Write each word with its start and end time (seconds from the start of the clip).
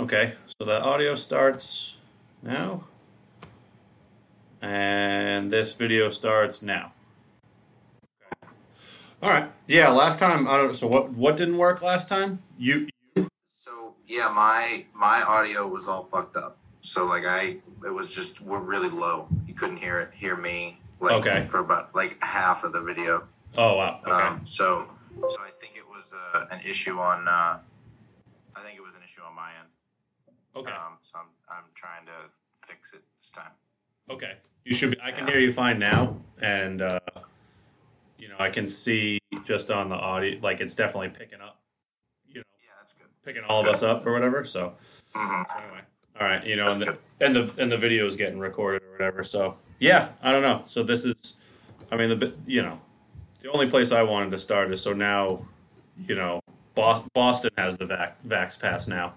Okay, 0.00 0.32
so 0.46 0.64
the 0.64 0.82
audio 0.82 1.14
starts 1.14 1.98
now. 2.42 2.84
And 4.62 5.50
this 5.50 5.74
video 5.74 6.08
starts 6.08 6.62
now. 6.62 6.92
Okay. 8.42 8.52
All 9.22 9.28
right. 9.28 9.50
Yeah, 9.68 9.90
last 9.90 10.18
time 10.18 10.48
I 10.48 10.56
don't 10.56 10.72
so 10.72 10.86
what 10.86 11.10
what 11.10 11.36
didn't 11.36 11.58
work 11.58 11.82
last 11.82 12.08
time? 12.08 12.38
You 12.56 12.88
So 13.50 13.94
yeah, 14.06 14.32
my 14.34 14.86
my 14.94 15.20
audio 15.20 15.68
was 15.68 15.86
all 15.86 16.04
fucked 16.04 16.34
up. 16.34 16.56
So 16.80 17.04
like 17.04 17.26
I, 17.26 17.58
it 17.84 17.94
was 17.94 18.14
just 18.14 18.40
we're 18.40 18.60
really 18.60 18.88
low. 18.88 19.28
You 19.46 19.52
couldn't 19.52 19.76
hear 19.76 20.00
it, 20.00 20.12
hear 20.14 20.34
me. 20.34 20.80
Like, 20.98 21.26
Okay. 21.26 21.46
For 21.46 21.58
about 21.58 21.94
like 21.94 22.16
half 22.24 22.64
of 22.64 22.72
the 22.72 22.80
video. 22.80 23.24
Oh 23.58 23.76
wow. 23.76 24.00
Okay. 24.02 24.12
Um, 24.12 24.46
so 24.46 24.88
so 25.18 25.36
I 25.42 25.50
think 25.50 25.74
it 25.76 25.86
was 25.86 26.14
uh, 26.14 26.46
an 26.50 26.60
issue 26.64 26.98
on. 26.98 27.28
Uh, 27.28 27.58
I 28.56 28.60
think 28.62 28.78
it 28.78 28.82
was 28.82 28.94
an 28.94 29.02
issue 29.04 29.20
on 29.28 29.34
my 29.34 29.50
end. 29.50 29.69
Okay. 30.56 30.70
Um, 30.70 30.98
so 31.02 31.18
I'm 31.18 31.26
I'm 31.50 31.64
trying 31.74 32.06
to 32.06 32.12
fix 32.66 32.92
it 32.92 33.02
this 33.18 33.30
time. 33.30 33.52
Okay. 34.08 34.34
You 34.64 34.74
should 34.74 34.90
be 34.92 34.96
I 35.02 35.10
can 35.10 35.26
hear 35.26 35.38
you 35.38 35.52
fine 35.52 35.78
now 35.78 36.16
and 36.42 36.82
uh 36.82 37.00
you 38.18 38.28
know, 38.28 38.36
I 38.38 38.50
can 38.50 38.68
see 38.68 39.18
just 39.44 39.70
on 39.70 39.88
the 39.88 39.94
audio 39.96 40.38
like 40.42 40.60
it's 40.60 40.74
definitely 40.74 41.08
picking 41.10 41.40
up. 41.40 41.60
You 42.28 42.40
know, 42.40 42.44
Yeah, 42.62 42.70
that's 42.80 42.92
good. 42.94 43.06
picking 43.24 43.44
all 43.44 43.60
of 43.62 43.66
us 43.66 43.82
up 43.82 44.06
or 44.06 44.12
whatever. 44.12 44.44
So 44.44 44.74
hmm 45.14 45.42
anyway. 45.58 45.80
All 46.20 46.26
right, 46.26 46.44
you 46.44 46.56
know, 46.56 46.66
and 46.68 46.82
the, 46.82 46.98
and 47.20 47.34
the 47.34 47.54
and 47.62 47.72
the 47.72 47.78
video 47.78 48.04
is 48.04 48.14
getting 48.16 48.38
recorded 48.38 48.82
or 48.82 48.92
whatever. 48.92 49.22
So 49.22 49.54
yeah, 49.78 50.08
I 50.22 50.32
don't 50.32 50.42
know. 50.42 50.60
So 50.66 50.82
this 50.82 51.06
is, 51.06 51.38
I 51.90 51.96
mean, 51.96 52.18
the 52.18 52.34
you 52.46 52.60
know, 52.62 52.78
the 53.40 53.50
only 53.50 53.70
place 53.70 53.90
I 53.90 54.02
wanted 54.02 54.30
to 54.32 54.38
start 54.38 54.70
is 54.70 54.82
so 54.82 54.92
now, 54.92 55.46
you 56.06 56.14
know, 56.16 56.40
Boston 56.74 57.50
has 57.56 57.78
the 57.78 57.86
vac 57.86 58.22
vax 58.26 58.60
pass 58.60 58.86
now. 58.86 59.14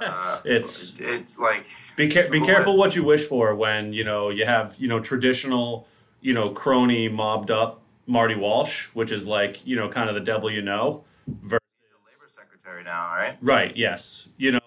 Uh, 0.00 0.40
It's 0.44 0.98
it 1.00 1.38
like 1.38 1.66
be 1.96 2.08
care- 2.08 2.28
be 2.28 2.40
careful 2.40 2.76
what 2.76 2.94
you 2.96 3.04
wish 3.04 3.24
for 3.24 3.54
when 3.54 3.92
you 3.92 4.04
know 4.04 4.30
you 4.30 4.44
have 4.44 4.76
you 4.78 4.88
know 4.88 5.00
traditional 5.00 5.86
you 6.20 6.32
know 6.32 6.50
crony 6.50 7.08
mobbed 7.08 7.50
up 7.50 7.82
Marty 8.06 8.34
Walsh, 8.34 8.86
which 8.94 9.12
is 9.12 9.26
like 9.26 9.64
you 9.66 9.76
know 9.76 9.88
kind 9.88 10.08
of 10.08 10.14
the 10.14 10.20
devil 10.20 10.50
you 10.50 10.62
know. 10.62 11.04
Versus, 11.26 11.60
labor 12.06 12.30
secretary 12.34 12.82
now, 12.82 13.10
right? 13.10 13.36
Right. 13.42 13.76
Yes. 13.76 14.30
You 14.38 14.52
know, 14.52 14.60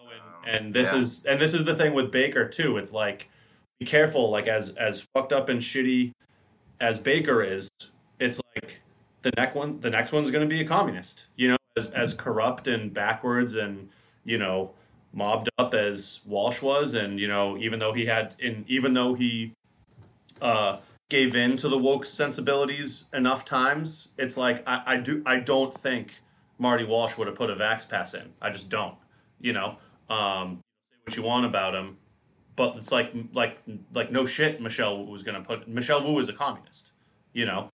and, 0.45 0.55
and 0.65 0.73
this 0.73 0.93
yeah. 0.93 0.99
is 0.99 1.25
and 1.25 1.41
this 1.41 1.53
is 1.53 1.65
the 1.65 1.75
thing 1.75 1.93
with 1.93 2.11
Baker 2.11 2.47
too. 2.47 2.77
It's 2.77 2.93
like 2.93 3.29
be 3.79 3.85
careful. 3.85 4.29
Like 4.29 4.47
as 4.47 4.69
as 4.75 5.01
fucked 5.13 5.33
up 5.33 5.49
and 5.49 5.59
shitty 5.59 6.13
as 6.79 6.99
Baker 6.99 7.41
is, 7.41 7.69
it's 8.19 8.39
like 8.55 8.81
the 9.23 9.31
next 9.35 9.55
one. 9.55 9.79
The 9.79 9.89
next 9.89 10.11
one's 10.11 10.29
going 10.29 10.47
to 10.47 10.55
be 10.55 10.61
a 10.61 10.65
communist. 10.65 11.27
You 11.35 11.49
know, 11.49 11.57
as 11.75 11.89
as 11.91 12.13
corrupt 12.13 12.67
and 12.67 12.93
backwards 12.93 13.55
and 13.55 13.89
you 14.23 14.37
know 14.37 14.73
mobbed 15.13 15.49
up 15.57 15.73
as 15.73 16.21
Walsh 16.25 16.61
was, 16.61 16.93
and 16.93 17.19
you 17.19 17.27
know 17.27 17.57
even 17.57 17.79
though 17.79 17.93
he 17.93 18.05
had 18.05 18.35
in 18.39 18.65
even 18.67 18.93
though 18.93 19.13
he 19.13 19.53
uh 20.41 20.77
gave 21.09 21.35
in 21.35 21.57
to 21.57 21.67
the 21.67 21.77
woke 21.77 22.05
sensibilities 22.05 23.09
enough 23.13 23.43
times, 23.43 24.13
it's 24.17 24.37
like 24.37 24.63
I, 24.67 24.81
I 24.85 24.97
do 24.97 25.21
I 25.25 25.39
don't 25.39 25.73
think 25.73 26.21
Marty 26.57 26.85
Walsh 26.85 27.17
would 27.17 27.27
have 27.27 27.35
put 27.35 27.49
a 27.49 27.55
vax 27.55 27.89
pass 27.89 28.13
in. 28.13 28.33
I 28.41 28.49
just 28.49 28.69
don't. 28.69 28.95
You 29.39 29.53
know, 29.53 29.77
um, 30.09 30.61
say 30.91 30.97
what 31.03 31.17
you 31.17 31.23
want 31.23 31.45
about 31.45 31.73
him, 31.73 31.97
but 32.55 32.77
it's 32.77 32.91
like 32.91 33.11
like 33.33 33.59
like 33.93 34.11
no 34.11 34.25
shit. 34.25 34.61
Michelle 34.61 35.05
was 35.05 35.23
to 35.23 35.41
put 35.41 35.67
Michelle 35.67 36.03
Wu 36.03 36.19
is 36.19 36.29
a 36.29 36.33
communist. 36.33 36.93
You 37.33 37.45
know, 37.45 37.69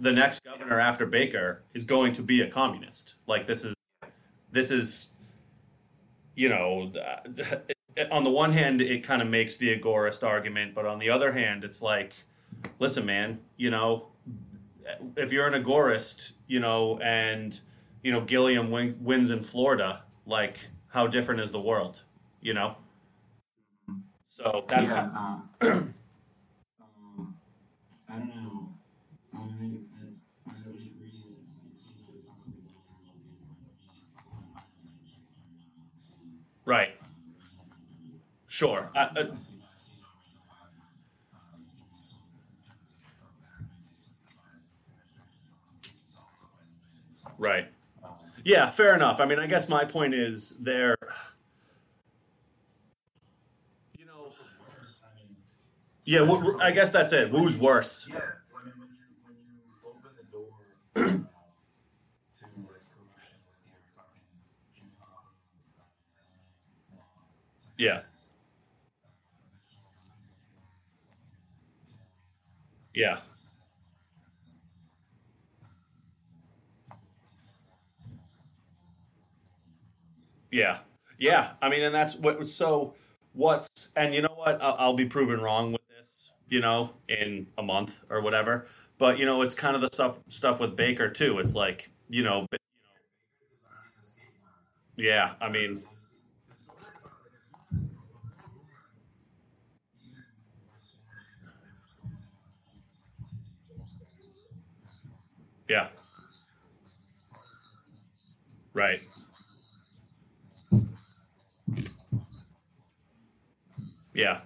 the 0.00 0.12
next 0.12 0.42
governor 0.44 0.80
after 0.80 1.06
Baker 1.06 1.62
is 1.72 1.84
going 1.84 2.12
to 2.14 2.22
be 2.22 2.40
a 2.40 2.48
communist. 2.48 3.16
Like 3.26 3.46
this 3.46 3.64
is 3.64 3.74
this 4.50 4.70
is 4.70 5.13
you 6.34 6.48
know 6.48 6.90
on 8.10 8.24
the 8.24 8.30
one 8.30 8.52
hand 8.52 8.80
it 8.80 9.02
kind 9.02 9.22
of 9.22 9.28
makes 9.28 9.56
the 9.56 9.78
agorist 9.78 10.26
argument 10.26 10.74
but 10.74 10.86
on 10.86 10.98
the 10.98 11.08
other 11.10 11.32
hand 11.32 11.64
it's 11.64 11.80
like 11.82 12.14
listen 12.78 13.06
man 13.06 13.38
you 13.56 13.70
know 13.70 14.08
if 15.16 15.32
you're 15.32 15.46
an 15.46 15.62
agorist 15.62 16.32
you 16.46 16.60
know 16.60 16.98
and 17.00 17.60
you 18.02 18.12
know 18.12 18.20
gillum 18.20 18.70
win- 18.70 18.96
wins 19.00 19.30
in 19.30 19.40
florida 19.40 20.02
like 20.26 20.68
how 20.88 21.06
different 21.06 21.40
is 21.40 21.52
the 21.52 21.60
world 21.60 22.02
you 22.40 22.52
know 22.52 22.76
so 24.34 24.64
that's 24.66 24.88
yeah, 24.88 25.08
kind 25.14 25.42
uh, 25.62 25.66
um, 26.82 27.36
I 28.10 28.18
don't 28.18 28.34
know. 28.34 28.74
I, 29.30 29.38
I 29.38 30.58
would 30.66 30.82
agree 30.82 31.14
that 31.14 31.70
it 31.70 31.78
seems 31.78 32.02
like 32.02 32.18
it's 32.18 32.26
not 32.26 32.42
something 32.42 32.66
that 32.66 32.74
others 32.82 33.14
would 33.14 33.30
do, 33.30 33.46
but 33.46 33.62
he's 33.78 34.10
I 34.10 34.26
was 34.34 34.50
never 34.50 35.06
saying 35.06 35.30
right 35.54 35.70
now. 35.70 35.86
It's, 35.94 36.10
um, 36.18 36.34
right 36.34 36.50
sure 36.50 36.50
I, 36.50 36.50
I, 36.50 36.50
I 36.50 36.50
see, 36.50 36.50
I 36.50 36.50
see 36.50 36.50
no 36.50 36.50
reason 36.50 36.50
why 36.50 36.50
uh, 36.50 36.50
the 36.50 36.50
Julius 36.50 36.50
still 36.50 36.50
turns 36.50 36.50
it 36.50 36.50
a 36.50 36.50
back 36.50 36.50
mandate 36.50 36.50
since 36.50 36.50
the 36.50 36.50
Biden 36.50 36.50
administration's 36.50 36.50
not 36.50 36.50
complete 36.50 36.50
to 36.50 36.53
solve 36.66 36.86
Sure. 38.46 38.90
Biden 38.94 39.14
mandate. 39.14 39.34
right. 47.38 47.68
Yeah 48.44 48.70
fair 48.70 48.94
enough. 48.94 49.20
I 49.20 49.26
mean 49.26 49.38
i 49.38 49.46
guess 49.46 49.68
my 49.68 49.84
point 49.84 50.14
is 50.14 50.56
there 50.58 50.96
you 53.98 54.06
know 54.06 54.28
yeah 56.04 56.22
i 56.62 56.70
guess 56.70 56.90
that's 56.92 57.12
it. 57.12 57.28
Who's 57.28 57.56
worse 57.58 58.08
yeah, 58.10 58.16
I 58.16 58.64
mean, 58.64 58.74
when 58.78 58.88
you 58.88 58.96
when 59.24 59.36
you 59.36 59.72
open 59.84 60.10
the 60.16 60.24
door 60.30 60.48
uh, 60.96 61.00
to 61.00 62.46
like 62.70 62.84
corruption 62.92 63.38
with 63.48 63.64
your 63.66 63.80
fucking 63.96 64.28
Jimmy 64.76 64.92
Hoffa, 65.00 65.32
uh, 65.78 66.96
uh, 66.96 67.63
Yeah. 67.78 68.02
yeah 72.94 73.18
Yeah, 80.50 80.78
yeah. 81.18 81.50
I 81.62 81.68
mean, 81.68 81.82
and 81.82 81.94
that's 81.94 82.16
what. 82.16 82.48
So, 82.48 82.94
what's 83.32 83.92
and 83.96 84.14
you 84.14 84.22
know 84.22 84.34
what? 84.36 84.60
I'll, 84.62 84.76
I'll 84.78 84.94
be 84.94 85.06
proven 85.06 85.40
wrong 85.40 85.72
with 85.72 85.80
this. 85.96 86.32
You 86.48 86.60
know, 86.60 86.90
in 87.08 87.46
a 87.58 87.62
month 87.62 88.04
or 88.10 88.20
whatever. 88.20 88.66
But 88.98 89.18
you 89.18 89.26
know, 89.26 89.42
it's 89.42 89.54
kind 89.54 89.74
of 89.74 89.82
the 89.82 89.88
stuff 89.88 90.18
stuff 90.28 90.60
with 90.60 90.76
Baker 90.76 91.08
too. 91.10 91.38
It's 91.38 91.54
like 91.54 91.90
you 92.08 92.22
know, 92.22 92.46
yeah. 94.96 95.32
I 95.40 95.48
mean, 95.48 95.82
yeah. 105.68 105.88
Right. 108.74 109.00
Yeah. 114.12 114.40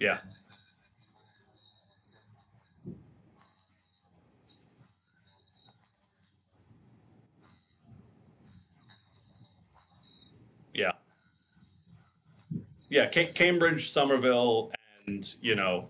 Yeah. 0.00 0.18
Yeah. 10.74 10.92
Yeah, 12.88 13.08
Ca- 13.10 13.32
Cambridge, 13.32 13.90
Somerville, 13.90 14.70
and 15.06 15.34
you 15.40 15.54
know, 15.54 15.88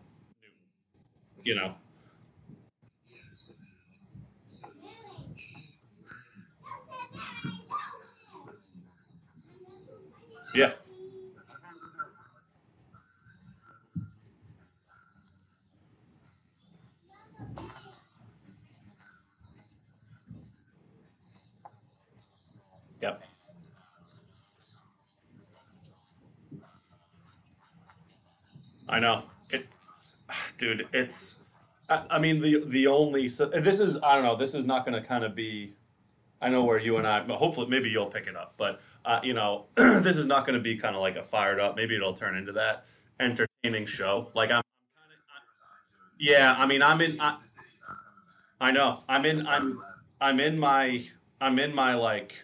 you 1.44 1.54
know, 1.54 1.75
yeah, 10.56 10.72
yep. 23.03 23.22
I 28.88 29.00
know 29.00 29.24
it, 29.52 29.66
dude. 30.59 30.88
It's, 30.92 31.44
I, 31.91 32.04
I 32.10 32.18
mean, 32.18 32.41
the 32.41 32.62
the 32.64 32.86
only 32.88 33.28
so 33.28 33.47
this 33.47 33.80
is 33.80 34.02
I 34.02 34.14
don't 34.14 34.24
know. 34.24 34.36
This 34.36 34.54
is 34.54 34.66
not 34.66 34.86
going 34.86 35.00
to 35.00 35.06
kind 35.06 35.24
of 35.24 35.34
be. 35.34 35.74
I 36.41 36.50
know 36.50 36.64
where 36.64 36.78
you 36.78 36.98
and 36.98 37.06
I, 37.06 37.22
but 37.22 37.38
hopefully, 37.38 37.68
maybe 37.68 37.91
you'll 37.91 38.06
pick 38.06 38.26
it 38.26 38.36
up. 38.36 38.54
But 38.59 38.80
uh, 39.06 39.20
you 39.22 39.32
know, 39.32 39.66
this 39.76 40.16
is 40.16 40.26
not 40.26 40.47
going 40.47 40.58
to 40.58 40.62
be 40.62 40.76
kind 40.76 40.94
of 40.94 41.00
like 41.00 41.16
a 41.16 41.22
fired 41.22 41.60
up. 41.60 41.76
Maybe 41.76 41.94
it'll 41.97 42.14
turn 42.14 42.36
into 42.36 42.53
that 42.53 42.86
entertaining 43.18 43.86
show. 43.86 44.30
Like 44.34 44.50
I'm, 44.50 44.62
yeah. 46.18 46.54
I 46.58 46.66
mean, 46.66 46.82
I'm 46.82 47.00
in. 47.00 47.20
I, 47.20 47.36
I 48.60 48.70
know. 48.72 49.04
I'm 49.08 49.24
in. 49.24 49.47
I'm. 49.47 49.82
I'm 50.20 50.41
in 50.41 50.58
my. 50.58 51.04
I'm 51.41 51.58
in 51.58 51.74
my 51.74 51.94
like, 51.94 52.42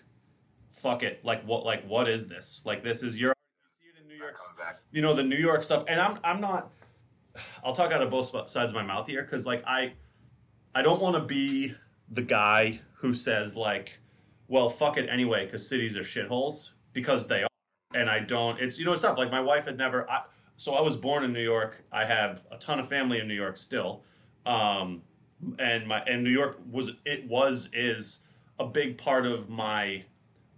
fuck 0.70 1.02
it, 1.02 1.24
like 1.24 1.44
what 1.44 1.64
like 1.64 1.86
what 1.86 2.08
is 2.08 2.28
this? 2.28 2.62
Like 2.66 2.82
this 2.82 3.02
is 3.02 3.18
your 3.18 3.34
you 3.62 3.80
see 3.80 3.88
it 3.88 4.02
in 4.02 4.08
New 4.08 4.22
York, 4.22 4.36
you 4.90 5.02
know 5.02 5.14
the 5.14 5.22
New 5.22 5.36
York 5.36 5.62
stuff, 5.62 5.84
and 5.88 6.00
I'm 6.00 6.18
I'm 6.22 6.40
not. 6.40 6.70
I'll 7.64 7.74
talk 7.74 7.92
out 7.92 8.02
of 8.02 8.10
both 8.10 8.28
sides 8.50 8.72
of 8.72 8.74
my 8.74 8.82
mouth 8.82 9.06
here 9.06 9.22
because 9.22 9.46
like 9.46 9.62
I, 9.66 9.94
I 10.74 10.82
don't 10.82 11.00
want 11.00 11.14
to 11.16 11.22
be 11.22 11.74
the 12.10 12.20
guy 12.20 12.80
who 12.96 13.14
says 13.14 13.56
like, 13.56 14.00
well 14.52 14.68
fuck 14.68 14.98
it 14.98 15.08
anyway 15.08 15.46
because 15.46 15.66
cities 15.66 15.96
are 15.96 16.02
shitholes 16.02 16.74
because 16.92 17.26
they 17.26 17.42
are, 17.42 17.48
and 17.94 18.10
I 18.10 18.20
don't. 18.20 18.60
It's 18.60 18.78
you 18.78 18.84
know 18.84 18.92
it's 18.92 19.02
not 19.02 19.16
like 19.16 19.32
my 19.32 19.40
wife 19.40 19.64
had 19.64 19.78
never. 19.78 20.08
I, 20.08 20.24
so 20.56 20.74
I 20.74 20.82
was 20.82 20.96
born 20.96 21.24
in 21.24 21.32
New 21.32 21.42
York. 21.42 21.82
I 21.90 22.04
have 22.04 22.44
a 22.50 22.58
ton 22.58 22.78
of 22.78 22.86
family 22.86 23.18
in 23.18 23.26
New 23.26 23.34
York 23.34 23.56
still, 23.56 24.04
um, 24.44 25.02
and 25.58 25.88
my 25.88 26.02
and 26.02 26.22
New 26.22 26.30
York 26.30 26.60
was 26.70 26.92
it 27.06 27.26
was 27.26 27.70
is 27.72 28.24
a 28.58 28.66
big 28.66 28.98
part 28.98 29.24
of 29.24 29.48
my 29.48 30.04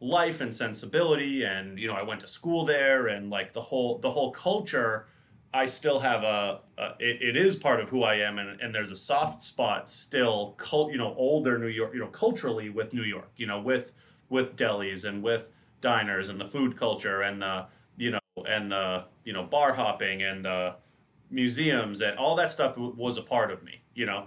life 0.01 0.41
and 0.41 0.53
sensibility 0.53 1.45
and 1.45 1.79
you 1.79 1.87
know 1.87 1.95
I 1.95 2.03
went 2.03 2.21
to 2.21 2.29
school 2.29 2.65
there 2.65 3.07
and 3.07 3.31
like 3.31 3.53
the 3.53 3.61
whole 3.61 3.99
the 3.99 4.11
whole 4.11 4.33
culture 4.33 5.07
I 5.55 5.67
still 5.67 6.01
have 6.01 6.25
a, 6.25 6.61
a 6.77 6.85
it, 6.99 7.23
it 7.23 7.37
is 7.37 7.55
part 7.55 7.79
of 7.79 7.89
who 7.89 8.03
I 8.03 8.17
am 8.17 8.39
and, 8.41 8.61
and 8.61 8.75
there's 8.75 8.91
a 8.91 8.97
soft 8.97 9.41
spot 9.43 9.89
still 9.89 10.55
cult 10.59 10.91
you 10.91 10.99
know 10.99 11.15
older 11.17 11.59
New 11.59 11.69
York 11.69 11.95
you 11.95 12.01
know 12.01 12.09
culturally 12.09 12.71
with 12.71 12.93
New 12.93 13.05
York 13.05 13.31
you 13.37 13.47
know 13.47 13.61
with 13.61 13.95
with 14.29 14.57
delis 14.57 15.05
and 15.05 15.23
with 15.23 15.53
diners 15.81 16.29
and 16.29 16.41
the 16.41 16.45
food 16.45 16.77
culture 16.77 17.23
and 17.23 17.41
the 17.41 17.67
you 17.97 18.11
know 18.11 18.19
and 18.49 18.73
the 18.73 19.05
you 19.25 19.33
know 19.33 19.45
bar 19.45 19.73
hopping 19.73 20.23
and 20.23 20.45
the 20.45 20.75
museums 21.31 22.01
and 22.01 22.19
all 22.19 22.35
that 22.35 22.51
stuff 22.51 22.75
w- 22.75 22.95
was 22.97 23.17
a 23.17 23.23
part 23.23 23.53
of 23.53 23.63
me 23.63 23.81
you 23.95 24.07
know? 24.07 24.27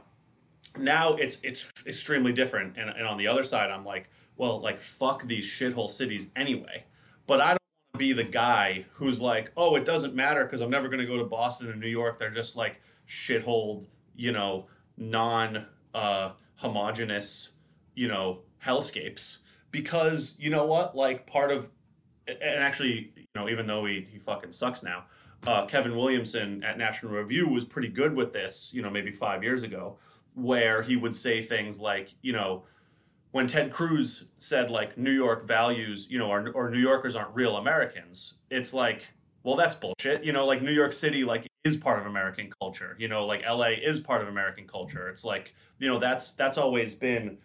Now 0.79 1.13
it's 1.15 1.41
it's 1.41 1.69
extremely 1.85 2.31
different 2.31 2.77
and, 2.77 2.89
and 2.89 3.05
on 3.05 3.17
the 3.17 3.27
other 3.27 3.43
side 3.43 3.69
i'm 3.69 3.83
like 3.83 4.09
well 4.37 4.61
like 4.61 4.79
fuck 4.79 5.23
these 5.23 5.45
shithole 5.45 5.89
cities 5.89 6.31
anyway. 6.37 6.85
But 7.25 7.41
i 7.41 7.56
be 7.97 8.13
the 8.13 8.23
guy 8.23 8.85
who's 8.91 9.21
like 9.21 9.51
oh 9.57 9.75
it 9.75 9.85
doesn't 9.85 10.15
matter 10.15 10.43
because 10.43 10.61
i'm 10.61 10.69
never 10.69 10.87
going 10.87 10.99
to 10.99 11.05
go 11.05 11.17
to 11.17 11.25
boston 11.25 11.69
and 11.69 11.79
new 11.79 11.87
york. 11.87 12.17
They're 12.17 12.29
just 12.29 12.55
like 12.55 12.81
shithole 13.07 13.85
you 14.15 14.31
know 14.31 14.67
non 14.97 15.65
uh 15.93 16.31
homogenous 16.55 17.53
you 17.95 18.07
know 18.07 18.41
hellscapes. 18.63 19.39
Because 19.69 20.37
you 20.39 20.49
know 20.49 20.65
what? 20.65 20.95
Like 20.95 21.27
part 21.27 21.51
of 21.51 21.69
and 22.27 22.41
actually 22.41 23.11
you 23.15 23.25
know 23.35 23.49
even 23.49 23.67
though 23.67 23.85
he, 23.85 24.07
he 24.09 24.17
fucking 24.19 24.51
sucks 24.51 24.83
now 24.83 25.05
uh, 25.45 25.65
kevin 25.65 25.95
williamson 25.95 26.61
at 26.63 26.77
national 26.77 27.13
review 27.13 27.47
was 27.47 27.63
pretty 27.63 27.87
good 27.87 28.13
with 28.13 28.33
this 28.33 28.73
you 28.73 28.81
know 28.81 28.89
maybe 28.89 29.11
five 29.11 29.43
years 29.43 29.63
ago 29.63 29.97
where 30.37 30.83
he 30.83 30.95
would 30.95 31.15
say 31.15 31.41
things 31.41 31.79
like, 31.79 32.13
you 32.21 32.31
know, 32.31 32.63
when 33.31 33.47
Ted 33.47 33.71
Cruz 33.71 34.25
said 34.37 34.69
like 34.69 34.97
New 34.97 35.11
York 35.11 35.47
values, 35.47 36.09
you 36.09 36.17
know, 36.17 36.31
or, 36.31 36.49
or 36.51 36.69
New 36.69 36.79
Yorkers 36.79 37.15
aren't 37.15 37.35
real 37.35 37.57
Americans, 37.57 38.39
it's 38.49 38.73
like, 38.73 39.13
well, 39.43 39.55
that's 39.55 39.75
bullshit. 39.75 40.23
You 40.23 40.33
know, 40.33 40.45
like 40.45 40.61
New 40.61 40.71
York 40.71 40.93
City, 40.93 41.23
like 41.23 41.47
is 41.63 41.77
part 41.77 41.99
of 41.99 42.05
American 42.05 42.49
culture. 42.61 42.95
You 42.99 43.07
know, 43.07 43.25
like 43.25 43.45
LA 43.45 43.71
is 43.81 43.99
part 43.99 44.21
of 44.21 44.27
American 44.27 44.65
culture. 44.67 45.09
It's 45.09 45.23
like, 45.23 45.53
you 45.79 45.87
know, 45.87 45.99
that's 45.99 46.33
that's 46.33 46.57
always 46.57 46.95
been 46.95 47.37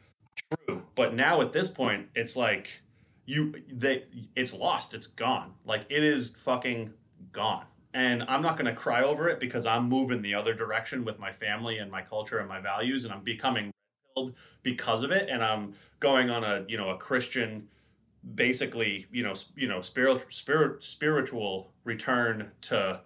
true. 0.66 0.82
But 0.94 1.14
now 1.14 1.40
at 1.40 1.52
this 1.52 1.68
point, 1.68 2.08
it's 2.14 2.36
like 2.36 2.82
you 3.26 3.54
they 3.70 4.04
it's 4.34 4.52
lost. 4.52 4.94
It's 4.94 5.06
gone. 5.06 5.54
Like 5.64 5.86
it 5.88 6.02
is 6.02 6.30
fucking 6.30 6.92
gone 7.32 7.66
and 7.94 8.24
I'm 8.28 8.42
not 8.42 8.56
going 8.56 8.66
to 8.66 8.74
cry 8.74 9.02
over 9.02 9.28
it 9.28 9.38
because 9.38 9.66
I'm 9.66 9.88
moving 9.88 10.22
the 10.22 10.34
other 10.34 10.54
direction 10.54 11.04
with 11.04 11.18
my 11.18 11.30
family 11.30 11.78
and 11.78 11.90
my 11.90 12.02
culture 12.02 12.38
and 12.38 12.48
my 12.48 12.60
values, 12.60 13.04
and 13.04 13.12
I'm 13.12 13.22
becoming 13.22 13.71
because 14.62 15.02
of 15.02 15.10
it, 15.10 15.28
and 15.28 15.42
I'm 15.42 15.74
going 16.00 16.30
on 16.30 16.44
a 16.44 16.64
you 16.68 16.76
know 16.76 16.90
a 16.90 16.96
Christian, 16.96 17.68
basically 18.34 19.06
you 19.12 19.22
know 19.22 19.34
you 19.56 19.68
know 19.68 19.80
spiritual 19.80 20.30
spirit 20.30 20.82
spiritual 20.82 21.72
return 21.84 22.50
to 22.62 23.00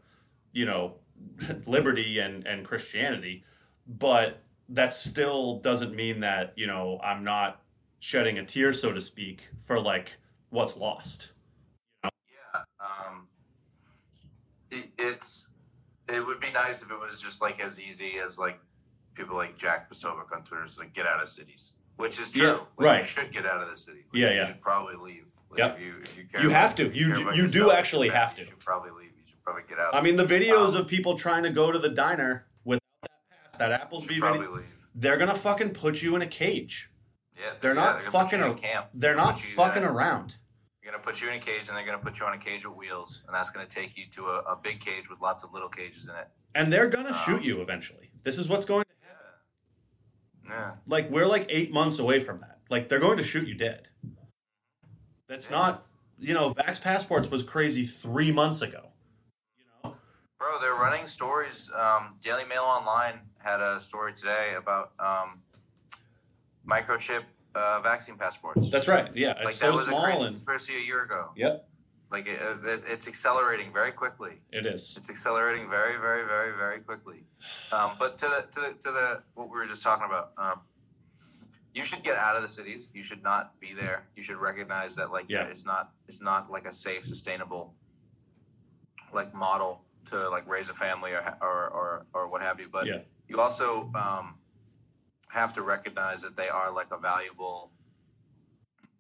you 0.53 0.65
know 0.65 0.95
liberty 1.67 2.19
and 2.19 2.47
and 2.47 2.65
Christianity, 2.65 3.45
but 3.87 4.41
that 4.69 4.93
still 4.93 5.61
doesn't 5.61 5.95
mean 5.95 6.21
that 6.21 6.53
you 6.57 6.67
know 6.67 7.01
I'm 7.03 7.25
not 7.25 7.63
shedding 8.01 8.39
a 8.39 8.45
tear 8.45 8.73
so 8.73 8.93
to 8.93 9.01
speak 9.01 9.49
for 9.61 9.81
like 9.81 10.17
what's 10.51 10.77
lost. 10.77 11.33
Yeah. 12.05 12.63
Um, 12.81 13.29
it, 14.71 14.91
it's 14.99 15.49
it 16.09 16.25
would 16.25 16.41
be 16.41 16.53
nice 16.53 16.83
if 16.83 16.91
it 16.91 16.99
was 16.99 17.21
just 17.21 17.43
like 17.43 17.61
as 17.61 17.81
easy 17.81 18.19
as 18.23 18.39
like 18.39 18.61
people 19.17 19.37
like 19.37 19.57
Jack 19.57 19.91
Posobiec 19.91 20.33
on 20.35 20.43
Twitter 20.45 20.65
is 20.65 20.79
like 20.79 20.93
get 20.93 21.07
out 21.07 21.21
of 21.23 21.29
cities, 21.29 21.77
which 21.97 22.21
is 22.21 22.31
true. 22.33 22.43
Yeah, 22.47 22.53
Like, 22.53 22.69
right. 22.79 22.99
You 22.99 23.05
should 23.05 23.33
get 23.33 23.47
out 23.47 23.63
of 23.63 23.71
the 23.71 23.77
city. 23.77 24.05
Like, 24.13 24.23
Yeah, 24.23 24.31
you 24.41 24.47
should 24.47 24.61
probably 24.61 24.97
leave. 24.97 25.25
Like, 25.51 25.59
Yep. 25.59 25.77
If 25.79 25.83
you, 25.85 25.95
if 26.03 26.19
you, 26.19 26.25
You 26.41 26.49
about- 26.51 26.61
have 26.61 26.75
to. 26.77 26.85
You 26.95 27.15
do- 27.15 27.31
you 27.35 27.49
do 27.49 27.71
actually 27.71 28.09
have 28.11 28.35
to. 28.37 28.43
You 28.43 28.49
should 28.49 28.59
probably 28.61 28.91
leave. 28.91 29.13
You 29.17 29.25
should 29.27 29.43
probably 29.43 29.63
get 29.69 29.79
out. 29.79 29.95
I 29.95 30.01
mean, 30.03 30.17
the 30.17 30.25
videos 30.25 30.71
Um, 30.75 30.83
of 30.83 30.89
people 30.89 31.17
trying 31.17 31.43
to 31.45 31.51
go 31.51 31.73
to 31.73 31.79
the 31.79 31.89
diner 31.89 32.47
without 32.65 32.83
that 33.03 33.11
pass, 33.31 33.57
that 33.59 33.71
you 33.71 33.99
Applebee's 33.99 34.07
should 34.09 34.21
probably 34.21 34.39
video, 34.41 34.55
leave. 34.57 34.89
they're 34.95 35.17
gonna 35.17 35.35
fucking 35.35 35.71
put 35.71 36.03
you 36.03 36.15
in 36.17 36.23
a 36.23 36.27
cage. 36.27 36.91
Yeah, 37.39 37.53
They're 37.61 37.75
yeah, 37.75 37.81
not 37.85 37.95
put 38.01 38.13
fucking. 38.13 38.43
ar- 38.43 38.55
camp. 38.55 38.89
They're 38.95 39.15
Gonna 39.15 39.27
not 39.27 39.35
put 39.37 39.45
you 39.45 39.55
fucking 39.55 39.83
there. 39.83 39.93
around. 39.93 40.37
You're 40.83 40.93
gonna 40.93 41.03
put 41.05 41.21
you 41.21 41.29
in 41.29 41.35
a 41.35 41.39
cage, 41.41 41.69
and 41.69 41.77
they're 41.77 41.85
gonna 41.85 41.99
put 41.99 42.19
you 42.21 42.27
on 42.27 42.33
a 42.35 42.39
cage 42.39 42.65
with 42.67 42.77
wheels, 42.77 43.25
and 43.27 43.35
that's 43.35 43.51
gonna 43.51 43.67
take 43.67 43.97
you 43.97 44.07
to 44.13 44.27
a, 44.27 44.39
a 44.53 44.57
big 44.57 44.81
cage 44.81 45.09
with 45.11 45.21
lots 45.21 45.43
of 45.45 45.53
little 45.53 45.69
cages 45.69 46.09
in 46.09 46.15
it. 46.17 46.29
And 46.55 46.73
they're 46.73 46.89
gonna 46.89 47.09
Um, 47.11 47.15
shoot 47.15 47.43
you 47.43 47.61
eventually. 47.61 48.11
This 48.23 48.39
is 48.39 48.49
what's 48.49 48.65
going 48.65 48.85
to 48.85 48.86
Yeah. 50.49 50.75
Like 50.87 51.11
we're 51.11 51.27
like 51.27 51.47
eight 51.49 51.73
months 51.73 51.99
away 51.99 52.21
from 52.21 52.39
that. 52.39 52.59
Like 52.71 52.89
they're 52.89 53.01
going 53.01 53.17
to 53.19 53.25
shoot 53.25 53.47
you 53.47 53.55
dead. 53.55 53.89
That's 55.29 55.51
Yeah. 55.51 55.57
not 55.57 55.87
you 56.19 56.35
know, 56.35 56.51
Vax 56.51 56.81
passports 56.81 57.31
was 57.31 57.43
crazy 57.43 57.85
three 57.85 58.33
months 58.33 58.63
ago. 58.63 58.89
You 59.59 59.65
know? 59.85 59.97
Bro, 60.39 60.61
they're 60.61 60.75
running 60.75 61.07
stories. 61.07 61.71
Um, 61.79 62.17
Daily 62.23 62.45
Mail 62.45 62.63
Online 62.63 63.21
had 63.39 63.61
a 63.61 63.81
story 63.81 64.15
today 64.15 64.55
about 64.57 64.93
um, 64.99 65.43
microchip 66.67 67.23
uh, 67.55 67.81
vaccine 67.83 68.17
passports. 68.17 68.71
That's 68.71 68.89
right. 68.89 69.15
Yeah. 69.15 69.33
It's 69.33 69.45
like 69.45 69.55
so 69.55 69.67
that 69.67 69.73
was 69.73 69.83
a 69.83 69.89
small 69.89 70.05
crazy 70.05 70.23
and 70.23 70.31
conspiracy 70.31 70.77
a 70.77 70.81
year 70.87 71.03
ago. 71.03 71.31
Yep, 71.37 71.69
Like 72.11 72.27
it, 72.29 72.41
it, 72.65 72.83
it's 72.87 73.09
accelerating 73.09 73.73
very 73.73 73.91
quickly. 73.93 74.35
it 74.53 74.65
is. 74.65 74.95
It's 74.97 75.11
accelerating 75.11 75.69
very, 75.69 75.97
very, 75.99 76.25
very, 76.25 76.57
very 76.57 76.79
quickly. 76.81 77.25
Um, 77.73 77.93
but 77.99 78.17
to 78.19 78.27
the 78.27 78.47
to 78.53 78.61
the 78.61 78.69
to 78.85 78.91
the 78.93 79.23
what 79.35 79.51
we 79.51 79.57
were 79.59 79.67
just 79.67 79.83
talking 79.83 80.07
about, 80.07 80.31
um, 80.39 80.61
you 81.75 81.85
should 81.85 82.03
get 82.05 82.17
out 82.17 82.37
of 82.37 82.43
the 82.43 82.49
cities. 82.49 82.91
You 82.95 83.03
should 83.03 83.23
not 83.25 83.59
be 83.61 83.75
there. 83.75 84.05
You 84.15 84.23
should 84.23 84.37
recognize 84.37 84.95
that 84.97 85.11
like 85.11 85.27
Yeah. 85.29 85.45
it's 85.45 85.67
not 85.67 85.91
it's 86.07 86.23
not 86.23 86.49
like 86.51 86.67
a 86.67 86.73
safe, 86.73 87.05
sustainable 87.05 87.75
like 89.13 89.35
model 89.35 89.83
to 90.07 90.29
like 90.31 90.47
raise 90.49 90.69
a 90.69 90.75
family 90.75 91.11
or 91.13 91.37
or 91.43 91.69
or, 91.71 92.07
or 92.15 92.29
what 92.29 92.41
have 92.41 92.61
you. 92.61 92.69
But 92.71 92.87
Yeah. 92.87 93.01
you 93.29 93.41
also 93.41 93.91
um, 93.97 94.37
have 95.31 95.53
to 95.55 95.63
recognize 95.63 96.23
that 96.23 96.37
they 96.37 96.49
are 96.49 96.71
like 96.71 96.93
a 96.93 96.99
valuable 96.99 97.73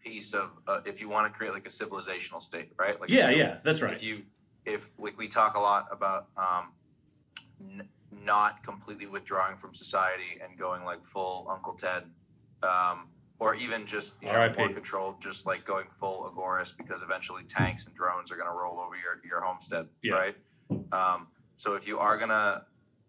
piece 0.06 0.34
of 0.34 0.50
uh, 0.68 0.80
if 0.84 1.00
you 1.00 1.08
want 1.08 1.30
to 1.30 1.36
create 1.36 1.52
like 1.52 1.66
a 1.66 1.70
civilizational 1.70 2.40
state, 2.40 2.70
right? 2.78 3.00
Like 3.00 3.10
Yeah, 3.10 3.30
you- 3.30 3.38
yeah, 3.38 3.58
that's 3.64 3.82
right. 3.82 3.92
if 3.92 4.02
you 4.04 4.22
if 4.64 4.90
like 4.98 5.18
we 5.18 5.26
talk 5.28 5.56
a 5.56 5.60
lot 5.60 5.88
about 5.90 6.28
um 6.36 6.64
n- 7.60 7.88
not 8.24 8.62
completely 8.62 9.06
withdrawing 9.06 9.56
from 9.56 9.74
society 9.74 10.40
and 10.42 10.56
going 10.58 10.84
like 10.84 11.02
full 11.04 11.46
uncle 11.50 11.74
ted 11.74 12.04
um 12.62 13.08
or 13.38 13.54
even 13.54 13.84
just 13.84 14.22
you 14.22 14.28
know, 14.32 14.50
more 14.58 14.68
controlled 14.72 15.20
just 15.20 15.44
like 15.46 15.64
going 15.64 15.86
full 15.90 16.18
agorist 16.30 16.76
because 16.78 17.02
eventually 17.02 17.42
tanks 17.44 17.86
and 17.86 17.94
drones 17.94 18.30
are 18.32 18.36
going 18.36 18.48
to 18.48 18.54
roll 18.62 18.78
over 18.80 18.94
your 19.04 19.20
your 19.28 19.40
homestead 19.40 19.86
Yeah. 20.02 20.14
right 20.14 20.36
um 20.92 21.26
so 21.56 21.74
if 21.74 21.86
you 21.88 21.98
are 21.98 22.16
going 22.16 22.30
to 22.30 22.62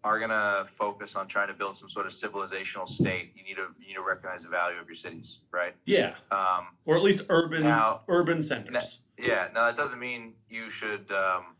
are 0.04 0.18
going 0.18 0.30
to 0.30 0.64
focus 0.70 1.16
on 1.16 1.26
trying 1.26 1.48
to 1.48 1.54
build 1.54 1.76
some 1.76 1.88
sort 1.88 2.06
of 2.06 2.12
civilizational 2.12 2.86
state 2.86 3.32
you 3.34 3.42
need 3.42 3.56
to 3.56 3.66
you 3.80 3.88
need 3.88 3.94
to 3.94 4.02
recognize 4.02 4.44
the 4.44 4.48
value 4.48 4.78
of 4.78 4.86
your 4.86 4.94
cities 4.94 5.42
right 5.50 5.74
Yeah. 5.84 6.14
um 6.30 6.68
Or 6.86 6.96
at 6.96 7.02
least 7.02 7.22
urban 7.28 7.64
Now- 7.64 8.02
urban 8.08 8.42
centers. 8.42 9.02
yeah, 9.18 9.48
now 9.52 9.66
that 9.66 9.76
doesn't 9.76 9.98
mean 9.98 10.34
you 10.48 10.70
should 10.70 11.10
um, 11.10 11.56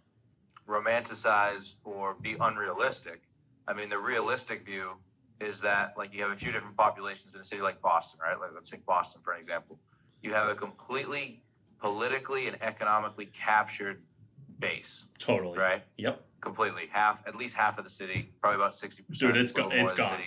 romanticize 0.68 1.76
or 1.84 2.14
be 2.14 2.36
unrealistic. 2.40 3.22
I 3.66 3.72
mean, 3.74 3.88
the 3.88 3.98
realistic 3.98 4.64
view 4.64 4.92
is 5.40 5.60
that 5.60 5.94
like 5.96 6.14
you 6.14 6.22
have 6.22 6.32
a 6.32 6.36
few 6.36 6.52
different 6.52 6.76
populations 6.76 7.34
in 7.34 7.40
a 7.40 7.44
city 7.44 7.62
like 7.62 7.80
Boston, 7.82 8.20
right? 8.22 8.38
Like 8.38 8.50
let's 8.54 8.70
take 8.70 8.84
Boston 8.86 9.22
for 9.22 9.32
an 9.32 9.38
example. 9.40 9.78
You 10.22 10.32
have 10.34 10.48
a 10.48 10.54
completely 10.54 11.42
politically 11.80 12.46
and 12.48 12.56
economically 12.62 13.26
captured 13.26 14.02
base, 14.58 15.06
Totally. 15.18 15.58
right? 15.58 15.82
Yep. 15.96 16.24
Completely, 16.40 16.88
half 16.90 17.26
at 17.26 17.34
least 17.34 17.56
half 17.56 17.78
of 17.78 17.84
the 17.84 17.90
city, 17.90 18.30
probably 18.40 18.56
about 18.56 18.74
sixty 18.74 19.02
percent. 19.02 19.34
Dude, 19.34 19.42
it's 19.42 19.52
go- 19.52 19.68
it's 19.72 19.92
gone. 19.94 20.20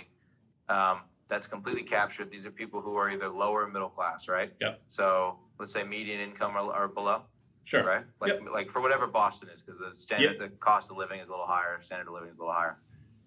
Um, 0.68 1.00
that's 1.28 1.46
completely 1.46 1.82
captured. 1.82 2.30
These 2.30 2.46
are 2.46 2.50
people 2.50 2.82
who 2.82 2.94
are 2.96 3.08
either 3.08 3.28
lower 3.28 3.64
or 3.64 3.68
middle 3.68 3.88
class, 3.88 4.28
right? 4.28 4.52
Yep. 4.60 4.82
So 4.88 5.38
let's 5.58 5.72
say 5.72 5.84
median 5.84 6.20
income 6.20 6.54
or, 6.56 6.74
or 6.74 6.88
below 6.88 7.22
Sure. 7.64 7.84
right? 7.84 8.04
Like 8.20 8.40
like 8.52 8.68
for 8.68 8.82
whatever 8.82 9.06
Boston 9.06 9.48
is, 9.54 9.62
because 9.62 9.78
the 9.78 9.94
standard 9.94 10.38
the 10.38 10.48
cost 10.58 10.90
of 10.90 10.96
living 10.98 11.20
is 11.20 11.28
a 11.28 11.30
little 11.30 11.46
higher, 11.46 11.80
standard 11.80 12.08
of 12.08 12.14
living 12.14 12.28
is 12.30 12.36
a 12.36 12.40
little 12.40 12.52
higher. 12.54 12.76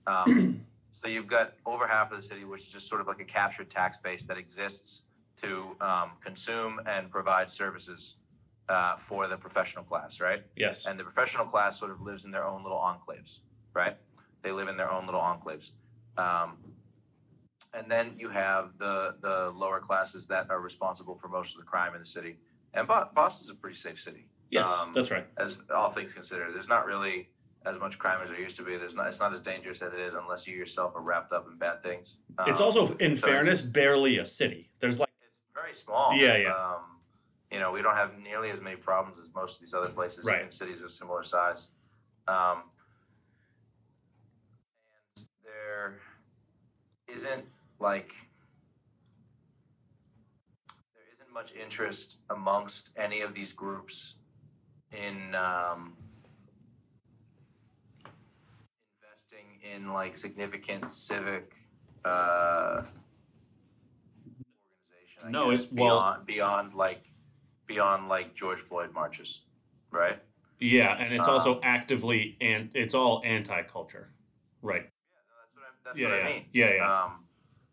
Um, 0.06 0.60
so 0.92 1.08
you've 1.08 1.28
got 1.28 1.54
over 1.66 1.88
half 1.88 2.12
of 2.12 2.18
the 2.18 2.22
city, 2.22 2.44
which 2.46 2.62
is 2.62 2.72
just 2.72 2.88
sort 2.88 3.02
of 3.02 3.08
like 3.08 3.20
a 3.20 3.26
captured 3.26 3.70
tax 3.70 3.98
base 4.02 4.28
that 4.28 4.38
exists 4.38 5.08
to 5.38 5.76
um, 5.82 6.12
consume 6.22 6.80
and 6.86 7.10
provide 7.10 7.50
services 7.50 8.18
uh, 8.70 8.96
for 8.98 9.28
the 9.28 9.38
professional 9.38 9.84
class, 9.84 10.20
right? 10.22 10.44
Yes. 10.56 10.86
And 10.86 11.00
the 11.00 11.04
professional 11.04 11.46
class 11.46 11.80
sort 11.80 11.92
of 11.92 12.02
lives 12.02 12.26
in 12.26 12.32
their 12.32 12.46
own 12.46 12.64
little 12.64 12.80
enclaves, 12.80 13.40
right? 13.74 13.98
They 14.42 14.52
live 14.52 14.68
in 14.68 14.78
their 14.78 14.92
own 14.92 15.06
little 15.06 15.22
enclaves. 15.22 15.72
Um, 16.18 16.58
and 17.74 17.92
then 17.92 18.14
you 18.18 18.30
have 18.30 18.78
the 18.78 19.16
the 19.22 19.52
lower 19.56 19.80
classes 19.80 20.28
that 20.28 20.50
are 20.50 20.62
responsible 20.62 21.16
for 21.18 21.28
most 21.28 21.54
of 21.56 21.60
the 21.60 21.66
crime 21.66 21.94
in 21.94 22.00
the 22.00 22.06
city. 22.06 22.38
And 22.74 22.88
Bo- 22.88 23.10
Boston's 23.14 23.50
a 23.50 23.56
pretty 23.56 23.76
safe 23.78 24.00
city, 24.00 24.28
Yes, 24.50 24.70
um, 24.82 24.94
that's 24.94 25.12
right. 25.12 25.28
as 25.38 25.62
all 25.74 25.90
things 25.90 26.14
considered. 26.14 26.54
There's 26.54 26.68
not 26.70 26.86
really 26.86 27.30
as 27.66 27.80
much 27.80 27.98
crime 27.98 28.20
as 28.22 28.30
there 28.30 28.40
used 28.40 28.58
to 28.58 28.64
be. 28.64 28.78
There's 28.78 28.94
not. 28.96 29.08
It's 29.08 29.20
not 29.20 29.34
as 29.34 29.42
dangerous 29.42 29.82
as 29.82 29.92
it 29.94 30.00
is 30.00 30.14
unless 30.14 30.48
you 30.48 30.56
yourself 30.56 30.94
are 30.96 31.02
wrapped 31.02 31.34
up 31.34 31.48
in 31.52 31.58
bad 31.58 31.84
things. 31.84 32.20
it's 32.48 32.60
Um, 32.60 32.66
also, 32.66 32.96
in 32.98 33.16
so 33.18 33.28
fairness, 33.28 33.62
barely 33.62 34.18
a 34.20 34.26
city. 34.26 34.72
There's 34.80 35.00
like, 35.00 35.10
it's 35.22 35.54
very 35.54 35.74
small. 35.74 36.14
Yeah, 36.16 36.38
yeah. 36.38 36.54
Um, 36.54 36.95
you 37.56 37.62
know, 37.62 37.72
we 37.72 37.82
don't 37.82 37.96
have 37.96 38.18
nearly 38.20 38.50
as 38.50 38.60
many 38.60 38.76
problems 38.76 39.18
as 39.18 39.34
most 39.34 39.56
of 39.56 39.62
these 39.62 39.74
other 39.74 39.88
places 39.88 40.26
Right. 40.26 40.42
in 40.42 40.52
cities 40.52 40.82
of 40.84 40.92
similar 40.92 41.24
size. 41.24 41.70
Um, 42.28 42.64
and 45.16 45.28
there 45.42 46.00
isn't 47.08 47.46
like 47.80 48.12
there 50.94 51.06
isn't 51.14 51.32
much 51.34 51.54
interest 51.54 52.24
amongst 52.30 52.90
any 52.98 53.22
of 53.22 53.34
these 53.34 53.54
groups 53.54 54.16
in 54.92 55.34
um, 55.34 55.96
investing 59.02 59.48
in 59.74 59.94
like 59.94 60.14
significant 60.18 60.92
civic 60.92 61.56
uh, 62.04 62.84
organization. 64.92 65.24
I 65.24 65.30
No, 65.32 65.52
guess, 65.52 65.64
it- 65.64 65.70
well- 65.72 65.96
beyond 65.96 66.26
beyond 66.26 66.74
like 66.74 67.06
beyond 67.68 68.10
like 68.10 68.36
George 68.36 68.60
Floyd 68.60 68.92
marches, 68.94 69.46
right? 69.92 70.20
yeah, 70.60 70.96
and 70.98 71.14
it's 71.14 71.28
Uh, 71.28 71.34
also 71.34 71.60
actively, 71.64 72.38
and 72.42 72.70
it's 72.74 72.94
all 72.96 73.22
anti-culture. 73.26 74.14
Right. 74.62 74.84
That's 74.84 75.54
what 75.54 75.64
I, 75.64 75.70
that's 75.84 75.98
Yeah, 76.00 76.10
what 76.10 76.18
yeah. 76.18 76.24
I 76.24 76.32
mean. 76.32 76.46
Yeah, 76.54 76.74
yeah. 76.76 77.04
Um, 77.04 77.26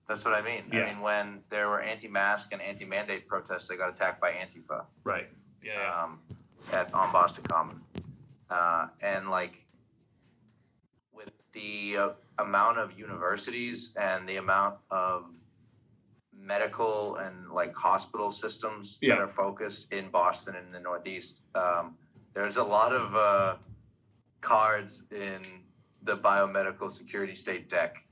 that's 0.08 0.24
what 0.24 0.34
I 0.34 0.42
mean. 0.42 0.64
Yeah. 0.72 0.80
I 0.80 0.92
mean, 0.92 1.00
when 1.00 1.44
there 1.48 1.68
were 1.68 1.80
anti-mask 1.80 2.52
and 2.52 2.60
anti-mandate 2.60 3.28
protests, 3.28 3.68
they 3.68 3.76
got 3.76 3.90
attacked 3.90 4.20
by 4.20 4.32
Antifa. 4.32 4.86
Right. 5.04 5.28
Yeah, 5.62 5.74
yeah. 5.80 6.02
um, 6.02 6.20
at 6.72 6.92
on 6.92 7.12
Boston 7.12 7.44
Common, 7.44 7.80
uh, 8.50 8.88
and 9.00 9.30
like 9.30 9.58
with 11.12 11.30
the 11.52 11.96
uh, 11.96 12.08
amount 12.38 12.78
of 12.78 12.98
universities 12.98 13.94
and 13.96 14.28
the 14.28 14.36
amount 14.36 14.76
of 14.90 15.32
medical 16.42 17.16
and 17.16 17.50
like 17.50 17.74
hospital 17.74 18.30
systems 18.30 18.98
Yeah. 19.00 19.14
that 19.14 19.22
are 19.22 19.28
focused 19.28 19.92
in 19.92 20.10
Boston 20.10 20.56
and 20.56 20.74
the 20.74 20.80
Northeast, 20.80 21.42
um, 21.54 21.96
there's 22.34 22.56
a 22.56 22.64
lot 22.64 22.92
of 22.92 23.14
uh, 23.14 23.56
cards 24.40 25.06
in 25.12 25.40
the 26.02 26.16
biomedical 26.16 26.90
security 26.90 27.34
state 27.34 27.68
deck, 27.70 28.04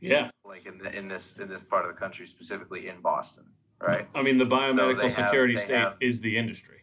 yeah. 0.00 0.30
like 0.44 0.66
in 0.66 0.78
the, 0.78 0.94
in 0.96 1.08
this 1.08 1.38
in 1.38 1.48
this 1.48 1.64
part 1.64 1.86
of 1.86 1.94
the 1.94 1.98
country, 1.98 2.26
specifically 2.26 2.88
in 2.88 3.00
Boston, 3.00 3.44
right? 3.80 4.06
I 4.14 4.22
mean, 4.22 4.36
the 4.36 4.44
biomedical 4.46 5.02
have- 5.02 5.12
security 5.12 5.54
they 5.54 5.60
state 5.60 5.76
have- 5.78 5.96
is 6.00 6.20
the 6.20 6.36
industry. 6.36 6.82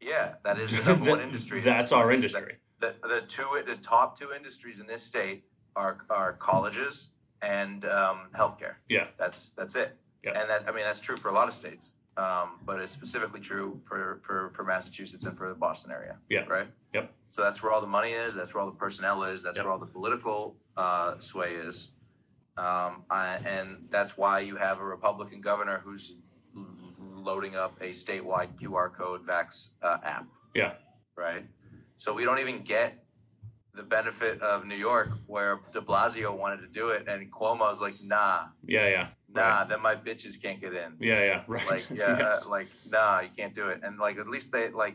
Yeah, 0.00 0.34
that 0.44 0.58
is 0.58 0.76
the 0.76 0.84
number 0.90 1.10
one 1.10 1.20
industry. 1.20 1.60
That's 1.60 1.90
our 1.92 2.12
industry. 2.12 2.56
The, 2.80 2.94
the 3.02 3.22
two 3.26 3.62
the 3.66 3.76
top 3.76 4.18
two 4.18 4.32
industries 4.36 4.80
in 4.80 4.86
this 4.86 5.02
state 5.02 5.44
are 5.74 6.04
are 6.10 6.34
colleges 6.34 7.14
and 7.40 7.84
um, 7.86 8.28
healthcare. 8.34 8.74
Yeah. 8.88 9.06
That's 9.18 9.50
that's 9.50 9.76
it. 9.76 9.96
Yeah. 10.24 10.40
And 10.40 10.48
that 10.50 10.68
I 10.68 10.72
mean 10.72 10.84
that's 10.84 11.00
true 11.00 11.16
for 11.16 11.28
a 11.28 11.32
lot 11.32 11.48
of 11.48 11.54
states, 11.54 11.96
um, 12.16 12.58
but 12.64 12.80
it's 12.80 12.92
specifically 12.92 13.40
true 13.40 13.80
for, 13.84 14.20
for 14.22 14.50
for 14.54 14.64
Massachusetts 14.64 15.24
and 15.26 15.36
for 15.36 15.48
the 15.48 15.54
Boston 15.54 15.92
area. 15.92 16.16
Yeah. 16.28 16.44
Right. 16.46 16.68
Yep. 16.94 17.12
So 17.30 17.42
that's 17.42 17.62
where 17.62 17.72
all 17.72 17.80
the 17.80 17.86
money 17.86 18.10
is. 18.12 18.34
That's 18.34 18.54
where 18.54 18.62
all 18.62 18.70
the 18.70 18.76
personnel 18.76 19.24
is. 19.24 19.42
That's 19.42 19.56
Yep. 19.56 19.64
where 19.64 19.72
all 19.72 19.78
the 19.80 19.86
political 19.86 20.56
uh, 20.76 21.18
sway 21.18 21.54
is. 21.54 21.90
Um, 22.56 23.04
I, 23.10 23.38
and 23.44 23.86
that's 23.90 24.16
why 24.16 24.38
you 24.40 24.54
have 24.56 24.78
a 24.80 24.84
Republican 24.84 25.40
governor 25.40 25.80
who's 25.84 26.14
loading 27.00 27.56
up 27.56 27.76
a 27.80 27.90
statewide 27.90 28.54
QR 28.60 28.92
code 28.92 29.26
Vax 29.26 29.74
uh, 29.82 29.98
app 30.04 30.26
Yeah. 30.54 30.74
right? 31.16 31.44
So 31.96 32.14
we 32.14 32.24
don't 32.24 32.38
even 32.38 32.60
get 32.62 33.04
the 33.74 33.82
benefit 33.82 34.40
of 34.40 34.66
New 34.66 34.76
York, 34.76 35.10
where 35.26 35.58
De 35.72 35.80
Blasio 35.80 36.36
wanted 36.38 36.60
to 36.60 36.68
do 36.68 36.90
it, 36.90 37.08
and 37.08 37.32
Cuomo's 37.32 37.80
like, 37.80 37.94
nah, 38.04 38.44
Yeah, 38.64 38.86
yeah. 38.88 39.08
Nah, 39.34 39.58
Right. 39.58 39.68
then 39.68 39.82
my 39.82 39.94
bitches 39.96 40.40
can't 40.40 40.60
get 40.60 40.72
in. 40.74 40.96
Yeah, 41.00 41.22
yeah. 41.24 41.42
Right. 41.48 41.68
Like, 41.70 41.90
yeah, 41.94 42.16
yes. 42.18 42.48
like, 42.48 42.68
nah, 42.90 43.20
you 43.20 43.30
can't 43.36 43.54
do 43.54 43.68
it. 43.68 43.80
And 43.82 43.98
like, 43.98 44.18
at 44.18 44.28
least 44.28 44.52
they 44.52 44.70
like, 44.70 44.94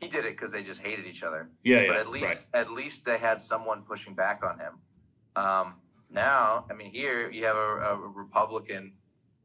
he 0.00 0.08
did 0.08 0.24
it 0.24 0.32
because 0.32 0.52
they 0.52 0.62
just 0.62 0.82
hated 0.82 1.06
each 1.06 1.22
other. 1.22 1.48
yeah, 1.62 1.82
yeah. 1.82 1.88
But 1.88 1.96
at 1.98 2.10
least, 2.10 2.48
right. 2.52 2.60
at 2.60 2.70
least 2.72 3.04
they 3.04 3.18
had 3.18 3.40
someone 3.40 3.82
pushing 3.82 4.14
back 4.14 4.42
on 4.44 4.58
him. 4.58 4.74
Um, 5.36 5.74
now, 6.10 6.64
I 6.70 6.74
mean, 6.74 6.90
here 6.90 7.30
you 7.30 7.44
have 7.44 7.56
a, 7.56 7.60
a 7.60 7.96
Republican 7.96 8.92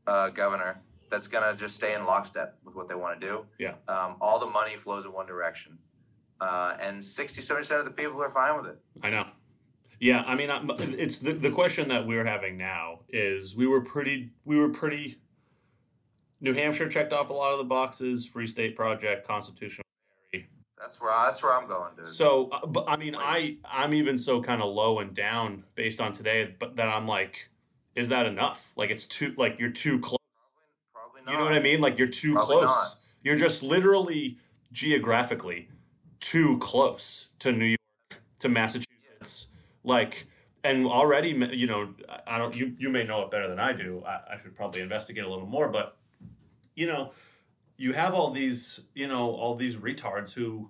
uh, 0.08 0.30
governor 0.30 0.82
that's 1.10 1.28
gonna 1.28 1.56
just 1.56 1.76
stay 1.76 1.94
in 1.96 2.06
lockstep 2.06 2.58
with 2.64 2.76
what 2.76 2.88
they 2.88 2.96
want 2.96 3.20
to 3.20 3.28
do. 3.28 3.46
Yeah. 3.58 3.74
Um, 3.88 4.18
all 4.22 4.40
the 4.40 4.46
money 4.48 4.76
flows 4.76 5.06
in 5.06 5.12
one 5.12 5.26
direction, 5.26 5.78
uh, 6.42 6.76
and 6.80 7.04
60 7.04 7.42
70 7.42 7.62
percent 7.62 7.80
of 7.80 7.86
the 7.86 7.92
people 7.92 8.22
are 8.22 8.30
fine 8.30 8.56
with 8.56 8.68
it. 8.68 8.78
I 9.02 9.10
know. 9.10 9.26
Yeah, 10.00 10.24
I 10.26 10.36
mean, 10.36 10.50
it's 10.98 11.20
the 11.20 11.34
the 11.34 11.52
question 11.52 11.90
that 11.90 12.08
we're 12.08 12.26
having 12.26 12.58
now 12.58 13.00
is 13.10 13.56
we 13.56 13.68
were 13.68 13.82
pretty 13.82 14.32
we 14.46 14.60
were 14.60 14.70
pretty. 14.70 15.18
New 16.42 16.54
Hampshire 16.54 16.88
checked 16.88 17.12
off 17.12 17.30
a 17.30 17.34
lot 17.34 17.52
of 17.52 17.58
the 17.58 17.66
boxes. 17.66 18.26
Free 18.26 18.48
State 18.48 18.76
Project, 18.76 19.28
constitutional. 19.28 19.84
That's 20.80 21.02
where 21.02 21.12
I, 21.12 21.26
that's 21.26 21.44
where 21.44 21.54
I'm 21.54 21.68
going, 21.68 21.94
dude. 21.98 22.08
So, 22.08 22.50
uh, 22.52 22.66
but 22.66 22.86
I 22.88 22.96
mean, 22.96 23.14
I 23.14 23.58
I'm 23.70 23.94
even 23.94 24.18
so 24.18 24.42
kind 24.42 24.62
of 24.62 24.74
low 24.74 25.00
and 25.00 25.14
down 25.14 25.66
based 25.76 26.00
on 26.00 26.14
today, 26.14 26.56
but 26.58 26.78
that 26.78 26.88
I'm 26.88 27.06
like, 27.06 27.50
is 27.96 28.08
that 28.10 28.26
enough? 28.26 28.72
Like 28.78 28.90
it's 28.90 29.06
too 29.06 29.34
like 29.38 29.60
you're 29.60 29.72
too 29.72 30.00
close. 30.00 30.18
Probably 30.94 31.22
not. 31.26 31.32
You 31.34 31.38
know 31.38 31.44
what 31.44 31.54
I 31.54 31.60
mean? 31.60 31.82
Like 31.82 31.98
you're 32.00 32.08
too 32.08 32.34
Probably 32.36 32.58
close. 32.60 32.68
not. 32.70 32.98
You're 33.24 33.36
just 33.36 33.62
literally 33.62 34.38
geographically 34.72 35.68
too 36.22 36.58
close 36.60 37.30
to 37.40 37.52
New 37.52 37.66
York, 37.66 38.22
to 38.40 38.48
Massachusetts. 38.48 39.50
Like, 39.84 40.28
and 40.64 40.86
already, 40.86 41.30
you 41.56 41.68
know, 41.68 41.94
I- 42.28 42.38
don't. 42.38 42.56
You 42.56 42.76
you 42.78 42.90
may 42.90 43.04
know 43.04 43.22
it 43.22 43.32
better 43.32 43.48
than 43.48 43.60
I 43.60 43.72
do. 43.74 44.04
I, 44.06 44.34
I 44.34 44.38
should 44.42 44.56
probably 44.56 44.82
investigate 44.82 45.24
a 45.24 45.30
little 45.30 45.48
more, 45.48 45.70
but 45.70 45.98
you 46.76 46.88
know, 46.88 47.12
you 47.78 47.94
have 47.94 48.14
all 48.14 48.32
these, 48.32 48.82
you 48.94 49.08
know, 49.08 49.32
all 49.32 49.56
these 49.56 49.76
retards 49.78 50.34
who, 50.34 50.70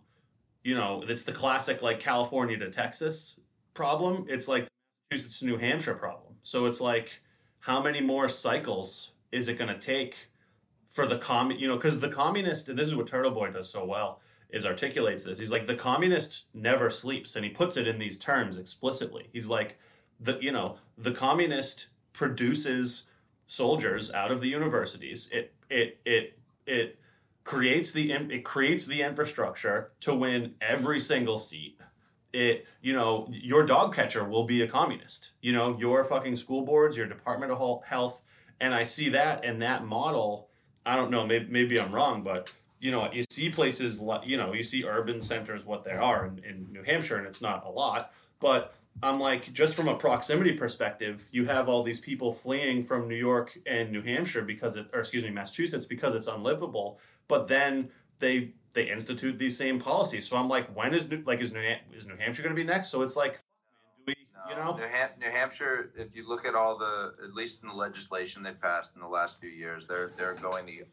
you 0.63 0.75
know, 0.75 1.03
it's 1.07 1.23
the 1.23 1.31
classic 1.31 1.81
like 1.81 1.99
California 1.99 2.57
to 2.57 2.69
Texas 2.69 3.39
problem. 3.73 4.25
It's 4.29 4.47
like 4.47 4.67
Massachusetts 5.11 5.39
to 5.39 5.45
New 5.45 5.57
Hampshire 5.57 5.95
problem. 5.95 6.35
So 6.43 6.65
it's 6.65 6.81
like, 6.81 7.21
how 7.59 7.81
many 7.81 8.01
more 8.01 8.27
cycles 8.27 9.11
is 9.31 9.47
it 9.47 9.57
going 9.57 9.73
to 9.73 9.79
take 9.79 10.29
for 10.87 11.05
the 11.05 11.17
com? 11.17 11.51
You 11.51 11.67
know, 11.67 11.75
because 11.75 11.99
the 11.99 12.09
communist, 12.09 12.69
and 12.69 12.77
this 12.77 12.87
is 12.87 12.95
what 12.95 13.07
Turtle 13.07 13.31
Boy 13.31 13.51
does 13.51 13.69
so 13.69 13.85
well, 13.85 14.21
is 14.49 14.65
articulates 14.65 15.23
this. 15.23 15.39
He's 15.39 15.51
like 15.51 15.67
the 15.67 15.75
communist 15.75 16.45
never 16.53 16.89
sleeps, 16.89 17.35
and 17.35 17.45
he 17.45 17.51
puts 17.51 17.77
it 17.77 17.87
in 17.87 17.99
these 17.99 18.17
terms 18.17 18.57
explicitly. 18.57 19.29
He's 19.31 19.47
like, 19.47 19.77
the 20.19 20.37
you 20.41 20.51
know, 20.51 20.77
the 20.97 21.11
communist 21.11 21.87
produces 22.13 23.09
soldiers 23.45 24.11
out 24.11 24.31
of 24.31 24.41
the 24.41 24.49
universities. 24.49 25.29
It 25.31 25.53
it 25.69 25.99
it 26.05 26.39
it 26.65 26.99
creates 27.43 27.91
the 27.91 28.11
it 28.11 28.43
creates 28.43 28.85
the 28.85 29.01
infrastructure 29.01 29.91
to 30.01 30.15
win 30.15 30.55
every 30.61 30.99
single 30.99 31.37
seat. 31.37 31.79
It 32.33 32.67
you 32.81 32.93
know 32.93 33.27
your 33.31 33.65
dog 33.65 33.93
catcher 33.93 34.23
will 34.23 34.43
be 34.45 34.61
a 34.61 34.67
communist. 34.67 35.33
You 35.41 35.53
know 35.53 35.77
your 35.77 36.03
fucking 36.03 36.35
school 36.35 36.63
boards, 36.63 36.97
your 36.97 37.07
Department 37.07 37.51
of 37.51 37.83
Health, 37.83 38.21
and 38.59 38.73
I 38.73 38.83
see 38.83 39.09
that 39.09 39.45
and 39.45 39.61
that 39.61 39.85
model. 39.85 40.49
I 40.85 40.95
don't 40.95 41.11
know. 41.11 41.25
Maybe 41.25 41.47
maybe 41.49 41.79
I'm 41.79 41.91
wrong, 41.91 42.23
but 42.23 42.51
you 42.79 42.91
know 42.91 43.11
you 43.11 43.23
see 43.29 43.49
places 43.49 43.99
like 43.99 44.27
you 44.27 44.37
know 44.37 44.53
you 44.53 44.63
see 44.63 44.83
urban 44.85 45.21
centers 45.21 45.65
what 45.65 45.83
they 45.83 45.91
are 45.91 46.25
in, 46.25 46.43
in 46.43 46.67
New 46.71 46.83
Hampshire, 46.83 47.17
and 47.17 47.27
it's 47.27 47.41
not 47.41 47.65
a 47.65 47.69
lot, 47.69 48.13
but 48.39 48.73
I'm 49.01 49.19
like, 49.19 49.53
just 49.53 49.75
from 49.75 49.87
a 49.87 49.95
proximity 49.95 50.53
perspective, 50.53 51.27
you 51.31 51.45
have 51.45 51.69
all 51.69 51.83
these 51.83 52.01
people 52.01 52.31
fleeing 52.31 52.83
from 52.83 53.07
New 53.07 53.15
York 53.15 53.57
and 53.65 53.91
New 53.91 54.01
Hampshire 54.01 54.41
because 54.41 54.75
it, 54.75 54.87
or 54.93 54.99
excuse 54.99 55.23
me, 55.23 55.29
Massachusetts 55.29 55.85
because 55.85 56.15
it's 56.15 56.27
unlivable. 56.27 56.99
But 57.27 57.47
then 57.47 57.89
they 58.19 58.53
they 58.73 58.91
institute 58.91 59.39
these 59.39 59.57
same 59.57 59.79
policies. 59.79 60.27
So 60.27 60.37
I'm 60.37 60.49
like, 60.49 60.75
when 60.75 60.93
is 60.93 61.09
New, 61.09 61.23
like 61.25 61.39
is 61.39 61.53
New 61.53 61.61
is 61.93 62.07
New 62.07 62.17
Hampshire 62.17 62.43
going 62.43 62.55
to 62.55 62.61
be 62.61 62.67
next? 62.67 62.89
So 62.89 63.01
it's 63.01 63.15
like, 63.15 63.33
do 63.35 64.03
we, 64.07 64.15
you 64.49 64.55
know, 64.55 64.75
New, 64.75 64.83
Ham- 64.83 65.11
New 65.19 65.29
Hampshire. 65.29 65.91
If 65.95 66.15
you 66.15 66.27
look 66.27 66.45
at 66.45 66.55
all 66.55 66.77
the, 66.77 67.13
at 67.23 67.33
least 67.33 67.63
in 67.63 67.69
the 67.69 67.75
legislation 67.75 68.43
they 68.43 68.51
passed 68.51 68.95
in 68.95 69.01
the 69.01 69.07
last 69.07 69.39
few 69.39 69.49
years, 69.49 69.87
they're 69.87 70.09
they're 70.17 70.35
going 70.35 70.65
the, 70.65 70.83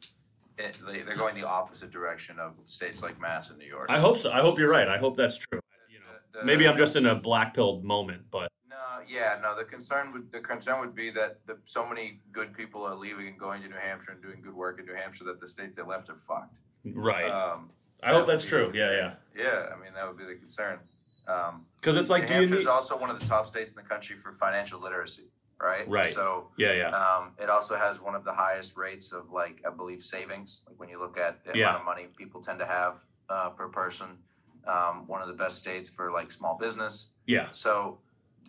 eh, 0.59 0.73
they- 0.87 1.03
they're 1.03 1.17
going 1.17 1.35
the 1.35 1.47
opposite 1.47 1.91
direction 1.91 2.39
of 2.39 2.59
states 2.65 3.03
like 3.03 3.19
Mass 3.21 3.51
and 3.51 3.59
New 3.59 3.67
York. 3.67 3.91
I 3.91 3.99
hope 3.99 4.17
so. 4.19 4.33
I 4.33 4.41
hope 4.41 4.59
you're 4.59 4.71
right. 4.71 4.89
I 4.89 4.99
hope 4.99 5.17
that's 5.17 5.37
true. 5.37 5.61
You 5.89 5.99
know, 6.01 6.05
The- 6.33 6.39
the- 6.41 6.45
maybe 6.45 6.69
I'm 6.69 6.77
just 6.77 6.97
in 6.97 7.07
a 7.07 7.15
black 7.15 7.55
pilled 7.55 7.85
moment, 7.85 8.31
but 8.31 8.51
No, 8.69 8.77
yeah, 9.07 9.39
no. 9.43 9.57
The 9.57 9.65
concern 9.65 10.13
would 10.13 10.31
the 10.31 10.41
concern 10.41 10.81
would 10.81 10.95
be 10.95 11.11
that 11.11 11.45
the, 11.47 11.59
so 11.65 11.87
many 11.87 12.21
good 12.31 12.53
people 12.55 12.83
are 12.85 12.95
leaving 12.95 13.27
and 13.29 13.39
going 13.39 13.63
to 13.63 13.69
New 13.69 13.77
Hampshire 13.77 14.13
and 14.13 14.23
doing 14.23 14.41
good 14.43 14.55
work 14.55 14.79
in 14.79 14.85
New 14.87 14.95
Hampshire 14.95 15.25
that 15.25 15.41
the 15.41 15.49
states 15.49 15.75
they 15.77 15.83
left 15.83 16.09
are 16.11 16.15
fucked. 16.17 16.61
Right. 16.85 17.25
Um, 17.31 17.71
I 18.03 18.11
hope 18.13 18.27
that 18.27 18.33
that's 18.33 18.45
true. 18.45 18.71
Yeah, 18.75 18.91
yeah. 18.93 19.15
Yeah, 19.35 19.73
I 19.75 19.81
mean 19.83 19.93
that 19.95 20.07
would 20.07 20.19
be 20.19 20.25
the 20.27 20.35
concern. 20.37 20.79
Um, 21.27 21.67
Because 21.81 21.97
it's 21.97 22.11
like, 22.11 22.23
New 22.25 22.29
Hampshire 22.35 22.55
is 22.57 22.67
also 22.67 22.97
one 22.97 23.11
of 23.11 23.19
the 23.19 23.27
top 23.27 23.47
states 23.47 23.73
in 23.73 23.83
the 23.83 23.89
country 23.89 24.15
for 24.15 24.31
financial 24.33 24.79
literacy, 24.81 25.31
right? 25.61 25.89
Right. 25.89 26.13
So 26.13 26.49
Yeah, 26.57 26.73
yeah. 26.73 26.89
um, 26.91 27.33
it 27.39 27.49
also 27.51 27.77
has 27.77 28.01
one 28.01 28.15
of 28.15 28.25
the 28.25 28.33
highest 28.33 28.77
rates 28.77 29.13
of 29.13 29.31
like 29.31 29.63
I 29.67 29.71
believe 29.71 30.03
savings. 30.03 30.65
Like 30.67 30.79
when 30.79 30.89
you 30.89 30.99
look 30.99 31.19
at 31.19 31.45
the 31.45 31.53
Yeah. 31.57 31.69
amount 31.71 31.81
of 31.81 31.85
money 31.87 32.07
people 32.17 32.41
tend 32.43 32.59
to 32.61 32.67
have 32.67 33.05
uh, 33.29 33.51
per 33.51 33.69
person, 33.69 34.19
um, 34.67 35.07
one 35.07 35.23
of 35.23 35.29
the 35.29 35.35
best 35.35 35.59
states 35.59 35.91
for 35.91 36.11
like 36.13 36.31
small 36.31 36.57
business. 36.59 37.11
Yeah. 37.27 37.51
So 37.53 38.01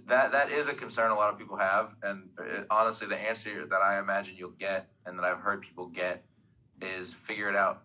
that 0.06 0.32
that 0.32 0.50
is 0.52 0.68
a 0.68 0.74
concern 0.74 1.12
a 1.12 1.16
lot 1.16 1.32
of 1.34 1.38
people 1.40 1.58
have, 1.58 1.96
and 2.04 2.30
it, 2.40 2.66
honestly, 2.70 3.08
the 3.08 3.18
answer 3.18 3.66
that 3.66 3.82
I 3.82 4.00
imagine 4.00 4.38
you'll 4.38 4.52
get 4.52 4.90
and 5.06 5.18
that 5.18 5.26
I've 5.26 5.40
heard 5.40 5.62
people 5.62 5.88
get 5.88 6.24
is 6.82 7.14
figure 7.14 7.50
it 7.50 7.56
out. 7.56 7.84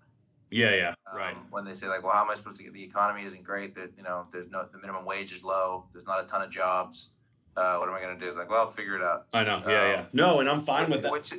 Yeah, 0.51 0.75
yeah. 0.75 0.95
Um, 1.11 1.17
Right. 1.17 1.37
When 1.51 1.65
they 1.65 1.75
say 1.75 1.89
like, 1.89 2.03
well, 2.03 2.13
how 2.13 2.23
am 2.25 2.31
I 2.31 2.35
supposed 2.35 2.57
to 2.59 2.63
get? 2.63 2.73
The 2.75 2.85
economy 2.85 3.25
isn't 3.25 3.43
great. 3.43 3.75
That 3.75 3.91
you 3.97 4.03
know, 4.03 4.27
there's 4.33 4.51
no 4.51 4.67
the 4.71 4.79
minimum 4.79 5.05
wage 5.05 5.33
is 5.33 5.43
low. 5.45 5.87
There's 5.93 6.07
not 6.07 6.23
a 6.23 6.27
ton 6.27 6.43
of 6.43 6.51
jobs. 6.51 7.15
Uh, 7.57 7.77
what 7.77 7.89
am 7.89 7.95
I 7.95 8.01
going 8.01 8.19
to 8.19 8.25
do? 8.25 8.37
Like, 8.37 8.51
well, 8.51 8.67
figure 8.67 8.97
it 8.97 9.03
out. 9.03 9.27
I 9.33 9.45
know. 9.45 9.63
Yeah, 9.67 9.91
yeah. 9.91 10.01
um, 10.01 10.07
No, 10.13 10.41
and 10.41 10.49
I'm 10.49 10.61
fine 10.61 10.91
with 10.91 11.03
that. 11.03 11.13
Which 11.13 11.33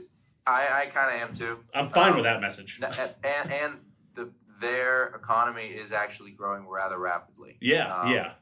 I 0.45 0.83
I 0.83 0.85
kind 0.87 1.15
of 1.15 1.29
am 1.29 1.33
too. 1.35 1.63
I'm 1.73 1.89
fine 1.89 2.11
um, 2.11 2.15
with 2.15 2.25
that 2.25 2.41
message. 2.41 2.79
And 3.23 3.51
and 3.51 3.73
the 4.13 4.29
their 4.59 5.07
economy 5.07 5.67
is 5.67 5.91
actually 5.91 6.31
growing 6.31 6.67
rather 6.67 6.97
rapidly. 6.97 7.57
Yeah, 7.61 7.93
um, 7.95 8.11
yeah. 8.11 8.33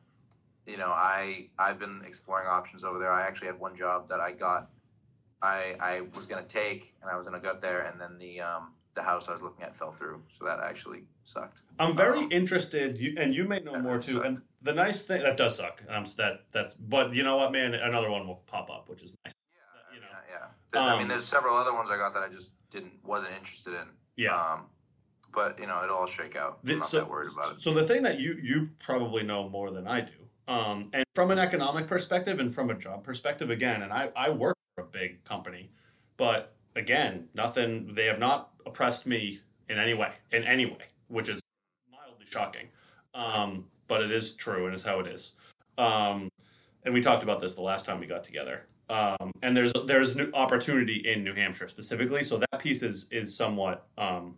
you 0.66 0.78
know, 0.78 0.90
I 0.90 1.50
I've 1.58 1.80
been 1.80 2.02
exploring 2.06 2.48
options 2.48 2.84
over 2.84 3.00
there. 3.00 3.12
I 3.12 3.22
actually 3.28 3.48
had 3.48 3.60
one 3.60 3.76
job 3.76 4.10
that 4.10 4.20
I 4.20 4.32
got, 4.32 4.70
I 5.42 5.76
I 5.80 6.02
was 6.16 6.26
gonna 6.26 6.44
take, 6.44 6.94
and 7.02 7.10
I 7.10 7.16
was 7.18 7.26
gonna 7.26 7.40
go 7.40 7.58
there, 7.60 7.82
and 7.82 8.00
then 8.02 8.18
the 8.18 8.42
um 8.42 8.74
the 8.94 9.04
house 9.04 9.30
I 9.30 9.32
was 9.32 9.42
looking 9.42 9.64
at 9.64 9.76
fell 9.76 9.92
through, 9.92 10.24
so 10.32 10.46
that 10.46 10.60
actually 10.60 11.04
sucked. 11.24 11.62
I'm 11.80 11.96
very 11.96 12.20
um, 12.26 12.32
interested, 12.32 12.98
you, 12.98 13.16
and 13.18 13.34
you 13.34 13.46
may 13.46 13.60
know 13.60 13.80
more 13.80 14.00
too. 14.00 14.16
suck. 14.16 14.26
And 14.26 14.42
the 14.62 14.74
nice 14.74 15.04
thing 15.04 15.24
that 15.24 15.38
does 15.38 15.58
suck. 15.58 15.84
Um, 15.90 16.06
that 16.18 16.46
that's. 16.52 16.74
But 16.76 17.14
you 17.14 17.24
know 17.24 17.38
what, 17.38 17.52
man? 17.52 17.74
Another 17.74 18.10
one 18.12 18.28
will 18.28 18.44
pop 18.48 18.70
up, 18.70 18.90
which 18.90 19.04
is 19.04 19.18
nice. 19.26 19.34
Yeah, 19.54 19.96
you 19.96 20.02
know. 20.02 20.08
yeah. 20.30 20.36
yeah. 20.40 20.46
There- 20.72 20.82
I 20.82 20.92
Um, 20.94 21.00
mean, 21.00 21.08
there's 21.08 21.26
several 21.26 21.56
other 21.56 21.74
ones 21.74 21.90
I 21.92 21.98
got 21.98 22.14
that 22.14 22.24
I 22.24 22.30
just 22.30 22.54
didn't 22.70 22.94
wasn't 23.04 23.34
interested 23.38 23.74
in. 23.74 23.88
Yeah. 24.16 24.36
Um, 24.36 24.66
but 25.34 25.60
you 25.60 25.68
know, 25.68 25.84
it'll 25.84 25.98
all 25.98 26.06
shake 26.08 26.36
out. 26.36 26.60
I'm 26.68 26.80
not 26.80 26.86
so, 26.88 26.98
that 27.00 27.10
worried 27.10 27.32
about 27.32 27.54
it. 27.54 27.62
so 27.62 27.74
the 27.74 27.88
thing 27.88 28.04
that 28.04 28.20
you 28.20 28.38
you 28.42 28.70
probably 28.80 29.24
know 29.24 29.48
more 29.50 29.72
than 29.72 29.88
I 29.88 30.02
do, 30.02 30.14
um, 30.48 30.90
and 30.94 31.06
from 31.16 31.32
an 31.32 31.40
economic 31.40 31.88
perspective 31.88 32.40
and 32.40 32.54
from 32.54 32.70
a 32.70 32.74
job 32.76 33.04
perspective, 33.04 33.50
again, 33.50 33.82
and 33.84 33.94
I 33.94 34.12
I 34.16 34.30
work 34.30 34.58
for 34.76 34.84
a 34.84 34.88
big 34.88 35.24
company, 35.24 35.72
but 36.18 36.56
again, 36.76 37.30
nothing. 37.34 37.94
They 37.94 38.06
have 38.06 38.20
not 38.20 38.52
oppressed 38.66 39.08
me 39.08 39.40
in 39.70 39.78
any 39.80 39.94
way, 39.94 40.12
in 40.32 40.44
any 40.44 40.66
way, 40.66 40.86
which 41.08 41.30
is 41.30 41.42
mildly 41.90 42.26
shocking. 42.30 42.68
Um, 43.14 43.66
but 43.92 44.02
it 44.02 44.10
is 44.10 44.38
true, 44.38 44.68
and 44.68 44.74
it's 44.74 44.84
how 44.84 45.02
it 45.02 45.08
is. 45.08 45.36
Um, 45.78 46.30
and 46.86 46.94
we 46.94 47.02
talked 47.02 47.24
about 47.24 47.42
this 47.42 47.56
the 47.56 47.62
last 47.62 47.86
time 47.86 48.00
we 48.00 48.08
got 48.08 48.24
together. 48.24 48.68
Um, 48.90 49.34
and 49.42 49.56
there's 49.56 49.74
there's 49.86 50.16
new 50.16 50.32
opportunity 50.34 51.04
in 51.06 51.26
New 51.26 51.34
Hampshire 51.36 51.68
specifically, 51.68 52.24
so 52.24 52.38
that 52.38 52.58
piece 52.58 52.84
is 52.84 53.12
is 53.12 53.36
somewhat 53.36 53.88
um, 53.98 54.36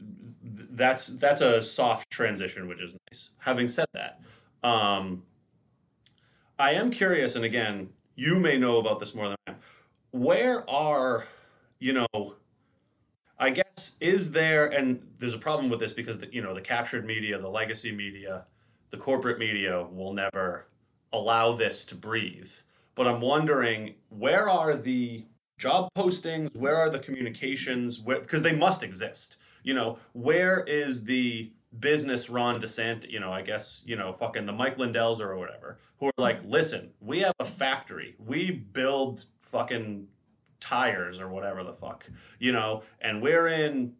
th- 0.00 0.68
that's 0.70 1.18
that's 1.18 1.42
a 1.42 1.60
soft 1.60 2.08
transition, 2.10 2.66
which 2.68 2.80
is 2.80 2.96
nice. 3.12 3.32
Having 3.36 3.68
said 3.68 3.86
that, 3.92 4.22
um, 4.62 5.24
I 6.58 6.72
am 6.72 6.90
curious, 6.90 7.36
and 7.36 7.44
again, 7.44 7.90
you 8.16 8.38
may 8.38 8.56
know 8.56 8.78
about 8.78 8.98
this 8.98 9.14
more 9.14 9.28
than 9.28 9.36
I 9.46 9.50
am. 9.50 9.56
Where 10.12 10.68
are 10.70 11.26
you 11.80 11.92
know? 11.92 12.36
I 13.38 13.50
guess 13.50 13.96
is 14.00 14.32
there, 14.32 14.66
and 14.66 15.00
there's 15.18 15.34
a 15.34 15.38
problem 15.38 15.70
with 15.70 15.80
this 15.80 15.92
because 15.92 16.18
the, 16.18 16.28
you 16.32 16.42
know 16.42 16.54
the 16.54 16.60
captured 16.60 17.06
media, 17.06 17.38
the 17.38 17.48
legacy 17.48 17.92
media, 17.92 18.46
the 18.90 18.96
corporate 18.96 19.38
media 19.38 19.84
will 19.84 20.12
never 20.12 20.66
allow 21.12 21.52
this 21.52 21.84
to 21.86 21.94
breathe. 21.94 22.50
But 22.94 23.06
I'm 23.06 23.20
wondering 23.20 23.94
where 24.08 24.48
are 24.48 24.74
the 24.74 25.26
job 25.56 25.88
postings? 25.96 26.56
Where 26.56 26.76
are 26.76 26.90
the 26.90 26.98
communications? 26.98 27.98
Because 27.98 28.42
they 28.42 28.54
must 28.54 28.82
exist. 28.82 29.36
You 29.62 29.74
know, 29.74 29.98
where 30.12 30.60
is 30.60 31.04
the 31.04 31.52
business 31.78 32.28
Ron 32.28 32.60
DeSantis? 32.60 33.10
You 33.10 33.20
know, 33.20 33.32
I 33.32 33.42
guess 33.42 33.84
you 33.86 33.94
know, 33.94 34.12
fucking 34.14 34.46
the 34.46 34.52
Mike 34.52 34.78
Lindells 34.78 35.20
or 35.20 35.36
whatever, 35.36 35.78
who 36.00 36.06
are 36.06 36.12
like, 36.18 36.40
listen, 36.44 36.90
we 37.00 37.20
have 37.20 37.34
a 37.38 37.44
factory. 37.44 38.16
We 38.18 38.50
build 38.50 39.26
fucking 39.38 40.08
tires 40.60 41.20
or 41.20 41.28
whatever 41.28 41.62
the 41.62 41.72
fuck, 41.72 42.06
you 42.38 42.52
know, 42.52 42.82
and 43.00 43.22
we're 43.22 43.48
in 43.48 43.94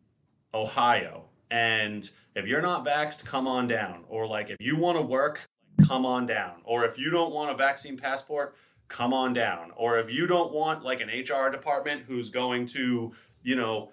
Ohio. 0.54 1.24
And 1.50 2.08
if 2.34 2.46
you're 2.46 2.62
not 2.62 2.84
vaxxed, 2.84 3.24
come 3.24 3.46
on 3.46 3.68
down. 3.68 4.04
Or 4.08 4.26
like 4.26 4.50
if 4.50 4.56
you 4.60 4.76
want 4.76 4.98
to 4.98 5.02
work, 5.02 5.48
come 5.86 6.04
on 6.04 6.26
down. 6.26 6.60
Or 6.64 6.84
if 6.84 6.98
you 6.98 7.10
don't 7.10 7.32
want 7.32 7.50
a 7.50 7.54
vaccine 7.54 7.96
passport, 7.96 8.54
come 8.88 9.14
on 9.14 9.32
down. 9.32 9.72
Or 9.76 9.98
if 9.98 10.12
you 10.12 10.26
don't 10.26 10.52
want 10.52 10.82
like 10.82 11.00
an 11.00 11.08
HR 11.08 11.50
department 11.50 12.02
who's 12.06 12.30
going 12.30 12.66
to, 12.66 13.12
you 13.42 13.56
know, 13.56 13.92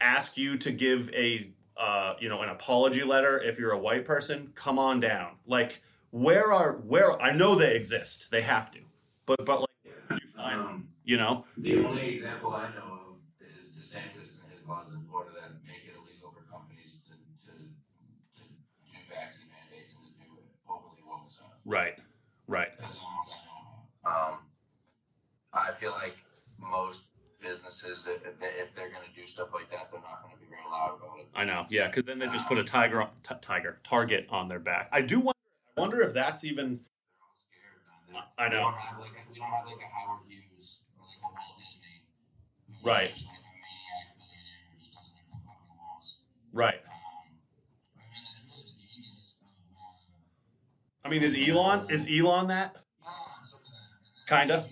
ask 0.00 0.36
you 0.36 0.56
to 0.58 0.72
give 0.72 1.10
a 1.14 1.50
uh, 1.76 2.14
you 2.20 2.28
know, 2.28 2.42
an 2.42 2.50
apology 2.50 3.02
letter 3.02 3.40
if 3.40 3.58
you're 3.58 3.70
a 3.70 3.78
white 3.78 4.04
person, 4.04 4.52
come 4.54 4.78
on 4.78 5.00
down. 5.00 5.36
Like 5.46 5.80
where 6.10 6.52
are 6.52 6.74
where 6.74 7.20
I 7.20 7.32
know 7.32 7.54
they 7.54 7.74
exist. 7.74 8.30
They 8.30 8.42
have 8.42 8.70
to. 8.72 8.80
But 9.26 9.46
but 9.46 9.60
like 9.60 9.70
where 10.08 10.18
you 10.20 10.28
find 10.28 10.60
them? 10.60 10.88
You 11.10 11.16
know? 11.16 11.44
The 11.58 11.84
only 11.84 12.14
example 12.14 12.54
I 12.54 12.68
know 12.68 13.00
of 13.10 13.16
is 13.42 13.66
DeSantis 13.74 14.44
and 14.44 14.52
his 14.54 14.62
laws 14.68 14.86
in 14.94 15.02
Florida 15.10 15.32
that 15.40 15.50
make 15.66 15.82
it 15.82 15.98
illegal 15.98 16.30
for 16.30 16.42
companies 16.48 17.02
to, 17.08 17.14
to, 17.46 17.50
to 17.50 18.42
do 18.86 18.98
vaccine 19.12 19.48
mandates 19.50 19.96
and 19.98 20.06
to 20.06 20.12
do 20.22 20.38
it 20.38 20.46
openly 20.70 21.02
well 21.04 21.24
so. 21.26 21.42
Right. 21.64 21.98
Right. 22.46 22.68
That's 22.78 22.98
the 22.98 23.02
ones 23.02 23.34
I 23.34 24.08
know. 24.08 24.30
Um, 24.32 24.38
I 25.52 25.72
feel 25.72 25.90
like 25.90 26.16
most 26.60 27.08
businesses, 27.42 28.06
if 28.06 28.22
if 28.40 28.72
they're 28.76 28.90
going 28.90 29.02
to 29.02 29.20
do 29.20 29.26
stuff 29.26 29.52
like 29.52 29.68
that, 29.72 29.90
they're 29.90 30.00
not 30.00 30.22
going 30.22 30.36
to 30.36 30.40
be 30.40 30.46
very 30.46 30.62
loud 30.70 30.94
about 30.96 31.18
it. 31.18 31.26
I 31.34 31.42
know, 31.44 31.66
yeah, 31.70 31.86
because 31.86 32.04
then 32.04 32.20
they 32.20 32.28
just 32.28 32.46
put 32.46 32.58
a 32.58 32.62
tiger, 32.62 33.02
on, 33.02 33.08
t- 33.24 33.34
tiger 33.40 33.80
target 33.82 34.28
on 34.30 34.46
their 34.46 34.60
back. 34.60 34.88
I 34.92 35.00
do 35.00 35.18
wonder. 35.18 35.34
I 35.76 35.80
wonder 35.80 36.02
if 36.02 36.14
that's 36.14 36.44
even. 36.44 36.78
They're 36.78 37.18
all 37.20 37.34
scared, 37.42 38.14
man. 38.14 38.22
I 38.38 38.44
We 38.48 38.54
know. 38.54 38.62
don't 38.70 38.74
have 38.78 38.98
like 39.00 39.10
a, 39.10 39.32
we 39.32 39.38
don't 39.38 39.48
have 39.48 39.66
like 39.66 39.82
a 39.82 40.06
Howard 40.06 40.28
Right. 42.82 43.12
Um, 46.74 46.80
I 51.04 51.08
mean, 51.08 51.22
is 51.22 51.36
Elon 51.36 51.86
is 51.90 52.08
Elon 52.10 52.48
that 52.48 52.76
Kinda. 54.28 54.64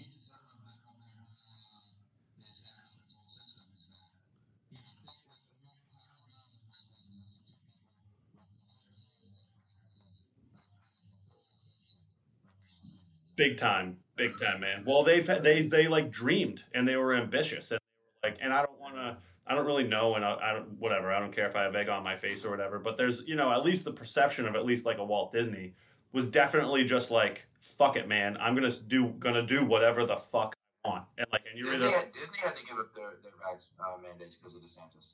big 13.37 13.57
time, 13.57 13.99
big 14.17 14.39
time, 14.39 14.61
man? 14.61 14.83
Well, 14.85 15.05
they've 15.05 15.25
they 15.25 15.63
they 15.63 15.87
like 15.89 16.11
dreamed 16.11 16.65
and 16.75 16.87
they 16.87 16.97
were 16.97 17.15
ambitious 17.15 17.71
and 17.71 17.81
like, 18.29 18.39
and 18.43 18.53
I 18.53 18.63
don't 18.63 18.81
want 18.81 18.95
to. 18.97 19.17
I 19.47 19.55
don't 19.55 19.65
really 19.65 19.85
know, 19.85 20.15
and 20.15 20.25
I, 20.25 20.37
I 20.43 20.53
don't 20.53 20.79
whatever. 20.79 21.11
I 21.13 21.21
don't 21.21 21.33
care 21.33 21.47
if 21.47 21.57
I 21.57 21.63
have 21.63 21.75
egg 21.75 21.89
on 21.89 22.05
my 22.05 22.17
face 22.17 22.45
or 22.45 22.51
whatever. 22.51 22.79
But 22.79 22.97
there's 22.97 23.27
you 23.27 23.35
know 23.35 23.51
at 23.51 23.65
least 23.65 23.85
the 23.85 23.93
perception 23.93 24.47
of 24.47 24.55
at 24.55 24.67
least 24.67 24.85
like 24.85 24.99
a 24.99 25.05
Walt 25.05 25.33
Disney 25.33 25.75
was 26.13 26.29
definitely 26.29 26.85
just 26.85 27.11
like 27.11 27.47
fuck 27.61 27.97
it, 27.97 28.07
man. 28.07 28.37
I'm 28.41 28.55
gonna 28.55 28.71
do 28.71 29.07
gonna 29.19 29.47
do 29.47 29.65
whatever 29.65 30.05
the 30.05 30.17
fuck 30.17 30.55
I 30.85 30.89
want, 30.89 31.05
and 31.17 31.27
like 31.33 31.45
and 31.51 31.59
you're 31.59 31.71
Disney, 31.71 31.87
either 31.87 31.97
had, 31.97 32.13
Disney 32.13 32.39
had 32.39 32.57
to 32.57 32.67
give 32.67 32.79
up 32.79 32.95
their 32.95 33.15
their 33.23 33.33
vax 33.33 33.69
uh, 33.81 34.01
mandates 34.03 34.37
because 34.37 34.55
of 34.55 34.61
DeSantis. 34.61 35.13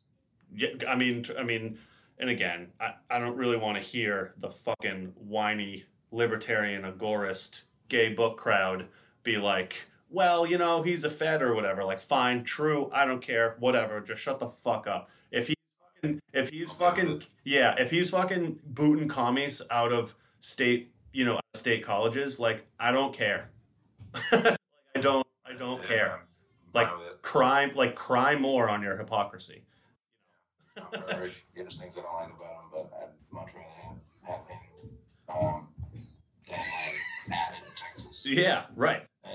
Yeah, 0.56 0.68
I 0.88 0.96
mean, 0.96 1.24
I 1.38 1.42
mean, 1.42 1.78
and 2.18 2.30
again, 2.30 2.68
I, 2.80 2.94
I 3.10 3.18
don't 3.18 3.36
really 3.36 3.56
want 3.56 3.78
to 3.78 3.82
hear 3.82 4.32
the 4.38 4.50
fucking 4.50 5.12
whiny 5.16 5.84
libertarian 6.10 6.82
agorist 6.82 7.62
gay 7.88 8.12
book 8.12 8.36
crowd 8.36 8.86
be 9.22 9.36
like, 9.36 9.86
well, 10.14 10.46
you 10.46 10.56
know, 10.58 10.82
he's 10.82 11.02
a 11.02 11.10
fed 11.10 11.42
or 11.42 11.54
whatever. 11.54 11.84
Like, 11.84 12.00
fine, 12.00 12.44
true, 12.44 12.88
I 12.94 13.04
don't 13.04 13.20
care, 13.20 13.56
whatever. 13.58 14.00
Just 14.00 14.22
shut 14.22 14.38
the 14.38 14.46
fuck 14.48 14.86
up. 14.86 15.10
If 15.32 15.48
he's 15.48 15.56
fucking, 16.02 16.20
if 16.32 16.48
he's 16.50 16.70
fucking, 16.70 17.22
yeah, 17.42 17.74
if 17.78 17.90
he's 17.90 18.10
fucking 18.10 18.60
booting 18.64 19.08
commies 19.08 19.60
out 19.72 19.92
of 19.92 20.14
state, 20.38 20.92
you 21.12 21.24
know, 21.24 21.40
state 21.54 21.82
colleges, 21.82 22.38
like, 22.38 22.64
I 22.78 22.92
don't 22.92 23.12
care. 23.12 23.50
like, 24.30 24.56
I 24.96 25.00
don't, 25.00 25.26
I 25.44 25.54
don't 25.54 25.82
Yeah, 25.82 25.88
care. 25.88 26.20
Like, 26.72 26.88
crime, 27.22 27.72
like, 27.74 27.96
cry 27.96 28.36
more 28.36 28.68
on 28.68 28.82
your 28.82 28.96
hypocrisy. 28.96 29.64
There's 31.54 31.80
things 31.80 31.98
I 31.98 32.02
don't 32.02 32.14
like 32.14 32.28
about 32.28 32.62
him, 32.62 32.68
but 32.72 32.90
I'd 33.00 33.32
much 33.32 33.52
rather 33.54 33.98
have, 34.26 34.48
him 34.48 34.58
um, 35.28 35.68
than 36.48 36.58
Abbott 37.32 37.58
in 37.64 37.74
Texas. 37.74 38.26
Yeah, 38.26 38.64
right. 38.76 39.06
Uh, 39.24 39.28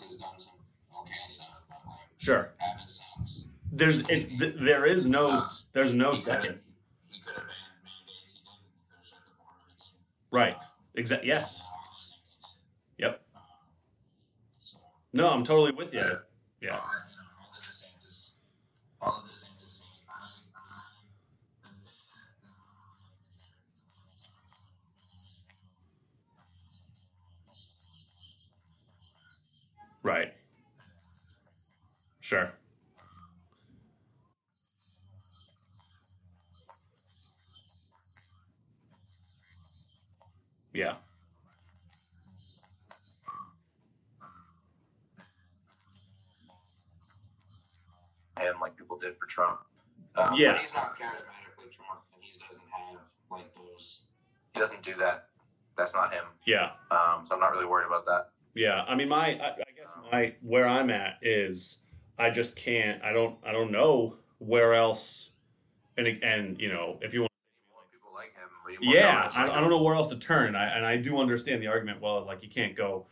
has 0.00 0.16
done 0.16 0.38
some 0.38 0.54
okay 1.00 1.14
stuff, 1.26 1.64
but 1.68 1.80
like 1.86 2.11
Sure. 2.22 2.52
There's 3.72 4.08
it. 4.08 4.38
Th- 4.38 4.54
there 4.54 4.86
is 4.86 5.08
no. 5.08 5.40
There's 5.72 5.92
no 5.92 6.14
second. 6.14 6.60
Right. 10.30 10.56
Exactly. 10.94 11.26
Yes. 11.26 11.64
Yep. 12.98 13.20
No, 15.12 15.30
I'm 15.30 15.42
totally 15.42 15.72
with 15.72 15.92
you. 15.92 16.04
Yeah. 16.60 16.78
Right. 30.04 30.31
Sure. 32.32 32.50
Yeah. 40.72 40.94
him 48.40 48.54
like 48.62 48.78
people 48.78 48.96
did 48.96 49.18
for 49.18 49.26
Trump. 49.26 49.60
Um, 50.16 50.34
Yeah. 50.34 50.52
But 50.52 50.60
he's 50.62 50.72
not 50.72 50.98
charismatically 50.98 51.70
Trump, 51.70 52.00
and 52.14 52.24
he 52.24 52.32
doesn't 52.38 52.64
have 52.70 53.06
like 53.30 53.52
those. 53.52 54.06
he 54.54 54.60
doesn't 54.60 54.82
do 54.82 54.94
that. 54.94 55.26
That's 55.76 55.92
not 55.92 56.14
him. 56.14 56.24
Yeah. 56.46 56.70
Um, 56.90 57.26
so 57.26 57.34
I'm 57.34 57.40
not 57.40 57.52
really 57.52 57.66
worried 57.66 57.88
about 57.88 58.06
that. 58.06 58.30
Yeah. 58.54 58.86
I 58.88 58.94
mean, 58.94 59.10
my. 59.10 59.38
I, 59.38 59.50
I 59.50 59.72
guess 59.76 59.92
my 60.10 60.34
where 60.40 60.66
I'm 60.66 60.88
at 60.88 61.18
is 61.20 61.81
I 62.22 62.30
just 62.30 62.56
can't. 62.56 63.02
I 63.02 63.12
don't. 63.12 63.36
I 63.44 63.52
don't 63.52 63.72
know 63.72 64.16
where 64.38 64.74
else. 64.74 65.32
And 65.96 66.06
and 66.22 66.60
you 66.60 66.68
know 66.68 66.98
if 67.02 67.12
you 67.12 67.22
want. 67.22 67.32
Like 68.14 68.32
him. 68.34 68.78
Yeah, 68.80 69.30
I, 69.34 69.42
I 69.44 69.60
don't 69.60 69.70
know 69.70 69.82
where 69.82 69.94
else 69.94 70.08
to 70.08 70.18
turn, 70.18 70.48
and 70.48 70.56
I, 70.56 70.64
and 70.66 70.86
I 70.86 70.96
do 70.96 71.18
understand 71.18 71.62
the 71.62 71.66
argument. 71.66 72.00
Well, 72.00 72.24
like 72.24 72.42
you 72.42 72.48
can't 72.48 72.76
go, 72.76 73.06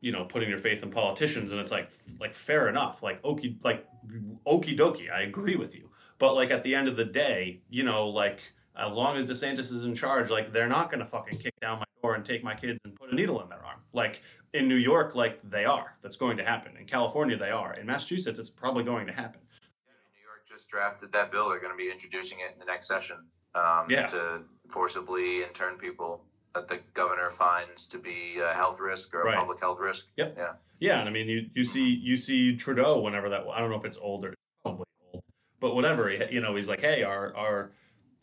you 0.00 0.10
know, 0.10 0.24
putting 0.24 0.48
your 0.48 0.58
faith 0.58 0.82
in 0.82 0.90
politicians, 0.90 1.52
and 1.52 1.60
it's 1.60 1.70
like, 1.70 1.90
like 2.18 2.34
fair 2.34 2.68
enough, 2.68 3.02
like 3.02 3.22
okie, 3.22 3.62
like 3.62 3.86
okie 4.46 4.76
dokie. 4.76 5.12
I 5.12 5.20
agree 5.20 5.56
with 5.56 5.74
you, 5.74 5.90
but 6.18 6.34
like 6.34 6.50
at 6.50 6.64
the 6.64 6.74
end 6.74 6.88
of 6.88 6.96
the 6.96 7.04
day, 7.04 7.60
you 7.70 7.84
know, 7.84 8.08
like 8.08 8.52
as 8.76 8.94
long 8.94 9.16
as 9.16 9.26
DeSantis 9.26 9.70
is 9.72 9.84
in 9.84 9.94
charge, 9.94 10.30
like 10.30 10.52
they're 10.52 10.68
not 10.68 10.90
gonna 10.90 11.04
fucking 11.04 11.38
kick 11.38 11.54
down 11.60 11.78
my 11.78 11.84
door 12.02 12.14
and 12.14 12.24
take 12.24 12.42
my 12.42 12.54
kids 12.54 12.80
and 12.84 12.94
put 12.94 13.12
a 13.12 13.14
needle 13.14 13.40
in 13.42 13.48
their 13.48 13.64
arm. 13.64 13.80
Like 13.92 14.22
in 14.52 14.68
New 14.68 14.76
York, 14.76 15.14
like 15.14 15.40
they 15.48 15.64
are. 15.64 15.94
That's 16.02 16.16
going 16.16 16.36
to 16.36 16.44
happen. 16.44 16.76
In 16.76 16.86
California, 16.86 17.36
they 17.36 17.50
are. 17.50 17.74
In 17.74 17.86
Massachusetts, 17.86 18.38
it's 18.38 18.50
probably 18.50 18.84
going 18.84 19.06
to 19.06 19.12
happen. 19.12 19.40
New 19.86 20.22
York 20.22 20.46
just 20.48 20.68
drafted 20.68 21.12
that 21.12 21.30
bill. 21.32 21.48
They're 21.48 21.60
going 21.60 21.72
to 21.72 21.76
be 21.82 21.90
introducing 21.90 22.38
it 22.40 22.52
in 22.52 22.58
the 22.58 22.64
next 22.66 22.86
session 22.88 23.16
um, 23.54 23.86
Yeah. 23.88 24.06
to 24.08 24.42
forcibly 24.68 25.42
intern 25.42 25.76
people 25.78 26.24
that 26.54 26.68
the 26.68 26.80
governor 26.92 27.30
finds 27.30 27.86
to 27.88 27.98
be 27.98 28.38
a 28.38 28.52
health 28.52 28.78
risk 28.78 29.14
or 29.14 29.22
a 29.22 29.24
Right. 29.26 29.36
public 29.36 29.58
health 29.60 29.78
risk. 29.80 30.08
Yep. 30.16 30.34
Yeah. 30.36 30.52
Yeah, 30.80 30.98
and 30.98 31.08
I 31.08 31.12
mean, 31.12 31.28
you, 31.28 31.46
you 31.54 31.62
see 31.64 31.88
you 31.88 32.16
see 32.16 32.56
Trudeau 32.56 32.98
whenever 33.00 33.28
that 33.28 33.44
I 33.52 33.60
don't 33.60 33.70
know 33.70 33.76
if 33.78 33.84
it's 33.84 33.98
old 33.98 34.24
or 34.24 34.34
probably 34.64 34.84
old, 35.14 35.22
but 35.60 35.76
whatever. 35.76 36.10
You 36.10 36.40
know, 36.40 36.56
he's 36.56 36.68
like, 36.68 36.80
hey, 36.80 37.04
our 37.04 37.34
our 37.36 37.70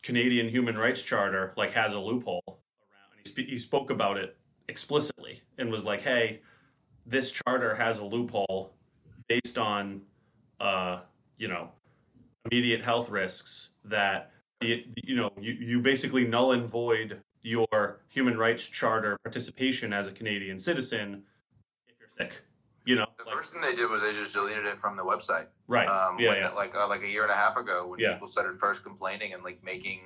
Canadian 0.02 0.48
Human 0.50 0.76
Rights 0.76 1.02
Charter 1.02 1.54
like 1.56 1.72
has 1.72 1.94
a 1.94 1.98
loophole 1.98 2.42
around. 2.46 3.18
He 3.24 3.30
spe- 3.30 3.48
he 3.48 3.56
spoke 3.56 3.90
about 3.90 4.18
it 4.18 4.36
explicitly 4.74 5.40
and 5.58 5.70
was 5.70 5.84
like, 5.84 6.00
hey, 6.00 6.40
this 7.04 7.30
charter 7.32 7.74
has 7.74 7.98
a 7.98 8.04
loophole 8.04 8.72
based 9.28 9.58
on, 9.58 10.02
uh, 10.60 11.00
you 11.36 11.48
know, 11.48 11.68
immediate 12.50 12.82
health 12.82 13.10
risks 13.10 13.70
that 13.84 14.30
it, 14.62 14.84
you 14.96 15.16
know 15.16 15.30
you, 15.40 15.52
you 15.52 15.80
basically 15.80 16.26
null 16.26 16.52
and 16.52 16.64
void 16.64 17.20
your 17.42 18.00
human 18.08 18.36
rights 18.38 18.66
charter 18.68 19.16
participation 19.24 19.92
as 19.92 20.06
a 20.06 20.12
Canadian 20.12 20.58
citizen 20.58 21.22
if 21.88 21.94
you're 21.98 22.08
sick. 22.08 22.42
You 22.84 22.96
know, 22.96 23.06
The 23.18 23.24
like- 23.24 23.34
first 23.34 23.52
thing 23.52 23.60
they 23.62 23.74
did 23.74 23.90
was 23.90 24.02
they 24.02 24.12
just 24.12 24.32
deleted 24.34 24.66
it 24.66 24.78
from 24.78 24.96
the 24.96 25.02
website. 25.02 25.46
right? 25.66 25.88
Um, 25.88 26.18
yeah, 26.18 26.28
when- 26.30 26.38
yeah. 26.38 26.50
Like 26.50 26.74
uh, 26.74 26.88
like 26.88 27.02
a 27.02 27.08
year 27.08 27.22
and 27.22 27.32
a 27.32 27.34
half 27.34 27.56
ago 27.56 27.86
when 27.88 27.98
Yeah. 28.00 28.12
people 28.14 28.28
started 28.28 28.54
first 28.56 28.84
complaining 28.84 29.32
and 29.34 29.42
like 29.42 29.62
making. 29.64 30.00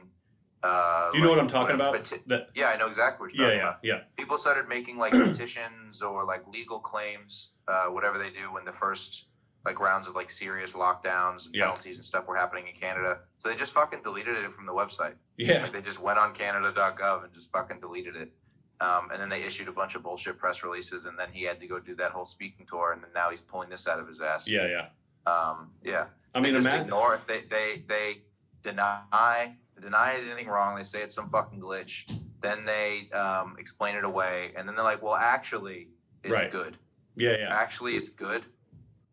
Uh, 0.65 1.11
Do 1.13 1.19
you 1.19 1.23
know 1.25 1.29
like, 1.31 1.37
what 1.37 1.43
I'm 1.45 1.49
talking 1.51 1.75
about? 1.75 1.93
peti- 1.95 2.23
That, 2.27 2.49
yeah, 2.55 2.69
I 2.69 2.77
know 2.79 2.87
exactly 2.89 3.27
what 3.27 3.35
you're 3.35 3.47
yeah, 3.53 3.53
talking 3.53 3.83
yeah, 3.85 3.95
about. 3.97 4.07
yeah, 4.09 4.17
People 4.17 4.39
started 4.39 4.67
making 4.69 4.97
like 4.99 5.13
petitions 5.31 6.01
or 6.01 6.25
like 6.25 6.47
legal 6.49 6.79
claims, 6.79 7.55
uh, 7.69 7.87
whatever 7.87 8.19
they 8.19 8.31
do 8.31 8.53
when 8.53 8.65
the 8.65 8.73
first 8.73 9.27
like 9.67 9.79
rounds 9.81 10.07
of 10.09 10.15
like 10.15 10.31
serious 10.31 10.73
lockdowns 10.75 11.47
and 11.47 11.55
Yeah. 11.55 11.65
penalties 11.67 11.97
and 11.99 12.05
stuff 12.05 12.27
were 12.29 12.37
happening 12.37 12.67
in 12.69 12.75
Canada. 12.75 13.19
So 13.39 13.49
they 13.51 13.57
just 13.57 13.73
fucking 13.75 14.01
deleted 14.03 14.37
it 14.37 14.53
from 14.53 14.65
the 14.67 14.73
website. 14.73 15.15
yeah, 15.37 15.63
Like 15.63 15.73
they 15.73 15.83
just 15.83 16.01
went 16.01 16.19
on 16.19 16.33
Canada.gov 16.35 17.25
and 17.25 17.33
just 17.35 17.51
fucking 17.53 17.81
deleted 17.81 18.17
it. 18.17 18.33
Um, 18.81 19.11
and 19.13 19.21
then 19.21 19.29
they 19.29 19.43
issued 19.43 19.69
a 19.69 19.73
bunch 19.73 19.95
of 19.95 20.03
bullshit 20.03 20.37
press 20.39 20.63
releases, 20.65 21.07
and 21.07 21.19
then 21.19 21.29
he 21.33 21.45
had 21.45 21.61
to 21.61 21.67
go 21.67 21.79
do 21.79 21.95
that 21.97 22.11
whole 22.11 22.25
speaking 22.25 22.67
tour, 22.67 22.93
and 22.93 23.03
then 23.03 23.11
now 23.15 23.31
he's 23.31 23.41
pulling 23.41 23.71
this 23.71 23.87
out 23.89 24.01
of 24.01 24.09
his 24.09 24.21
ass. 24.21 24.49
yeah, 24.49 24.67
yeah. 24.67 24.87
Um, 25.33 25.71
yeah. 25.83 26.07
I 26.35 26.41
mean, 26.41 26.53
they 26.53 26.59
just 26.59 26.67
imagine. 26.67 26.87
ignore 26.87 27.15
it. 27.15 27.27
They 27.27 27.43
they 27.49 27.85
they 27.87 28.23
deny 28.63 29.57
deny 29.85 30.15
anything 30.15 30.49
wrong. 30.49 30.77
They 30.77 30.85
say 30.85 31.03
it's 31.03 31.15
some 31.15 31.29
fucking 31.29 31.61
glitch. 31.61 32.13
Then 32.41 32.65
they 32.65 33.11
um, 33.13 33.57
explain 33.59 33.95
it 33.97 34.05
away, 34.05 34.53
and 34.57 34.67
then 34.69 34.75
they're 34.75 34.85
like, 34.85 35.03
"Well, 35.03 35.15
actually, 35.15 35.89
it's 36.23 36.33
Right. 36.33 36.51
good. 36.51 36.77
Yeah, 37.17 37.37
yeah, 37.39 37.55
Actually, 37.55 37.95
it's 37.97 38.09
good. 38.09 38.43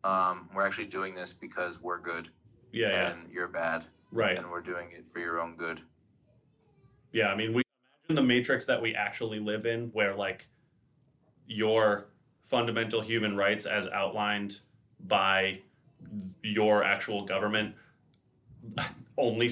Um, 0.03 0.49
we're 0.55 0.65
actually 0.65 0.87
doing 0.87 1.13
this 1.13 1.33
because 1.33 1.81
we're 1.81 1.99
good, 1.99 2.29
yeah, 2.71 2.89
yeah. 2.89 3.09
and 3.11 3.31
you're 3.31 3.47
bad, 3.47 3.85
Right. 4.11 4.35
and 4.37 4.49
we're 4.49 4.61
doing 4.61 4.91
it 4.91 5.09
for 5.09 5.19
your 5.19 5.39
own 5.39 5.55
good." 5.55 5.81
Yeah, 7.11 7.27
I 7.27 7.35
mean, 7.35 7.53
we 7.53 7.61
imagine 8.09 8.15
the 8.15 8.27
matrix 8.27 8.65
that 8.65 8.81
we 8.81 8.95
actually 8.95 9.39
live 9.39 9.65
in, 9.65 9.89
where 9.89 10.15
like 10.15 10.47
your 11.45 12.07
fundamental 12.43 13.01
human 13.01 13.35
rights, 13.37 13.65
as 13.65 13.87
outlined 13.89 14.59
by 15.01 15.61
your 16.41 16.83
actual 16.83 17.23
government, 17.25 17.75
only 19.17 19.49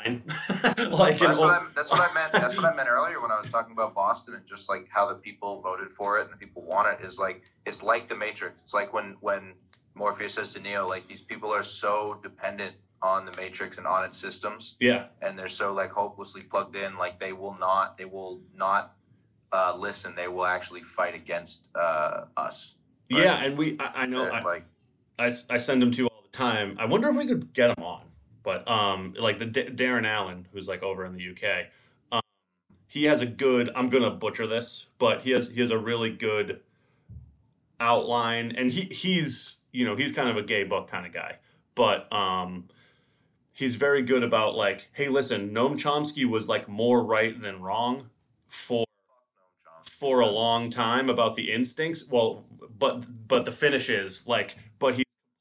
online. 0.00 0.22
like, 0.90 1.18
that's, 1.18 1.38
what 1.38 1.50
I, 1.50 1.66
that's 1.74 1.90
what 1.90 2.00
I 2.00 2.14
meant. 2.14 2.32
That's 2.32 2.56
what 2.56 2.64
I 2.64 2.74
meant 2.74 2.88
earlier 2.88 3.20
when 3.20 3.30
I 3.30 3.38
was 3.38 3.50
talking 3.50 3.72
about 3.72 3.94
Boston 3.94 4.34
and 4.34 4.46
just 4.46 4.68
like 4.68 4.88
how 4.90 5.08
the 5.08 5.14
people 5.14 5.60
voted 5.60 5.90
for 5.90 6.18
it 6.18 6.24
and 6.24 6.32
the 6.32 6.36
people 6.36 6.62
want 6.62 6.88
it 6.88 7.04
is 7.04 7.18
like 7.18 7.46
it's 7.66 7.82
like 7.82 8.08
the 8.08 8.16
Matrix. 8.16 8.62
It's 8.62 8.74
like 8.74 8.92
when 8.92 9.16
when 9.20 9.54
Morpheus 9.94 10.34
says 10.34 10.52
to 10.54 10.60
Neo, 10.60 10.86
like 10.86 11.08
these 11.08 11.22
people 11.22 11.52
are 11.52 11.62
so 11.62 12.18
dependent 12.22 12.76
on 13.02 13.24
the 13.24 13.34
Matrix 13.36 13.78
and 13.78 13.86
on 13.86 14.04
its 14.04 14.18
systems, 14.18 14.76
yeah, 14.80 15.06
and 15.22 15.38
they're 15.38 15.48
so 15.48 15.72
like 15.72 15.90
hopelessly 15.90 16.42
plugged 16.42 16.76
in, 16.76 16.96
like 16.96 17.18
they 17.18 17.32
will 17.32 17.56
not, 17.58 17.96
they 17.96 18.04
will 18.04 18.40
not 18.54 18.94
uh, 19.52 19.74
listen. 19.76 20.14
They 20.14 20.28
will 20.28 20.46
actually 20.46 20.82
fight 20.82 21.14
against 21.14 21.74
uh, 21.74 22.24
us. 22.36 22.76
Right. 23.10 23.24
yeah, 23.24 23.42
and 23.42 23.58
we, 23.58 23.76
I, 23.80 24.02
I 24.02 24.06
know, 24.06 24.24
They're 24.24 24.34
I, 24.34 24.42
like 24.42 24.64
I, 25.18 25.30
I 25.50 25.56
send 25.56 25.82
them 25.82 25.90
to 25.92 26.06
all 26.06 26.22
the 26.22 26.36
time. 26.36 26.76
I 26.78 26.84
wonder 26.84 27.08
if 27.08 27.16
we 27.16 27.26
could 27.26 27.52
get 27.52 27.74
them 27.74 27.84
on. 27.84 28.02
But 28.42 28.68
um, 28.68 29.14
like 29.18 29.38
the 29.38 29.46
D- 29.46 29.70
Darren 29.70 30.06
Allen, 30.06 30.46
who's 30.52 30.68
like 30.68 30.82
over 30.82 31.04
in 31.04 31.12
the 31.12 31.30
UK, 31.30 31.66
um, 32.12 32.20
he 32.86 33.04
has 33.04 33.20
a 33.20 33.26
good. 33.26 33.70
I'm 33.74 33.88
gonna 33.90 34.10
butcher 34.10 34.46
this, 34.46 34.88
but 34.98 35.22
he 35.22 35.30
has 35.30 35.50
he 35.50 35.60
has 35.60 35.70
a 35.70 35.78
really 35.78 36.10
good 36.10 36.60
outline, 37.78 38.52
and 38.56 38.70
he 38.70 38.82
he's 38.82 39.58
you 39.72 39.84
know 39.84 39.96
he's 39.96 40.12
kind 40.12 40.28
of 40.28 40.36
a 40.36 40.42
gay 40.42 40.64
book 40.64 40.88
kind 40.88 41.06
of 41.06 41.12
guy, 41.12 41.36
but 41.74 42.10
um, 42.12 42.68
he's 43.52 43.74
very 43.74 44.02
good 44.02 44.22
about 44.22 44.54
like, 44.54 44.88
hey, 44.92 45.08
listen, 45.08 45.50
Noam 45.50 45.74
Chomsky 45.74 46.24
was 46.24 46.48
like 46.48 46.68
more 46.68 47.02
right 47.04 47.40
than 47.40 47.60
wrong 47.60 48.10
for 48.48 48.84
for 49.84 50.20
a 50.20 50.26
long 50.26 50.70
time 50.70 51.10
about 51.10 51.36
the 51.36 51.52
instincts. 51.52 52.08
Well, 52.08 52.46
but 52.78 53.28
but 53.28 53.44
the 53.44 53.52
finish 53.52 53.90
is 53.90 54.26
like, 54.26 54.56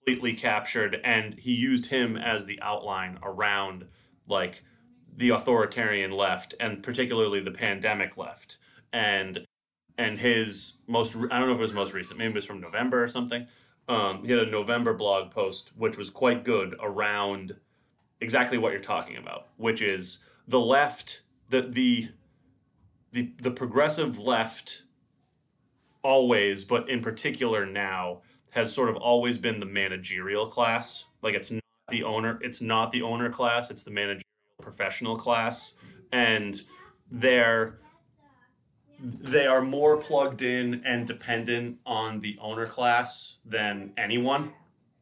completely 0.09 0.33
captured, 0.33 0.99
and 1.03 1.39
he 1.39 1.53
used 1.53 1.87
him 1.87 2.17
as 2.17 2.45
the 2.45 2.59
outline 2.61 3.19
around 3.21 3.85
like 4.27 4.63
the 5.15 5.29
authoritarian 5.29 6.11
left, 6.11 6.55
and 6.59 6.81
particularly 6.81 7.39
the 7.39 7.51
pandemic 7.51 8.17
left, 8.17 8.57
and 8.91 9.45
and 9.97 10.17
his 10.17 10.77
most 10.87 11.15
I 11.15 11.37
don't 11.37 11.47
know 11.47 11.51
if 11.51 11.59
it 11.59 11.61
was 11.61 11.73
most 11.73 11.93
recent, 11.93 12.17
maybe 12.17 12.31
it 12.31 12.35
was 12.35 12.45
from 12.45 12.59
November 12.59 13.03
or 13.03 13.07
something. 13.07 13.47
Um, 13.87 14.23
he 14.23 14.31
had 14.31 14.39
a 14.39 14.49
November 14.49 14.93
blog 14.93 15.31
post 15.31 15.73
which 15.77 15.97
was 15.97 16.09
quite 16.09 16.43
good 16.43 16.75
around 16.81 17.55
exactly 18.21 18.57
what 18.57 18.71
you're 18.71 18.81
talking 18.81 19.17
about, 19.17 19.47
which 19.57 19.81
is 19.81 20.23
the 20.47 20.59
left, 20.59 21.21
the 21.49 21.61
the 21.61 22.09
the 23.11 23.31
the 23.39 23.51
progressive 23.51 24.17
left 24.17 24.83
always, 26.01 26.63
but 26.63 26.89
in 26.89 27.01
particular 27.01 27.65
now, 27.65 28.21
has 28.51 28.73
sort 28.73 28.89
of 28.89 28.95
always 28.97 29.38
been 29.38 29.59
the 29.59 29.65
managerial 29.65 30.47
class. 30.47 31.05
Like 31.21 31.35
it's 31.35 31.51
not 31.51 31.62
the 31.89 32.03
owner, 32.03 32.39
it's 32.41 32.62
not 32.62 32.91
the 32.91 33.01
owner 33.01 33.29
class, 33.29 33.71
it's 33.71 33.83
the 33.83 33.91
managerial 33.91 34.23
professional 34.62 35.15
class. 35.15 35.77
And 36.12 36.62
they're 37.12 37.79
they 39.01 39.47
are 39.47 39.62
more 39.62 39.95
plugged 39.95 40.41
in 40.41 40.81
and 40.85 41.07
dependent 41.07 41.77
on 41.85 42.19
the 42.19 42.38
owner 42.41 42.65
class 42.65 43.39
than 43.45 43.93
anyone. 43.97 44.53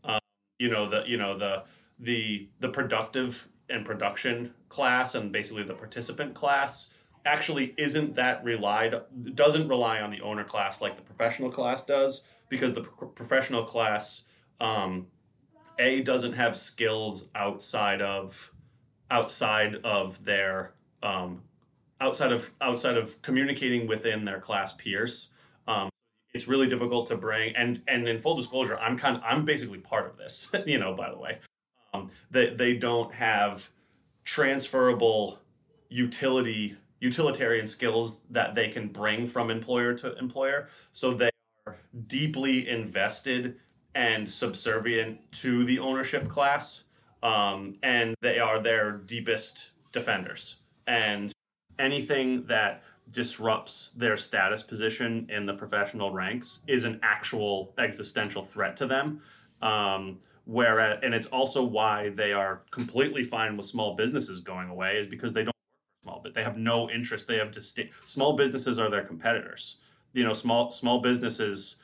Um, 0.03 0.19
you 0.59 0.69
know 0.69 0.87
the 0.87 1.03
you 1.05 1.17
know 1.17 1.37
the 1.37 1.63
the 1.99 2.49
the 2.59 2.69
productive 2.69 3.49
and 3.69 3.85
production 3.85 4.53
class 4.69 5.15
and 5.15 5.31
basically 5.31 5.63
the 5.63 5.73
participant 5.73 6.33
class 6.33 6.93
actually 7.25 7.73
isn't 7.77 8.15
that 8.15 8.43
relied 8.43 8.95
doesn't 9.33 9.67
rely 9.67 9.99
on 9.99 10.11
the 10.11 10.21
owner 10.21 10.43
class 10.43 10.81
like 10.81 10.95
the 10.95 11.01
professional 11.01 11.49
class 11.49 11.83
does 11.83 12.25
because 12.49 12.73
the 12.73 12.81
pro- 12.81 13.09
professional 13.09 13.63
class 13.63 14.25
um, 14.59 15.07
a 15.79 16.01
doesn't 16.01 16.33
have 16.33 16.55
skills 16.55 17.29
outside 17.35 18.01
of 18.01 18.51
outside 19.09 19.75
of 19.83 20.23
their 20.23 20.73
um, 21.03 21.43
outside 22.01 22.31
of 22.31 22.51
outside 22.61 22.97
of 22.97 23.21
communicating 23.21 23.87
within 23.87 24.25
their 24.25 24.39
class 24.39 24.73
peers. 24.73 25.31
Um, 25.67 25.89
it's 26.33 26.47
really 26.47 26.67
difficult 26.67 27.07
to 27.07 27.17
bring 27.17 27.55
and 27.55 27.81
and 27.87 28.07
in 28.07 28.19
full 28.19 28.35
disclosure 28.35 28.77
i'm 28.79 28.95
kind 28.95 29.15
of 29.15 29.23
i'm 29.25 29.43
basically 29.43 29.79
part 29.79 30.05
of 30.05 30.17
this 30.17 30.53
you 30.65 30.77
know 30.77 30.93
by 30.93 31.09
the 31.09 31.17
way. 31.17 31.39
Um, 31.93 32.09
they, 32.29 32.49
they 32.49 32.73
don't 32.73 33.13
have 33.13 33.69
transferable 34.23 35.39
utility 35.89 36.75
utilitarian 36.99 37.67
skills 37.67 38.23
that 38.29 38.55
they 38.55 38.67
can 38.67 38.87
bring 38.87 39.25
from 39.27 39.51
employer 39.51 39.93
to 39.93 40.17
employer. 40.17 40.67
So 40.91 41.13
they 41.13 41.29
deeply 42.07 42.67
invested 42.67 43.57
and 43.95 44.29
subservient 44.29 45.19
to 45.31 45.65
the 45.65 45.79
ownership 45.79 46.27
class 46.27 46.85
um, 47.23 47.75
and 47.83 48.15
they 48.21 48.39
are 48.39 48.59
their 48.59 48.91
deepest 48.91 49.71
defenders 49.91 50.61
and 50.85 51.33
anything 51.79 52.43
that 52.45 52.83
disrupts 53.11 53.91
their 53.95 54.17
status 54.17 54.63
position 54.63 55.27
in 55.29 55.45
the 55.45 55.53
professional 55.53 56.11
ranks 56.11 56.59
is 56.67 56.83
an 56.83 56.99
actual 57.03 57.73
existential 57.77 58.43
threat 58.43 58.75
to 58.77 58.85
them. 58.85 59.21
Um, 59.61 60.19
whereas, 60.45 60.99
and 61.03 61.13
it's 61.13 61.27
also 61.27 61.63
why 61.63 62.09
they 62.09 62.33
are 62.33 62.63
completely 62.71 63.23
fine 63.23 63.55
with 63.57 63.65
small 63.65 63.95
businesses 63.95 64.41
going 64.41 64.69
away, 64.69 64.97
is 64.97 65.07
because 65.07 65.33
they 65.33 65.43
don't 65.43 65.47
work 65.47 66.03
small, 66.03 66.21
but 66.21 66.33
they 66.33 66.43
have 66.43 66.57
no 66.57 66.89
interest. 66.89 67.27
They 67.27 67.37
have 67.37 67.51
distinct 67.51 68.07
small 68.07 68.33
businesses 68.33 68.79
are 68.79 68.89
their 68.89 69.03
competitors. 69.03 69.77
You 70.13 70.23
know, 70.23 70.33
small 70.33 70.71
small 70.71 70.99
businesses 70.99 71.77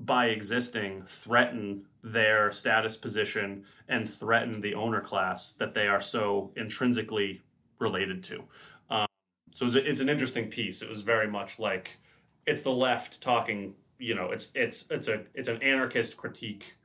by 0.00 0.26
existing 0.26 1.02
threaten 1.06 1.86
their 2.02 2.50
status 2.50 2.96
position 2.96 3.64
and 3.88 4.08
threaten 4.08 4.60
the 4.60 4.74
owner 4.74 5.00
class 5.00 5.52
that 5.54 5.74
they 5.74 5.88
are 5.88 6.00
so 6.00 6.52
intrinsically 6.56 7.42
related 7.78 8.22
to. 8.24 8.44
Um, 8.90 9.06
so 9.52 9.66
it's, 9.66 9.74
it's 9.76 10.00
an 10.00 10.08
interesting 10.08 10.48
piece. 10.48 10.82
It 10.82 10.88
was 10.88 11.02
very 11.02 11.28
much 11.28 11.58
like 11.58 11.98
it's 12.46 12.62
the 12.62 12.72
left 12.72 13.22
talking. 13.22 13.74
You 13.98 14.14
know, 14.14 14.30
it's 14.30 14.52
it's 14.54 14.90
it's 14.90 15.08
a 15.08 15.22
it's 15.34 15.48
an 15.48 15.62
anarchist 15.62 16.16
critique 16.16 16.76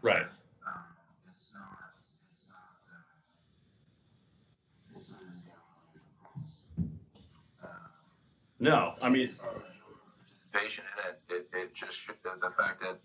for 0.01 0.09
right. 0.09 0.27
No, 8.63 8.93
I 9.03 9.09
mean, 9.09 9.31
participation 9.33 10.85
in 10.93 11.11
it, 11.11 11.21
it, 11.35 11.57
it 11.57 11.75
just 11.75 12.07
the, 12.07 12.31
the 12.43 12.51
fact 12.51 12.81
that 12.81 12.99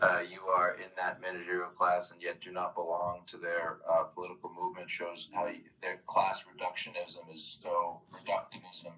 uh, 0.00 0.20
you 0.28 0.40
are 0.46 0.74
in 0.74 0.90
that 0.96 1.20
managerial 1.20 1.70
class 1.70 2.10
and 2.10 2.20
yet 2.20 2.40
do 2.40 2.50
not 2.50 2.74
belong 2.74 3.20
to 3.26 3.36
their 3.36 3.78
uh, 3.88 4.04
political 4.14 4.50
movement 4.50 4.90
shows 4.90 5.28
how 5.32 5.46
you, 5.46 5.60
their 5.82 5.98
class 6.06 6.44
reductionism 6.46 7.32
is 7.32 7.58
so 7.62 8.00
reductivism 8.12 8.92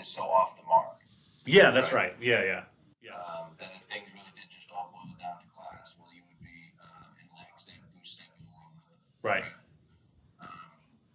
is 0.00 0.06
so 0.06 0.22
off 0.22 0.60
the 0.60 0.66
mark. 0.66 1.02
yeah, 1.44 1.70
that's 1.70 1.92
right. 1.92 2.14
Yeah, 2.20 2.42
yeah, 2.44 2.62
yes, 3.02 3.36
Um, 3.40 3.50
that 3.58 3.70
if 3.76 3.82
things 3.82 4.08
really 4.14 4.30
did 4.34 4.50
just 4.50 4.70
all 4.70 4.90
boil 4.94 5.14
down 5.18 5.42
to 5.42 5.48
class, 5.50 5.96
well, 5.98 6.08
you 6.14 6.22
would 6.26 6.38
be 6.42 6.70
uh, 6.78 7.18
in 7.18 7.26
lockstep, 7.36 7.74
goose 7.98 8.10
step 8.10 8.30
along 8.46 8.78
with 8.78 8.94
it. 8.94 9.02
Right. 9.22 9.44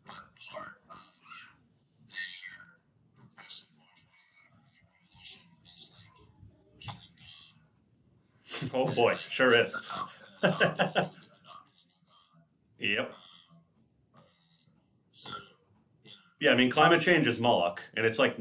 But 0.05 0.15
part 0.51 0.77
of 0.89 0.97
their 2.09 2.77
progressive 3.15 3.67
revolution 3.77 5.41
is 5.73 5.91
like 5.95 6.15
killing. 6.79 8.73
Oh 8.73 8.93
boy, 8.93 9.15
sure 9.29 9.53
is. 9.55 9.73
Yep. 12.79 13.11
You 15.23 15.31
Yeah, 16.39 16.51
I 16.51 16.55
mean, 16.55 16.69
climate 16.69 17.01
change 17.01 17.27
is 17.27 17.39
Moloch, 17.39 17.81
and 17.95 18.05
it's 18.05 18.19
like 18.19 18.37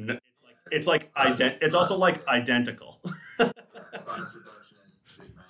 it's 0.71 0.87
like 0.87 1.13
ident- 1.15 1.59
It's 1.63 1.75
also 1.75 1.97
like 1.97 2.27
identical. 2.29 3.01
Class 3.37 4.37
reductionist, 4.37 5.19
big 5.19 5.35
man, 5.35 5.45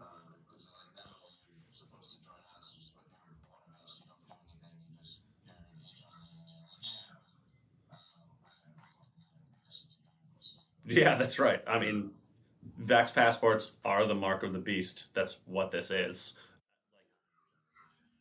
um, 0.00 0.06
because 0.48 0.68
like, 0.72 0.96
no, 0.96 1.04
you're 1.52 1.70
supposed 1.70 2.10
to 2.16 2.18
join 2.24 2.40
us, 2.58 2.74
just 2.74 2.96
like 2.96 3.06
you're 3.12 3.36
one 3.52 3.62
of 3.68 3.84
us, 3.84 4.00
you 4.00 4.08
don't 4.10 4.24
do 4.48 4.56
anything, 4.64 4.88
you 4.90 4.96
just, 5.00 5.22
you're 5.44 5.54
each 5.84 6.02
other, 6.08 6.16
and 6.24 6.32
you're 6.40 6.56
like, 6.56 6.80
yeah, 6.80 7.20
but, 7.92 8.00
um, 8.00 8.40
I 8.42 8.48
don't 8.50 8.72
know, 8.74 8.88
this, 9.66 9.92
so, 10.40 10.60
Yeah, 10.86 11.14
that's 11.18 11.38
right. 11.38 11.62
I 11.66 11.78
mean, 11.78 12.10
vax 12.82 13.14
passports 13.14 13.72
are 13.84 14.06
the 14.06 14.14
mark 14.14 14.42
of 14.42 14.52
the 14.52 14.58
beast. 14.58 15.14
That's 15.14 15.40
what 15.46 15.70
this 15.70 15.90
is. 15.90 16.38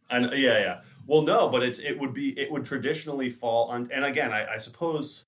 And 0.09 0.31
yeah, 0.33 0.59
yeah. 0.59 0.81
Well, 1.07 1.21
no, 1.21 1.49
but 1.49 1.63
it's 1.63 1.79
it 1.79 1.99
would 1.99 2.13
be 2.13 2.37
it 2.39 2.51
would 2.51 2.65
traditionally 2.65 3.29
fall 3.29 3.69
on. 3.69 3.89
And 3.91 4.05
again, 4.05 4.31
I, 4.31 4.53
I 4.53 4.57
suppose, 4.57 5.25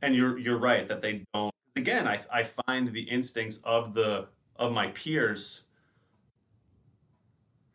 and 0.00 0.14
you're 0.14 0.38
you're 0.38 0.58
right 0.58 0.88
that 0.88 1.02
they 1.02 1.24
don't. 1.34 1.52
Again, 1.76 2.06
I 2.08 2.20
I 2.32 2.44
find 2.44 2.92
the 2.92 3.02
instincts 3.02 3.60
of 3.64 3.94
the 3.94 4.28
of 4.56 4.72
my 4.72 4.88
peers. 4.88 5.64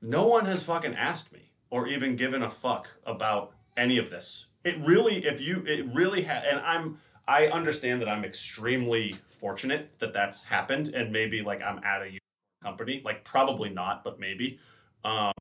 No 0.02 0.26
one 0.28 0.46
has 0.46 0.64
fucking 0.64 0.96
asked 0.96 1.34
me 1.34 1.52
or 1.70 1.88
even 1.88 2.16
given 2.16 2.42
a 2.42 2.50
fuck 2.50 2.90
about 3.06 3.54
any 3.78 3.98
of 3.98 4.10
this. 4.10 4.48
It 4.64 4.78
really, 4.80 5.26
if 5.26 5.40
you, 5.42 5.64
it 5.66 5.86
really 5.94 6.24
ha 6.24 6.42
and 6.50 6.60
I'm, 6.60 6.98
I 7.30 7.46
understand 7.50 8.02
that 8.02 8.10
I'm 8.10 8.26
extremely 8.26 9.14
fortunate 9.28 10.00
that 10.00 10.14
that's 10.14 10.44
happened, 10.44 10.90
and 10.96 11.12
maybe 11.12 11.44
like 11.44 11.62
I'm 11.62 11.78
at 11.84 12.02
a 12.02 12.18
company, 12.64 13.04
like 13.06 13.24
probably 13.24 13.70
not, 13.70 14.04
but 14.04 14.20
maybe, 14.20 14.58
um, 15.04 15.32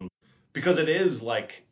because 0.52 0.76
it 0.76 0.90
is 0.90 1.22
like, 1.22 1.66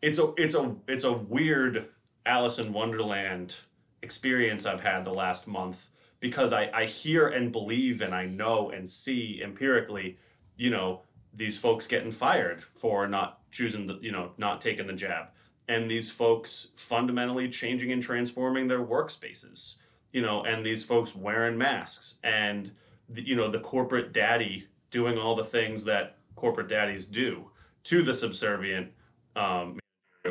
it's 0.00 0.18
a, 0.18 0.32
it's 0.38 0.54
a, 0.54 0.74
it's 0.88 1.04
a 1.04 1.12
weird 1.12 1.86
Alice 2.24 2.58
in 2.58 2.72
Wonderland 2.72 3.56
experience 4.02 4.64
I've 4.64 4.80
had 4.80 5.04
the 5.04 5.12
last 5.12 5.46
month 5.46 5.90
because 6.18 6.54
I, 6.54 6.70
I 6.72 6.86
hear 6.86 7.28
and 7.28 7.52
believe 7.52 8.00
and 8.00 8.14
I 8.14 8.24
know 8.24 8.70
and 8.70 8.88
see 8.88 9.42
empirically, 9.44 10.16
you 10.56 10.70
know, 10.70 11.02
these 11.34 11.58
folks 11.58 11.86
getting 11.86 12.10
fired 12.10 12.62
for 12.62 13.06
not 13.06 13.42
choosing 13.50 13.86
the, 13.86 13.98
you 14.00 14.12
know, 14.12 14.30
not 14.38 14.62
taking 14.62 14.86
the 14.86 14.94
jab. 14.94 15.26
And 15.68 15.90
these 15.90 16.10
folks 16.10 16.72
fundamentally 16.76 17.48
changing 17.48 17.90
and 17.92 18.02
transforming 18.02 18.68
their 18.68 18.84
workspaces, 18.84 19.76
you 20.12 20.22
know, 20.22 20.44
and 20.44 20.64
these 20.64 20.84
folks 20.84 21.14
wearing 21.14 21.58
masks 21.58 22.20
and, 22.22 22.70
the, 23.08 23.26
you 23.26 23.34
know, 23.34 23.48
the 23.48 23.60
corporate 23.60 24.12
daddy 24.12 24.68
doing 24.90 25.18
all 25.18 25.34
the 25.34 25.44
things 25.44 25.84
that 25.84 26.18
corporate 26.36 26.68
daddies 26.68 27.06
do 27.06 27.50
to 27.84 28.02
the 28.02 28.14
subservient 28.14 28.92
um, 29.34 29.78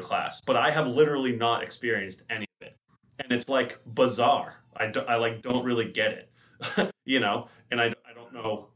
class. 0.02 0.42
But 0.42 0.56
I 0.56 0.72
have 0.72 0.88
literally 0.88 1.36
not 1.36 1.64
experienced 1.64 2.24
any 2.30 2.46
of 2.62 2.68
it 2.68 2.78
and 3.20 3.32
it's 3.32 3.50
like 3.50 3.80
bizarre. 3.86 4.62
I, 4.76 4.88
do, 4.88 5.02
I 5.02 5.16
like 5.16 5.42
don't 5.42 5.64
really 5.64 5.90
get 5.90 6.12
it, 6.12 6.92
you 7.06 7.20
know, 7.20 7.48
and 7.72 7.80
I, 7.80 7.86
I 7.86 8.14
don't 8.14 8.34
know. 8.34 8.68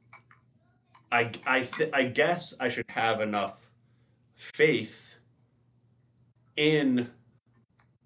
I 1.12 1.32
I 1.45 1.62
th- 1.62 1.89
I 1.91 2.04
guess 2.04 2.60
I 2.60 2.69
should 2.69 2.86
have 2.89 3.19
enough 3.19 3.69
faith 4.36 5.09
in 6.60 7.10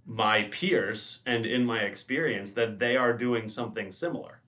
my 0.06 0.44
peers 0.44 1.24
and 1.26 1.44
in 1.44 1.66
my 1.66 1.80
experience 1.80 2.54
that 2.54 2.78
they 2.78 2.96
are 2.96 3.12
doing 3.12 3.48
something 3.48 3.90
similar, 3.90 4.42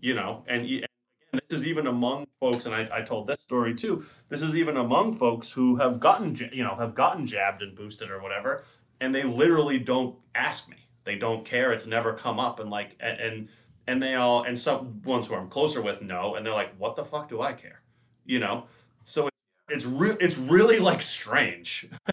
you 0.00 0.14
know, 0.14 0.42
and, 0.48 0.66
and 0.66 1.40
this 1.48 1.60
is 1.60 1.66
even 1.66 1.86
among 1.86 2.26
folks, 2.40 2.66
and 2.66 2.74
I, 2.74 2.88
I 2.92 3.02
told 3.02 3.28
this 3.28 3.40
story 3.40 3.72
too. 3.72 4.04
This 4.28 4.42
is 4.42 4.56
even 4.56 4.76
among 4.76 5.12
folks 5.12 5.52
who 5.52 5.76
have 5.76 6.00
gotten, 6.00 6.34
you 6.52 6.64
know, 6.64 6.74
have 6.74 6.96
gotten 6.96 7.24
jabbed 7.24 7.62
and 7.62 7.76
boosted 7.76 8.10
or 8.10 8.20
whatever, 8.20 8.64
and 9.00 9.14
they 9.14 9.22
literally 9.22 9.78
don't 9.78 10.16
ask 10.34 10.68
me. 10.68 10.88
They 11.04 11.14
don't 11.14 11.44
care. 11.44 11.72
It's 11.72 11.86
never 11.86 12.14
come 12.14 12.40
up, 12.40 12.58
and 12.58 12.68
like, 12.68 12.96
and 12.98 13.20
and, 13.20 13.48
and 13.86 14.02
they 14.02 14.16
all, 14.16 14.42
and 14.42 14.58
some 14.58 15.02
ones 15.02 15.28
who 15.28 15.36
I'm 15.36 15.48
closer 15.48 15.80
with 15.80 16.02
know, 16.02 16.34
and 16.34 16.44
they're 16.44 16.52
like, 16.52 16.74
"What 16.78 16.96
the 16.96 17.04
fuck 17.04 17.28
do 17.28 17.40
I 17.40 17.52
care?" 17.52 17.80
You 18.24 18.40
know. 18.40 18.64
So 19.04 19.28
it's 19.68 19.86
re- 19.86 20.16
it's 20.20 20.36
really 20.36 20.80
like 20.80 21.02
strange. 21.02 21.88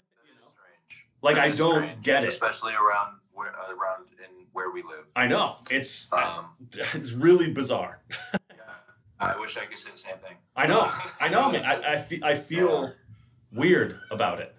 It 1.22 1.26
is 1.26 1.32
strange. 1.32 1.36
Like 1.36 1.36
I 1.36 1.48
don't 1.56 1.74
strange, 1.82 2.02
get 2.02 2.24
it. 2.24 2.28
especially 2.28 2.72
around 2.74 3.20
where 3.32 3.48
around 3.50 4.06
in 4.18 4.46
where 4.52 4.70
we 4.70 4.82
live. 4.82 5.06
I 5.16 5.26
know 5.26 5.56
it's 5.70 6.12
Um, 6.12 6.46
it's 6.94 7.12
really 7.12 7.52
bizarre. 7.52 8.00
I 9.22 9.38
wish 9.38 9.58
I 9.58 9.66
could 9.66 9.78
say 9.78 9.90
the 9.90 9.98
same 9.98 10.16
thing. 10.16 10.36
I 10.56 10.66
know, 10.66 10.90
I 11.20 11.28
know, 11.28 11.52
man. 11.52 11.64
I 11.64 11.92
I, 11.94 11.98
fe- 11.98 12.20
I 12.22 12.34
feel 12.36 12.92
weird 13.52 14.00
about 14.10 14.40
it. 14.40 14.54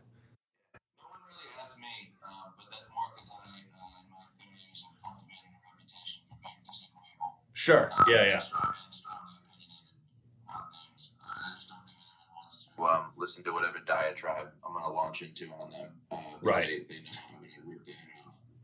No 1.02 1.10
one 1.10 1.18
really 1.26 1.50
asked 1.60 1.80
me, 1.80 2.14
uh, 2.22 2.30
but 2.56 2.66
that's 2.70 2.86
more 2.94 3.10
because 3.10 3.32
I, 3.34 3.58
uh, 3.58 4.06
in 4.06 4.06
my 4.14 4.22
affiliation, 4.30 4.94
cultivated 5.02 5.50
a 5.50 5.62
reputation 5.66 6.22
for 6.30 6.38
being 6.46 6.62
disagreeable. 6.62 7.42
Sure. 7.58 7.90
um, 7.90 8.06
Yeah, 8.06 8.24
yeah. 8.26 8.38
strong- 8.38 8.70
and 8.86 8.94
strongly 8.94 9.34
opinionated 9.42 9.98
on 10.46 10.62
things. 10.70 11.18
Uh, 11.18 11.26
I 11.26 11.58
just 11.58 11.70
don't 11.74 11.82
think 11.90 11.98
anyone 11.98 12.30
wants 12.38 12.70
to. 12.70 12.71
Um, 12.86 13.06
listen 13.18 13.44
to 13.46 13.52
whatever 13.52 13.80
diatribe 13.86 14.48
I'm 14.66 14.74
going 14.74 14.84
to 14.86 14.92
launch 14.92 15.22
into 15.22 15.48
on 15.60 15.72
them. 15.72 15.90
Uh, 16.12 16.18
Right. 16.42 16.66
They, 16.68 16.96
they 16.96 17.02
know 17.02 17.12
I'm 17.30 17.36
gonna 17.66 17.70
rip 17.70 17.86
the. 17.86 17.94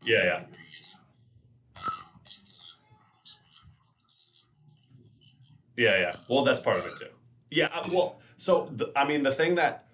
Yeah, 0.04 0.24
yeah. 0.24 0.36
Um, 0.36 0.44
and 1.76 2.46
'cause 2.46 2.62
I'm 2.64 2.98
promised 2.98 3.40
my 3.44 4.10
girlfriend 4.98 5.76
Yeah, 5.78 5.98
yeah. 6.00 6.16
Well, 6.28 6.44
that's 6.44 6.60
part 6.60 6.80
of 6.80 6.86
it 6.88 6.98
too. 6.98 7.10
Yeah. 7.52 7.68
uh, 7.74 7.88
Well, 7.92 8.20
so 8.36 8.70
the, 8.76 8.92
I 8.96 9.06
mean, 9.08 9.24
the 9.24 9.32
thing 9.32 9.56
that, 9.56 9.86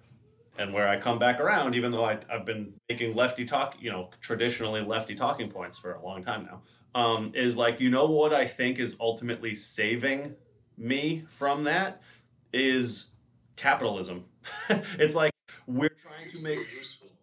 and 0.58 0.72
where 0.72 0.88
I 0.88 0.98
come 0.98 1.18
back 1.18 1.40
around, 1.40 1.74
even 1.74 1.90
though 1.92 2.04
I, 2.04 2.18
I've 2.30 2.44
been 2.44 2.72
making 2.88 3.14
lefty 3.14 3.44
talk, 3.44 3.76
you 3.80 3.90
know, 3.90 4.10
traditionally 4.20 4.80
lefty 4.82 5.14
talking 5.14 5.48
points 5.50 5.78
for 5.78 5.92
a 5.94 6.02
long 6.02 6.22
time 6.22 6.46
now, 6.46 6.62
um, 7.00 7.32
is 7.34 7.56
like, 7.56 7.80
you 7.80 7.90
know, 7.90 8.06
what 8.06 8.32
I 8.32 8.46
think 8.46 8.78
is 8.78 8.96
ultimately 9.00 9.54
saving 9.54 10.36
me 10.78 11.24
from 11.28 11.64
that 11.64 12.02
is 12.52 13.10
capitalism. 13.56 14.26
it's 14.98 15.14
like 15.14 15.32
we're 15.66 15.88
trying 15.88 16.28
to 16.30 16.42
make 16.42 16.58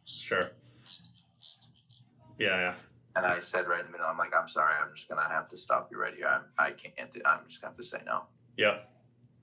Sure. 0.05 0.51
Yeah, 2.39 2.59
yeah. 2.61 2.73
And 3.15 3.25
I 3.25 3.39
said 3.39 3.67
right 3.67 3.79
in 3.79 3.85
the 3.85 3.91
middle, 3.91 4.07
I'm 4.07 4.17
like, 4.17 4.33
I'm 4.35 4.47
sorry, 4.47 4.73
I'm 4.81 4.93
just 4.93 5.07
gonna 5.07 5.27
have 5.29 5.47
to 5.49 5.57
stop 5.57 5.89
you 5.91 5.99
right 5.99 6.13
here. 6.13 6.27
I'm, 6.27 6.41
I 6.57 6.71
can't. 6.71 7.11
do- 7.11 7.21
I'm 7.25 7.39
just 7.47 7.61
gonna 7.61 7.71
have 7.71 7.77
to 7.77 7.83
say 7.83 7.99
no. 8.05 8.23
Yeah. 8.57 8.79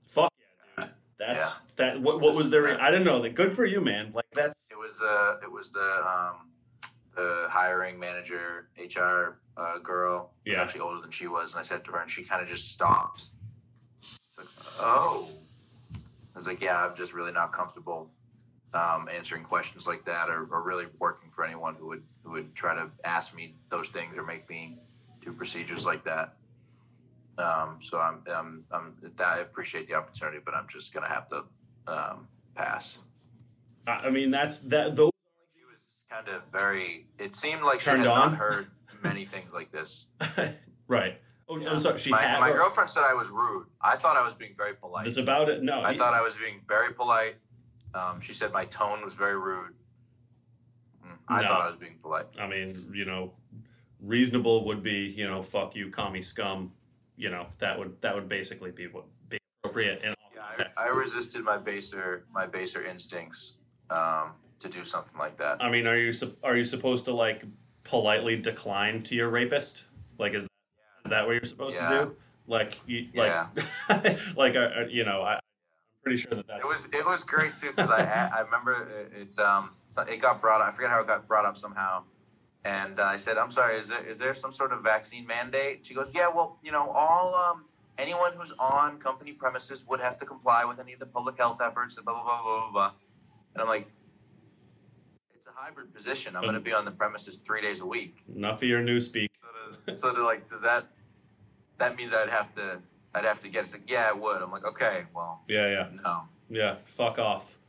Fuck 0.05 0.31
yeah, 0.77 0.83
dude. 0.85 0.91
That's 1.17 1.61
that. 1.77 2.01
What, 2.01 2.21
what 2.21 2.35
was 2.35 2.49
their? 2.49 2.79
I 2.79 2.91
didn't 2.91 3.05
know. 3.05 3.21
That 3.21 3.33
good 3.33 3.53
for 3.53 3.65
you, 3.65 3.81
man. 3.81 4.11
Like 4.13 4.25
that's 4.33 4.62
was 4.83 5.01
uh, 5.01 5.37
it 5.41 5.51
was 5.51 5.71
the 5.71 6.05
um, 6.05 6.49
the 7.15 7.47
hiring 7.49 7.99
manager, 7.99 8.67
HR 8.77 9.39
uh, 9.55 9.77
girl, 9.79 10.31
Yeah. 10.45 10.61
actually 10.61 10.81
older 10.81 10.99
than 10.99 11.11
she 11.11 11.27
was, 11.27 11.53
and 11.53 11.59
I 11.59 11.63
said 11.63 11.85
to 11.85 11.91
her, 11.91 11.99
and 11.99 12.09
she 12.09 12.23
kind 12.23 12.41
of 12.41 12.47
just 12.47 12.71
stopped. 12.71 13.25
Like, 14.37 14.47
oh, 14.79 15.29
I 16.35 16.37
was 16.37 16.47
like, 16.47 16.59
yeah, 16.61 16.83
I'm 16.85 16.95
just 16.95 17.13
really 17.13 17.31
not 17.31 17.53
comfortable 17.53 18.09
um, 18.73 19.07
answering 19.15 19.43
questions 19.43 19.87
like 19.87 20.03
that, 20.05 20.29
or, 20.29 20.47
or 20.51 20.63
really 20.63 20.87
working 20.99 21.29
for 21.29 21.45
anyone 21.45 21.75
who 21.75 21.87
would 21.87 22.03
who 22.23 22.31
would 22.31 22.53
try 22.55 22.75
to 22.75 22.89
ask 23.05 23.35
me 23.35 23.53
those 23.69 23.89
things 23.89 24.17
or 24.17 24.23
make 24.23 24.49
me 24.49 24.75
do 25.23 25.31
procedures 25.31 25.85
like 25.85 26.03
that. 26.03 26.33
Um, 27.37 27.79
so 27.81 27.99
I'm, 27.99 28.21
I'm, 28.31 28.63
I'm, 28.71 28.93
I 29.19 29.39
appreciate 29.39 29.87
the 29.87 29.95
opportunity, 29.95 30.37
but 30.43 30.53
I'm 30.53 30.67
just 30.67 30.93
gonna 30.93 31.07
have 31.09 31.27
to 31.29 31.43
um, 31.87 32.27
pass. 32.55 32.97
I 33.87 34.09
mean 34.09 34.29
that's 34.29 34.59
that. 34.59 34.95
Those. 34.95 35.11
She 35.55 35.63
was 35.65 36.05
kind 36.09 36.27
of 36.27 36.41
very. 36.51 37.07
It 37.19 37.33
seemed 37.33 37.61
like 37.61 37.81
she 37.81 37.89
had 37.89 37.99
on? 37.99 38.31
not 38.31 38.33
heard 38.35 38.67
many 39.03 39.25
things 39.25 39.53
like 39.53 39.71
this. 39.71 40.07
right. 40.87 41.19
Oh, 41.49 41.59
I'm 41.67 41.79
sorry. 41.79 41.97
She 41.97 42.09
my, 42.09 42.21
had. 42.21 42.39
my 42.39 42.51
girlfriend 42.51 42.89
said 42.89 43.03
I 43.03 43.13
was 43.13 43.29
rude. 43.29 43.67
I 43.81 43.97
thought 43.97 44.15
I 44.15 44.25
was 44.25 44.33
being 44.33 44.53
very 44.57 44.75
polite. 44.75 45.07
It's 45.07 45.17
about 45.17 45.49
it. 45.49 45.61
No. 45.61 45.81
I 45.81 45.97
thought 45.97 46.13
I 46.13 46.21
was 46.21 46.35
being 46.35 46.61
very 46.67 46.93
polite. 46.93 47.35
Um, 47.93 48.21
she 48.21 48.33
said 48.33 48.51
my 48.51 48.65
tone 48.65 49.03
was 49.03 49.13
very 49.13 49.37
rude. 49.37 49.73
Mm, 51.05 51.17
I 51.27 51.41
No. 51.41 51.47
thought 51.49 51.61
I 51.61 51.67
was 51.67 51.75
being 51.75 51.97
polite. 52.01 52.25
I 52.39 52.47
mean, 52.47 52.73
you 52.93 53.05
know, 53.05 53.33
reasonable 53.99 54.65
would 54.65 54.81
be, 54.81 55.13
you 55.15 55.27
know, 55.27 55.43
fuck 55.43 55.75
you, 55.75 55.89
commie 55.89 56.21
scum. 56.21 56.71
You 57.17 57.29
know, 57.29 57.47
that 57.59 57.77
would 57.77 58.01
that 58.01 58.15
would 58.15 58.27
basically 58.27 58.71
be 58.71 58.87
what 58.87 59.05
be 59.29 59.37
appropriate 59.63 60.01
in 60.01 60.09
all 60.09 60.31
Yeah. 60.57 60.67
I, 60.77 60.89
I 60.89 60.97
resisted 60.97 61.43
my 61.43 61.57
baser 61.57 62.25
my 62.31 62.47
baser 62.47 62.83
instincts 62.83 63.57
um, 63.89 64.31
to 64.59 64.69
do 64.69 64.83
something 64.83 65.17
like 65.19 65.37
that. 65.37 65.63
I 65.63 65.69
mean, 65.69 65.87
are 65.87 65.97
you 65.97 66.13
are 66.43 66.55
you 66.55 66.63
supposed 66.63 67.05
to 67.05 67.13
like 67.13 67.43
politely 67.83 68.35
decline 68.35 69.01
to 69.03 69.15
your 69.15 69.29
rapist? 69.29 69.85
Like, 70.17 70.33
is 70.33 70.43
is 70.43 71.09
that 71.09 71.25
what 71.25 71.33
you're 71.33 71.43
supposed 71.43 71.77
Yeah. 71.77 71.89
to 71.89 72.05
do? 72.05 72.15
Like, 72.45 72.79
you, 72.85 73.07
like, 73.15 73.31
like, 74.35 74.55
uh, 74.57 74.59
uh, 74.59 74.85
you 74.89 75.05
know, 75.05 75.21
I, 75.21 75.35
I'm 75.35 75.39
pretty 76.03 76.17
sure 76.17 76.35
that 76.35 76.45
that's 76.47 76.65
It 76.65 76.67
was 76.67 76.93
it 76.93 77.05
was 77.05 77.23
great 77.23 77.55
too 77.55 77.71
because 77.71 77.89
I 77.89 78.03
I 78.03 78.41
remember 78.41 78.87
it, 79.13 79.29
it 79.29 79.39
um 79.39 79.69
it 80.07 80.17
got 80.21 80.41
brought 80.41 80.61
up. 80.61 80.67
I 80.67 80.71
forget 80.71 80.89
how 80.89 81.01
it 81.01 81.07
got 81.07 81.27
brought 81.27 81.45
up 81.45 81.57
somehow, 81.57 82.03
and 82.65 82.99
uh, 82.99 83.03
I 83.03 83.17
said, 83.17 83.37
"I'm 83.37 83.51
sorry, 83.51 83.77
is 83.77 83.89
there 83.89 84.05
is 84.05 84.19
there 84.19 84.33
some 84.33 84.51
sort 84.51 84.73
of 84.73 84.83
vaccine 84.83 85.25
mandate?" 85.25 85.85
She 85.85 85.93
goes, 85.93 86.11
"Yeah, 86.13 86.29
well, 86.33 86.59
you 86.63 86.71
know, 86.71 86.89
all 86.89 87.35
um 87.35 87.65
anyone 87.97 88.33
who's 88.33 88.51
on 88.59 88.97
company 88.99 89.31
premises 89.31 89.85
would 89.87 90.01
have 90.01 90.17
to 90.17 90.25
comply 90.25 90.65
with 90.65 90.79
any 90.79 90.93
of 90.93 90.99
the 90.99 91.05
public 91.05 91.37
health 91.37 91.61
efforts 91.61 91.95
and 91.95 92.05
blah 92.05 92.13
blah 92.13 92.23
blah 92.23 92.43
blah 92.43 92.59
blah." 92.59 92.71
blah. 92.71 92.91
And 93.53 93.61
I'm 93.61 93.67
like, 93.67 93.87
"It's 95.35 95.47
a 95.47 95.51
hybrid 95.55 95.93
position. 95.93 96.35
I'm 96.35 96.41
going 96.43 96.55
to 96.55 96.59
be 96.59 96.73
on 96.73 96.85
the 96.85 96.91
premises 96.91 97.37
three 97.37 97.61
days 97.61 97.81
a 97.81 97.85
week." 97.85 98.23
enough 98.35 98.61
of 98.61 98.67
your 98.67 98.81
newspeak. 98.81 99.27
So, 99.85 99.91
to, 99.91 99.95
so 99.97 100.13
to 100.15 100.23
like, 100.23 100.49
does 100.49 100.61
that 100.61 100.87
that 101.77 101.95
means 101.95 102.13
I'd 102.13 102.29
have 102.29 102.53
to 102.55 102.79
I'd 103.13 103.25
have 103.25 103.41
to 103.41 103.49
get 103.49 103.59
it? 103.59 103.63
It's 103.65 103.73
like, 103.73 103.89
yeah, 103.89 104.09
it 104.09 104.19
would. 104.19 104.41
I'm 104.41 104.51
like, 104.51 104.65
okay, 104.65 105.03
well, 105.13 105.41
Yeah, 105.47 105.67
yeah. 105.69 105.87
no. 106.03 106.21
Yeah, 106.49 106.75
fuck 106.85 107.19
off. 107.19 107.59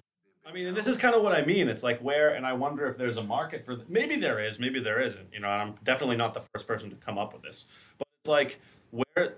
I 0.47 0.53
mean, 0.53 0.67
and 0.67 0.77
this 0.77 0.87
is 0.87 0.99
kind 0.99 1.15
of 1.15 1.23
what 1.23 1.33
I 1.33 1.43
mean. 1.45 1.69
It's 1.69 1.83
like 1.83 2.01
where, 2.01 2.35
and 2.35 2.45
I 2.47 2.53
wonder 2.53 2.87
if 2.87 2.99
there's 2.99 3.17
a 3.17 3.23
market 3.23 3.65
for. 3.65 3.79
Maybe 3.89 4.17
there 4.17 4.39
is, 4.41 4.59
maybe 4.61 4.79
there 4.81 5.01
isn't. 5.01 5.27
You 5.33 5.41
know, 5.41 5.49
and 5.49 5.63
I'm 5.63 5.75
definitely 5.85 6.17
not 6.17 6.35
the 6.35 6.41
first 6.41 6.67
person 6.67 6.91
to 6.91 6.97
come 6.97 7.17
up 7.19 7.33
with 7.33 7.43
this. 7.43 7.73
But 7.99 8.07
it's 8.21 8.29
like 8.31 8.61
where, 8.91 9.35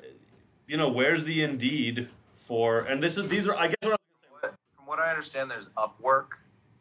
you 0.66 0.76
know, 0.76 0.88
where's 0.88 1.24
the 1.24 1.42
Indeed 1.42 2.08
for? 2.32 2.80
And 2.80 3.00
this 3.02 3.16
is 3.16 3.28
these 3.28 3.46
are. 3.48 3.54
I 3.56 3.68
guess 3.68 3.76
what 3.82 3.90
What- 3.92 4.00
From 4.86 4.98
what 4.98 5.04
I 5.04 5.10
understand, 5.10 5.50
there's 5.50 5.68
Upwork, 5.70 6.28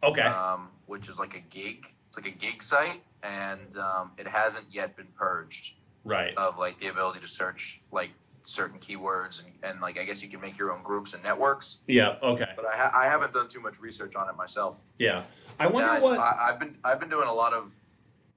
okay. 0.04 0.22
um, 0.22 0.70
which 0.86 1.10
is 1.10 1.18
like 1.18 1.36
a 1.36 1.40
gig. 1.40 1.88
It's 2.08 2.16
like 2.16 2.28
a 2.28 2.38
gig 2.38 2.62
site, 2.62 3.02
and 3.24 3.76
um, 3.78 4.12
it 4.20 4.28
hasn't 4.28 4.68
yet 4.70 4.96
been 4.96 5.08
purged 5.18 5.78
right. 6.04 6.32
of 6.38 6.60
like 6.60 6.80
the 6.80 6.86
ability 6.86 7.22
to 7.22 7.28
search 7.28 7.82
like 7.92 8.12
certain 8.44 8.78
keywords 8.78 9.44
and, 9.44 9.54
and 9.64 9.82
like 9.82 9.98
I 9.98 10.04
guess 10.04 10.22
you 10.22 10.30
can 10.30 10.40
make 10.40 10.56
your 10.56 10.72
own 10.72 10.84
groups 10.84 11.16
and 11.16 11.24
networks. 11.24 11.80
Yeah. 11.88 12.18
Okay. 12.22 12.46
But 12.56 12.68
I, 12.68 12.78
ha- 12.78 12.92
I 12.94 13.06
haven't 13.06 13.34
done 13.34 13.48
too 13.48 13.60
much 13.60 13.80
research 13.80 14.16
on 14.16 14.30
it 14.30 14.38
myself. 14.38 14.84
Yeah. 15.00 15.24
I 15.60 15.66
wonder 15.66 15.90
I, 15.90 16.00
what. 16.00 16.20
I, 16.20 16.50
I've 16.50 16.60
been 16.60 16.78
I've 16.84 17.00
been 17.00 17.10
doing 17.10 17.28
a 17.28 17.34
lot 17.34 17.54
of 17.54 17.74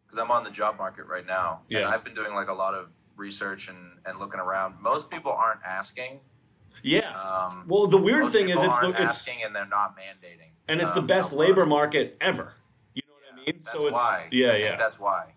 because 0.07 0.19
I'm 0.19 0.31
on 0.31 0.45
the 0.45 0.51
job 0.51 0.79
market 0.79 1.05
right 1.09 1.27
now. 1.27 1.61
Yeah. 1.69 1.81
And 1.81 1.89
I've 1.89 2.05
been 2.05 2.15
doing 2.15 2.33
like 2.33 2.49
a 2.49 2.55
lot 2.55 2.73
of 2.73 2.97
research 3.17 3.69
and, 3.69 3.99
and 4.07 4.19
looking 4.19 4.41
around. 4.41 4.81
Most 4.81 5.11
people 5.11 5.31
aren't 5.31 5.61
asking. 5.63 6.21
Yeah. 6.83 7.11
Um, 7.13 7.65
Well, 7.67 7.87
the 7.87 7.99
weird 7.99 8.29
thing 8.29 8.49
is, 8.49 8.63
it's 8.63 8.79
the 8.79 8.91
it's 8.91 9.01
asking 9.01 9.43
and 9.45 9.55
they're 9.55 9.67
not 9.67 9.97
mandating. 9.97 10.51
and 10.69 10.81
it's 10.81 10.93
the 10.93 11.01
Um, 11.01 11.07
best 11.07 11.31
so- 11.31 11.37
labor 11.37 11.67
market 11.67 12.17
ever. 12.21 12.55
You 12.95 13.03
know 13.09 13.15
what 13.15 13.33
I 13.33 13.37
mean? 13.37 13.61
That's 13.63 13.73
so 13.73 13.87
it's 13.87 13.95
why. 13.95 14.29
yeah, 14.31 14.55
yeah. 14.57 14.77
That's 14.77 14.99
why. 14.99 15.35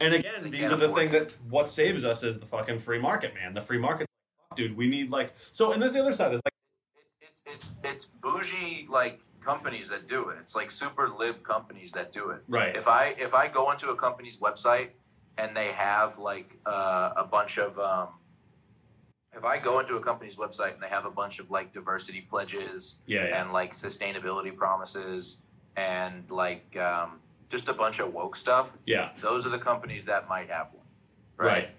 And 0.00 0.14
again, 0.14 0.50
these 0.50 0.70
are 0.72 0.76
the 0.76 0.88
thing 0.92 1.10
that 1.12 1.30
what 1.48 1.68
saves 1.68 2.04
us 2.04 2.22
is 2.24 2.40
the 2.40 2.46
fucking 2.46 2.78
free 2.80 2.98
market, 2.98 3.34
man. 3.34 3.54
The 3.54 3.60
free 3.60 3.78
market, 3.78 4.06
dude. 4.56 4.76
We 4.76 4.86
need 4.88 5.10
like 5.10 5.32
so. 5.36 5.72
And 5.72 5.80
this 5.82 5.92
the 5.92 6.00
other 6.00 6.12
side 6.12 6.32
is 6.34 6.40
like, 6.44 6.54
It's 7.20 7.42
it's 7.46 7.74
it's 7.84 8.04
bougie 8.06 8.86
like 8.90 9.20
companies 9.40 9.88
that 9.90 10.08
do 10.08 10.28
it. 10.30 10.38
It's 10.40 10.56
like 10.56 10.70
super 10.72 11.08
lib 11.08 11.42
companies 11.44 11.92
that 11.92 12.10
do 12.12 12.30
it. 12.30 12.42
right, 12.48 12.74
If 12.76 12.88
I 12.88 13.14
if 13.18 13.32
I 13.34 13.46
go 13.48 13.70
into 13.70 13.90
a 13.90 13.96
company's 13.96 14.38
website 14.40 14.90
and 15.38 15.56
they 15.56 15.70
have 15.72 16.18
like 16.18 16.58
uh, 16.66 17.12
a 17.16 17.24
bunch 17.24 17.58
of 17.58 17.78
um, 17.78 18.08
if 19.34 19.44
I 19.44 19.58
go 19.58 19.80
into 19.80 19.96
a 19.96 20.00
company's 20.00 20.36
website 20.36 20.74
and 20.74 20.82
they 20.82 20.88
have 20.88 21.06
a 21.06 21.10
bunch 21.10 21.38
of 21.38 21.50
like 21.50 21.72
diversity 21.72 22.20
pledges 22.20 23.02
yeah, 23.06 23.26
yeah, 23.28 23.40
and 23.42 23.52
like 23.52 23.72
sustainability 23.72 24.54
promises 24.54 25.42
and 25.76 26.30
like 26.30 26.76
um, 26.76 27.20
just 27.48 27.68
a 27.68 27.72
bunch 27.72 27.98
of 28.00 28.12
woke 28.12 28.36
stuff, 28.36 28.76
yeah, 28.86 29.10
those 29.20 29.46
are 29.46 29.50
the 29.50 29.58
companies 29.58 30.04
that 30.06 30.28
might 30.28 30.50
have 30.50 30.68
one. 30.72 31.48
right, 31.48 31.70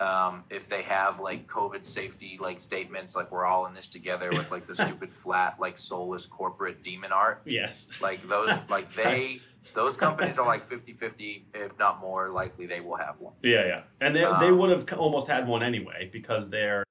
um, 0.00 0.44
if 0.50 0.68
they 0.68 0.82
have 0.82 1.18
like 1.20 1.46
COVID 1.48 1.84
safety 1.84 2.38
like 2.40 2.60
statements, 2.60 3.16
like 3.16 3.30
we're 3.32 3.46
all 3.46 3.66
in 3.66 3.74
this 3.74 3.88
together 3.88 4.30
with 4.30 4.50
like 4.52 4.62
the 4.64 4.74
stupid 4.84 5.12
flat 5.12 5.58
like 5.58 5.76
soulless 5.76 6.26
corporate 6.26 6.82
demon 6.84 7.10
art, 7.12 7.42
yes, 7.46 7.88
like 8.00 8.22
those 8.28 8.50
like 8.70 8.92
they 9.02 9.38
those 9.74 9.96
companies 9.96 10.38
are 10.40 10.46
like 10.46 10.68
50-50 10.68 11.42
if 11.54 11.78
not 11.78 12.00
more 12.00 12.28
likely 12.30 12.66
they 12.66 12.80
will 12.80 12.96
have 12.96 13.14
one. 13.20 13.34
yeah, 13.42 13.64
yeah. 13.66 13.80
And 14.00 14.14
they 14.14 14.20
they 14.20 14.26
Um, 14.50 14.58
would 14.58 14.70
have 14.70 14.92
almost 14.98 15.28
had 15.28 15.46
one 15.48 15.62
anyway 15.62 16.08
because 16.12 16.50
they're 16.50 16.84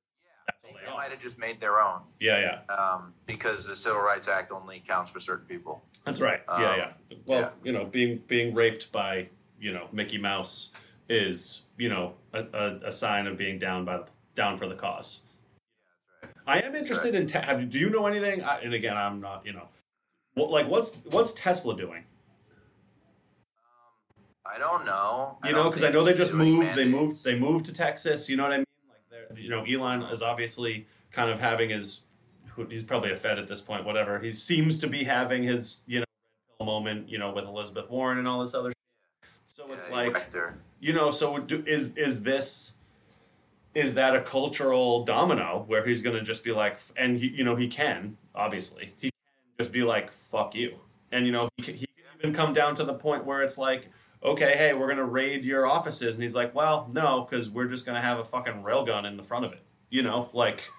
that's 0.48 0.60
They, 0.64 0.70
all 0.70 0.74
they 0.74 0.80
they 0.82 0.88
are. 0.88 0.91
Might 1.02 1.10
have 1.10 1.20
just 1.20 1.40
made 1.40 1.60
their 1.60 1.82
own 1.82 2.02
Yeah, 2.20 2.60
yeah. 2.70 2.76
um, 2.76 3.14
because 3.26 3.66
the 3.66 3.76
Civil 3.76 4.02
Rights 4.02 4.28
Act 4.28 4.52
only 4.52 4.84
counts 4.88 5.10
for 5.10 5.20
certain 5.20 5.48
people. 5.48 5.84
That's 6.06 6.22
right. 6.22 6.42
Um, 6.48 6.62
yeah, 6.62 6.76
yeah. 6.76 7.18
Well, 7.26 7.40
yeah. 7.40 7.50
you 7.64 7.72
know, 7.72 7.86
being 7.86 8.22
being 8.28 8.54
raped 8.54 8.92
by 8.92 9.30
you 9.60 9.74
know 9.74 9.88
Mickey 9.92 10.20
Mouse 10.20 10.74
is 11.10 11.64
you 11.76 11.90
know 11.90 12.14
a, 12.34 12.44
a, 12.54 12.80
a 12.86 12.92
sign 12.92 13.26
of 13.26 13.36
being 13.36 13.58
down 13.58 13.84
by 13.84 14.02
down 14.36 14.58
for 14.58 14.68
the 14.68 14.76
cause. 14.76 15.24
I 16.46 16.60
am 16.60 16.76
interested 16.76 17.16
in. 17.16 17.26
Te- 17.26 17.40
have 17.40 17.60
you, 17.60 17.66
do 17.66 17.80
you 17.80 17.90
know 17.90 18.06
anything? 18.06 18.44
I, 18.44 18.60
and 18.60 18.76
again, 18.76 18.96
I'm 18.96 19.20
not. 19.22 19.44
You 19.44 19.54
know, 19.54 19.70
what, 20.36 20.52
like 20.52 20.68
what's 20.68 21.00
what's 21.10 21.34
Tesla 21.34 21.76
doing? 21.76 22.04
I 24.46 24.60
don't 24.60 24.86
know. 24.86 25.40
You 25.46 25.54
know, 25.54 25.68
because 25.68 25.84
I 25.84 25.90
know 25.90 26.04
they 26.04 26.14
just 26.14 26.36
moved. 26.36 26.76
They 26.76 26.86
moved. 26.86 27.24
They 27.24 27.40
moved 27.40 27.66
to 27.66 27.74
Texas. 27.74 28.30
You 28.30 28.38
know 28.38 28.44
what 28.44 28.54
I 28.54 28.58
mean? 28.58 28.66
You 29.38 29.50
know, 29.50 29.64
Elon 29.64 30.04
is 30.04 30.22
obviously 30.22 30.88
kind 31.12 31.30
of 31.30 31.40
having 31.40 31.70
his. 31.70 32.04
He's 32.70 32.84
probably 32.84 33.12
a 33.12 33.16
Fed 33.16 33.40
at 33.40 33.48
this 33.48 33.62
point. 33.62 33.86
Whatever. 33.86 34.20
He 34.20 34.32
seems 34.32 34.78
to 34.80 34.88
be 34.88 35.04
having 35.04 35.44
his 35.44 35.84
you 35.88 36.00
know 36.00 36.06
moment. 36.66 37.10
You 37.10 37.18
know, 37.18 37.32
with 37.32 37.46
Elizabeth 37.46 37.90
Warren 37.90 38.18
and 38.18 38.28
all 38.28 38.42
this 38.42 38.54
other. 38.54 38.70
shit. 38.70 39.32
So 39.46 39.68
Yeah, 39.68 39.74
it's 39.76 39.90
like 39.90 40.32
you 40.80 40.94
know. 40.94 41.12
So 41.12 41.40
do, 41.40 41.64
is 41.66 41.96
is 41.96 42.24
this? 42.24 42.76
Is 43.74 43.94
that 43.94 44.16
a 44.16 44.22
cultural 44.22 45.06
domino 45.06 45.64
where 45.68 45.86
he's 45.88 46.02
going 46.02 46.18
to 46.18 46.22
just 46.22 46.44
be 46.44 46.52
like, 46.52 46.78
and 46.98 47.18
he, 47.18 47.28
you 47.30 47.46
know, 47.46 47.56
he 47.56 47.70
can 47.70 48.18
obviously 48.36 48.94
he 48.98 49.10
can 49.10 49.20
just 49.60 49.72
be 49.72 49.84
like, 49.84 50.12
fuck 50.12 50.54
you, 50.56 50.76
and 51.12 51.26
you 51.26 51.32
know, 51.32 51.48
he 51.56 51.64
can, 51.64 51.76
he 51.76 51.86
can 51.86 52.06
even 52.20 52.34
come 52.34 52.54
down 52.54 52.76
to 52.76 52.84
the 52.84 52.94
point 52.94 53.26
where 53.26 53.42
it's 53.42 53.58
like, 53.58 53.90
okay, 54.24 54.56
hey, 54.58 54.74
we're 54.74 54.88
gonna 54.90 55.06
raid 55.06 55.44
your 55.46 55.66
offices, 55.66 56.16
and 56.16 56.22
he's 56.24 56.36
like, 56.36 56.54
well, 56.56 56.90
no, 56.92 57.22
because 57.30 57.50
we're 57.50 57.68
just 57.68 57.86
gonna 57.86 58.02
have 58.02 58.20
a 58.20 58.24
fucking 58.24 58.64
railgun 58.64 59.06
in 59.06 59.18
the 59.18 59.24
front 59.24 59.46
of 59.46 59.54
it, 59.54 59.62
you 59.90 60.04
know, 60.04 60.30
like, 60.34 60.70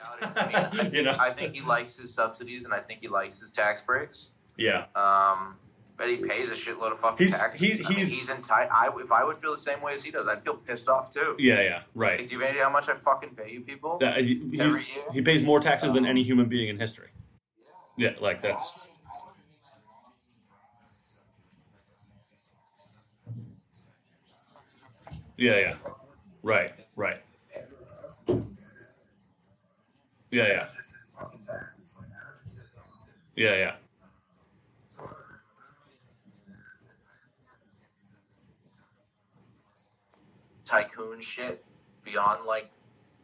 Yeah, 0.00 0.20
I 0.20 0.20
doubt 0.20 0.36
it. 0.36 0.42
I 0.42 0.46
mean, 0.46 0.56
I 0.80 0.82
think, 0.84 0.94
You 0.94 1.02
know? 1.02 1.16
I 1.18 1.30
think 1.30 1.54
he 1.54 1.60
likes 1.60 1.96
his 1.96 2.12
subsidies 2.14 2.64
and 2.64 2.72
I 2.74 2.78
think 2.80 3.00
he 3.00 3.08
likes 3.08 3.40
his 3.40 3.52
tax 3.52 3.82
breaks. 3.82 4.32
yeah, 4.56 4.86
Um, 4.94 5.56
but 5.96 6.08
he 6.08 6.16
pays 6.16 6.50
a 6.50 6.54
shitload 6.54 6.90
of 6.92 6.98
fucking 6.98 7.26
He's- 7.26 7.38
taxes. 7.40 7.60
he's- 7.60 7.86
I 7.86 7.88
mean, 7.88 7.98
he's- 7.98 8.12
he's 8.12 8.28
entitled. 8.30 8.70
I 8.72 8.88
if 9.00 9.12
I 9.12 9.22
would 9.24 9.38
feel 9.38 9.52
the 9.52 9.58
same 9.58 9.80
way 9.80 9.94
as 9.94 10.02
he 10.04 10.10
does, 10.10 10.26
I'd 10.26 10.42
feel 10.42 10.54
pissed 10.56 10.88
off 10.88 11.12
too. 11.12 11.36
yeah, 11.38 11.60
yeah, 11.60 11.74
Like, 11.76 11.84
right. 11.94 12.18
do 12.18 12.24
you 12.34 12.40
have 12.40 12.42
any 12.42 12.50
idea 12.58 12.64
how 12.64 12.70
much 12.70 12.88
I 12.88 12.94
fucking 12.94 13.30
pay 13.36 13.52
you 13.52 13.60
people? 13.60 14.00
Uh, 14.02 14.12
he, 14.14 14.42
Every 14.60 14.80
year? 14.80 15.04
he 15.12 15.22
pays 15.22 15.42
more 15.42 15.60
taxes 15.60 15.92
than 15.92 16.04
Um, 16.04 16.10
any 16.10 16.22
human 16.24 16.46
being 16.48 16.68
in 16.68 16.78
history. 16.80 17.10
Yeah. 17.96 18.10
Yeah, 18.10 18.16
like 18.20 18.42
that's 18.42 18.74
I 18.74 18.86
don't 18.86 18.90
even, 18.90 19.04
I 19.14 19.26
don't 19.26 19.38
even 19.38 19.62
like 19.62 19.82
lobbying 19.86 20.42
your 20.42 20.54
odds 20.82 20.98
except 21.00 21.26
for 21.30 21.40
yeah, 25.36 25.58
yeah, 25.58 25.74
right, 26.42 26.72
right. 26.96 27.20
Yeah, 30.30 30.48
yeah, 30.48 30.66
yeah, 33.36 33.54
yeah. 33.56 33.72
Tycoon 40.64 41.20
shit 41.20 41.64
beyond 42.04 42.44
like 42.46 42.70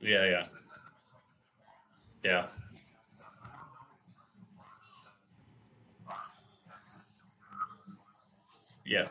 Yeah, 0.01 0.25
yeah. 0.25 0.43
Yeah. 2.25 2.47
Yeah. 8.85 9.05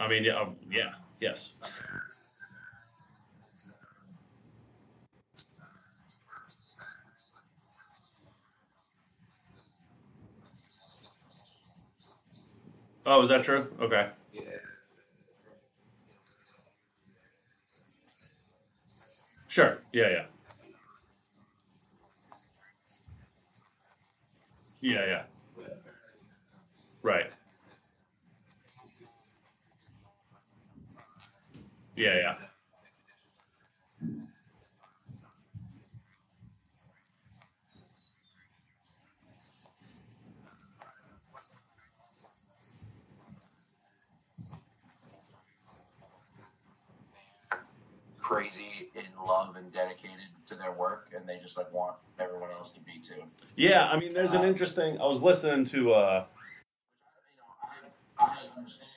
I 0.00 0.08
mean, 0.08 0.24
yeah, 0.24 0.40
um, 0.40 0.56
yeah, 0.70 0.92
yes. 1.20 1.54
Oh, 13.06 13.22
is 13.22 13.28
that 13.28 13.42
true? 13.44 13.66
Okay. 13.80 14.08
Yeah. 14.32 14.40
Sure. 19.48 19.78
Yeah, 19.92 20.08
yeah. 20.10 20.24
Yeah, 24.82 25.06
yeah. 25.06 25.22
Right. 27.02 27.30
Yeah, 31.96 32.14
yeah. 32.16 32.36
Crazy 48.18 48.90
in 48.96 49.04
love 49.24 49.54
and 49.56 49.70
dedicated 49.70 50.26
to 50.46 50.56
their 50.56 50.72
work, 50.72 51.10
and 51.14 51.28
they 51.28 51.38
just 51.38 51.56
like 51.56 51.72
want 51.72 51.96
everyone 52.18 52.50
else 52.50 52.72
to 52.72 52.80
be 52.80 52.98
too. 52.98 53.22
Yeah, 53.54 53.88
I 53.88 54.00
mean, 54.00 54.12
there's 54.14 54.32
an 54.34 54.42
interesting. 54.42 55.00
I 55.00 55.04
was 55.04 55.22
listening 55.22 55.64
to. 55.66 55.92
uh 55.92 56.24
you 57.36 57.38
know, 57.38 57.44
I, 58.18 58.24
I 58.24 58.56
understand 58.56 58.90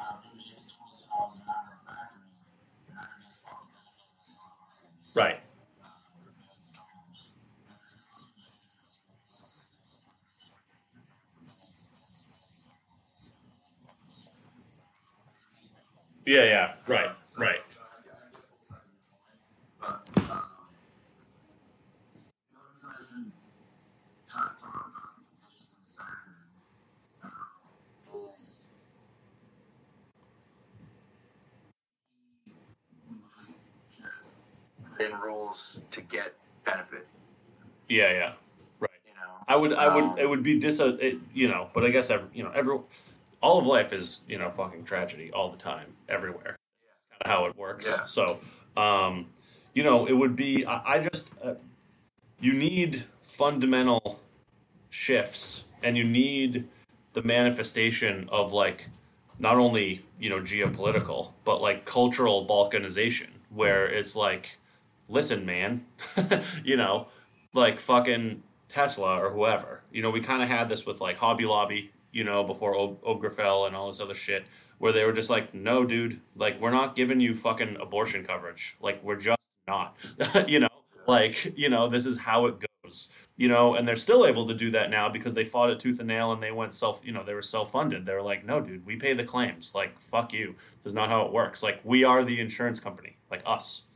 uh, 0.00 0.16
if 0.16 0.24
you're 0.24 0.36
making 0.36 0.54
twenty 0.64 0.96
two 0.96 1.08
dollars 1.12 1.36
an 1.36 1.42
hour 1.46 1.68
in 1.68 1.76
a 1.76 1.80
factory, 1.84 2.22
you're 2.88 2.96
not 2.96 3.04
gonna 3.10 3.20
be 3.20 3.28
as 3.28 3.40
fucking 3.44 3.68
dedicated 3.76 4.16
as 4.22 4.32
Elon 4.32 4.56
Musk 4.64 4.84
is. 4.98 5.01
Right. 5.16 5.40
Yeah, 16.26 16.44
yeah. 16.44 16.74
Right. 16.86 17.10
Right. 17.38 17.56
You 17.58 17.76
know, 17.76 17.82
I, 17.82 17.96
I 17.98 18.02
get 18.02 18.50
both 18.50 18.64
sides 18.64 18.94
of 18.94 19.00
the 19.00 19.06
coin, 19.10 19.38
but 19.80 20.30
um, 20.32 20.50
the 22.52 22.58
only 22.58 22.70
reason 22.72 22.88
I 22.88 23.00
even 23.02 23.32
talk, 24.28 24.58
talk 24.58 24.86
about 24.86 25.16
the 25.18 25.24
conditions 25.34 25.74
in 25.74 25.80
this 25.82 25.98
factory 25.98 26.34
um, 27.24 27.32
is 28.30 28.68
he 33.08 33.16
might 33.16 33.56
just 33.92 34.30
Put 35.02 35.12
in 35.12 35.20
rules 35.20 35.82
to 35.90 36.00
get 36.00 36.34
benefit. 36.64 37.06
Yeah, 37.88 38.12
yeah. 38.12 38.32
Right. 38.80 38.90
You 39.06 39.14
know. 39.14 39.32
I 39.48 39.56
would, 39.56 39.72
I 39.72 39.94
would, 39.94 40.04
Um, 40.04 40.18
it 40.18 40.28
would 40.28 40.42
be 40.42 40.58
dis, 40.58 40.80
it, 40.80 41.18
you 41.34 41.48
know. 41.48 41.68
But 41.74 41.84
I 41.84 41.90
guess 41.90 42.10
every, 42.10 42.28
you 42.32 42.42
know, 42.42 42.50
every, 42.54 42.78
all 43.40 43.58
of 43.58 43.66
life 43.66 43.92
is, 43.92 44.22
you 44.28 44.38
know, 44.38 44.50
fucking 44.50 44.84
tragedy 44.84 45.30
all 45.32 45.50
the 45.50 45.58
time, 45.58 45.86
everywhere. 46.08 46.56
Of 47.20 47.30
how 47.30 47.46
it 47.46 47.56
works. 47.56 47.86
Yeah. 47.88 48.04
So, 48.04 48.38
um, 48.76 49.26
you 49.74 49.82
know, 49.82 50.06
it 50.06 50.12
would 50.12 50.36
be. 50.36 50.64
I, 50.64 50.94
I 50.94 50.98
just, 51.00 51.32
uh, 51.42 51.54
you 52.40 52.52
need 52.52 53.04
fundamental 53.22 54.20
shifts, 54.90 55.66
and 55.82 55.96
you 55.96 56.04
need 56.04 56.68
the 57.14 57.22
manifestation 57.22 58.28
of 58.30 58.52
like, 58.52 58.88
not 59.38 59.56
only 59.56 60.02
you 60.18 60.30
know 60.30 60.40
geopolitical, 60.40 61.32
but 61.44 61.60
like 61.60 61.84
cultural 61.84 62.46
balkanization, 62.46 63.28
where 63.50 63.86
it's 63.86 64.14
like, 64.14 64.58
listen, 65.12 65.46
man, 65.46 65.86
you 66.64 66.76
know, 66.76 67.06
like 67.52 67.78
fucking 67.78 68.42
Tesla 68.68 69.22
or 69.22 69.30
whoever. 69.30 69.82
You 69.92 70.02
know, 70.02 70.10
we 70.10 70.20
kind 70.20 70.42
of 70.42 70.48
had 70.48 70.68
this 70.68 70.86
with 70.86 71.00
like 71.00 71.18
Hobby 71.18 71.44
Lobby, 71.44 71.92
you 72.10 72.24
know, 72.24 72.42
before 72.42 72.74
Obergefell 72.74 73.66
and 73.66 73.76
all 73.76 73.88
this 73.88 74.00
other 74.00 74.14
shit, 74.14 74.46
where 74.78 74.92
they 74.92 75.04
were 75.04 75.12
just 75.12 75.30
like, 75.30 75.54
no, 75.54 75.84
dude, 75.84 76.20
like 76.34 76.60
we're 76.60 76.70
not 76.70 76.96
giving 76.96 77.20
you 77.20 77.34
fucking 77.34 77.76
abortion 77.80 78.24
coverage. 78.24 78.76
Like 78.80 79.02
we're 79.04 79.16
just 79.16 79.38
not, 79.68 79.96
you 80.48 80.58
know, 80.58 80.68
like 81.06 81.56
you 81.56 81.68
know, 81.68 81.86
this 81.86 82.06
is 82.06 82.18
how 82.18 82.46
it 82.46 82.56
goes. 82.82 83.12
You 83.36 83.48
know, 83.48 83.74
and 83.74 83.88
they're 83.88 83.96
still 83.96 84.26
able 84.26 84.46
to 84.48 84.54
do 84.54 84.70
that 84.72 84.90
now 84.90 85.08
because 85.08 85.34
they 85.34 85.44
fought 85.44 85.70
it 85.70 85.80
tooth 85.80 85.98
and 85.98 86.08
nail 86.08 86.32
and 86.32 86.42
they 86.42 86.52
went 86.52 86.74
self, 86.74 87.00
you 87.04 87.12
know, 87.12 87.24
they 87.24 87.34
were 87.34 87.42
self 87.42 87.72
funded. 87.72 88.04
They 88.06 88.12
were 88.14 88.22
like, 88.22 88.44
no, 88.44 88.60
dude, 88.60 88.84
we 88.84 88.96
pay 88.96 89.14
the 89.14 89.24
claims. 89.24 89.74
Like, 89.74 89.98
fuck 89.98 90.32
you. 90.32 90.54
This 90.76 90.86
is 90.86 90.94
not 90.94 91.08
how 91.08 91.22
it 91.22 91.32
works. 91.32 91.62
Like, 91.62 91.80
we 91.82 92.04
are 92.04 92.22
the 92.22 92.40
insurance 92.40 92.78
company, 92.78 93.16
like 93.30 93.42
us, 93.46 93.86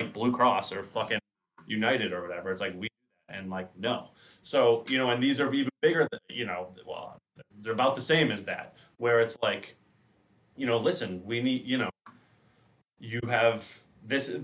like 0.00 0.12
Blue 0.12 0.32
Cross 0.32 0.72
or 0.72 0.82
fucking 0.82 1.18
United 1.66 2.12
or 2.12 2.22
whatever. 2.22 2.50
It's 2.50 2.60
like 2.60 2.74
we 2.78 2.88
and 3.28 3.50
like 3.50 3.68
no. 3.78 4.10
So 4.42 4.84
you 4.88 4.98
know, 4.98 5.10
and 5.10 5.22
these 5.22 5.40
are 5.40 5.52
even 5.52 5.70
bigger. 5.80 6.06
Than, 6.10 6.20
you 6.28 6.46
know, 6.46 6.68
well, 6.86 7.18
they're 7.60 7.72
about 7.72 7.94
the 7.94 8.00
same 8.00 8.30
as 8.30 8.44
that. 8.44 8.76
Where 8.98 9.20
it's 9.20 9.36
like, 9.42 9.76
you 10.56 10.66
know, 10.66 10.78
listen, 10.78 11.22
we 11.24 11.42
need. 11.42 11.66
You 11.66 11.78
know, 11.78 11.90
you 12.98 13.20
have 13.28 13.80
this. 14.06 14.36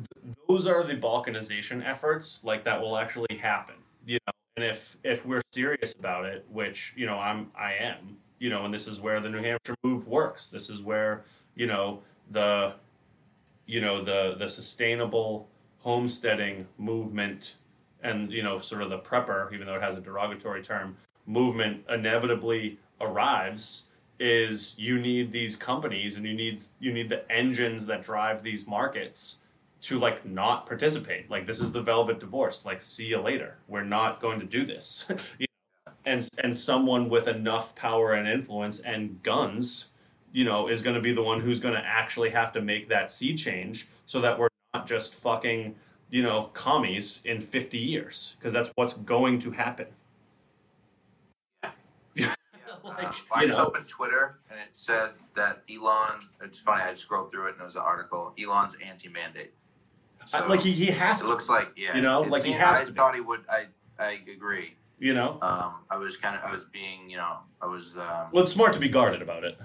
Those 0.48 0.66
are 0.66 0.82
the 0.84 0.94
balkanization 0.94 1.84
efforts, 1.86 2.42
like 2.44 2.64
that 2.64 2.80
will 2.80 2.96
actually 2.96 3.36
happen. 3.38 3.76
You 4.06 4.18
know, 4.26 4.32
and 4.56 4.64
if 4.64 4.96
if 5.04 5.24
we're 5.24 5.42
serious 5.52 5.94
about 5.98 6.24
it, 6.26 6.46
which 6.50 6.94
you 6.96 7.06
know, 7.06 7.18
I'm 7.18 7.50
I 7.56 7.74
am. 7.74 8.18
You 8.38 8.50
know, 8.50 8.64
and 8.64 8.74
this 8.74 8.88
is 8.88 9.00
where 9.00 9.20
the 9.20 9.30
New 9.30 9.40
Hampshire 9.40 9.76
move 9.84 10.08
works. 10.08 10.48
This 10.48 10.68
is 10.68 10.82
where 10.82 11.24
you 11.54 11.66
know 11.66 12.02
the 12.30 12.74
you 13.66 13.80
know 13.80 14.02
the 14.02 14.34
the 14.38 14.48
sustainable 14.48 15.48
homesteading 15.78 16.66
movement 16.78 17.56
and 18.02 18.32
you 18.32 18.42
know 18.42 18.58
sort 18.58 18.82
of 18.82 18.90
the 18.90 18.98
prepper 18.98 19.52
even 19.52 19.66
though 19.66 19.74
it 19.74 19.82
has 19.82 19.96
a 19.96 20.00
derogatory 20.00 20.62
term 20.62 20.96
movement 21.26 21.82
inevitably 21.88 22.78
arrives 23.00 23.86
is 24.18 24.74
you 24.78 25.00
need 25.00 25.32
these 25.32 25.56
companies 25.56 26.16
and 26.16 26.26
you 26.26 26.34
need 26.34 26.62
you 26.78 26.92
need 26.92 27.08
the 27.08 27.30
engines 27.30 27.86
that 27.86 28.02
drive 28.02 28.42
these 28.42 28.68
markets 28.68 29.38
to 29.80 29.98
like 29.98 30.24
not 30.24 30.64
participate. 30.64 31.28
Like 31.28 31.44
this 31.44 31.60
is 31.60 31.72
the 31.72 31.82
velvet 31.82 32.20
divorce. 32.20 32.64
Like 32.64 32.80
see 32.80 33.06
you 33.06 33.18
later. 33.18 33.58
We're 33.66 33.84
not 33.84 34.20
going 34.20 34.40
to 34.40 34.46
do 34.46 34.64
this. 34.64 35.10
You 35.38 35.46
know? 35.86 35.92
and 36.04 36.28
and 36.42 36.54
someone 36.54 37.08
with 37.08 37.26
enough 37.28 37.74
power 37.74 38.12
and 38.12 38.28
influence 38.28 38.80
and 38.80 39.22
guns 39.22 39.91
you 40.32 40.44
know, 40.44 40.68
is 40.68 40.82
going 40.82 40.96
to 40.96 41.02
be 41.02 41.12
the 41.12 41.22
one 41.22 41.40
who's 41.40 41.60
going 41.60 41.74
to 41.74 41.84
actually 41.84 42.30
have 42.30 42.52
to 42.52 42.60
make 42.62 42.88
that 42.88 43.10
sea 43.10 43.34
change 43.34 43.86
so 44.06 44.20
that 44.20 44.38
we're 44.38 44.48
not 44.74 44.86
just 44.86 45.14
fucking, 45.14 45.74
you 46.10 46.22
know, 46.22 46.44
commies 46.54 47.22
in 47.26 47.40
50 47.40 47.76
years 47.78 48.36
because 48.38 48.52
that's 48.52 48.72
what's 48.76 48.94
going 48.94 49.38
to 49.40 49.50
happen. 49.50 49.86
Yeah. 52.14 52.34
Like, 52.84 53.04
Um, 53.04 53.12
I 53.32 53.46
just 53.46 53.58
know. 53.58 53.66
opened 53.66 53.86
Twitter 53.86 54.38
and 54.50 54.58
it 54.58 54.66
said 54.72 55.10
that 55.36 55.62
Elon. 55.72 56.18
It's 56.42 56.58
funny. 56.58 56.82
I 56.82 56.94
scrolled 56.94 57.30
through 57.30 57.46
it 57.46 57.52
and 57.52 57.60
it 57.60 57.64
was 57.64 57.76
an 57.76 57.82
article. 57.82 58.34
Elon's 58.42 58.76
anti-mandate. 58.84 59.52
I- 60.34 60.46
like 60.48 60.60
he, 60.62 60.72
he 60.72 60.86
has 60.86 61.20
it 61.20 61.24
to, 61.24 61.28
looks 61.28 61.48
like 61.48 61.70
yeah. 61.76 61.94
You 61.94 62.02
know, 62.02 62.22
like 62.22 62.42
he 62.42 62.50
has 62.52 62.80
I 62.80 62.84
to 62.86 62.90
be. 62.90 62.96
thought 62.96 63.14
he 63.14 63.20
would. 63.20 63.44
I 63.48 63.66
I 64.00 64.18
agree. 64.32 64.74
you 64.98 65.14
know. 65.14 65.38
Um, 65.42 65.74
I 65.90 65.96
was 65.96 66.16
kind 66.16 66.34
of. 66.36 66.42
I 66.44 66.52
was 66.52 66.64
being. 66.72 67.08
You 67.08 67.18
know. 67.18 67.38
I 67.60 67.66
was. 67.66 67.96
Um, 67.96 68.30
Well, 68.32 68.42
it's 68.42 68.52
smart 68.52 68.72
to 68.72 68.80
be 68.80 68.88
guarded 68.88 69.22
about 69.22 69.44
it. 69.44 69.58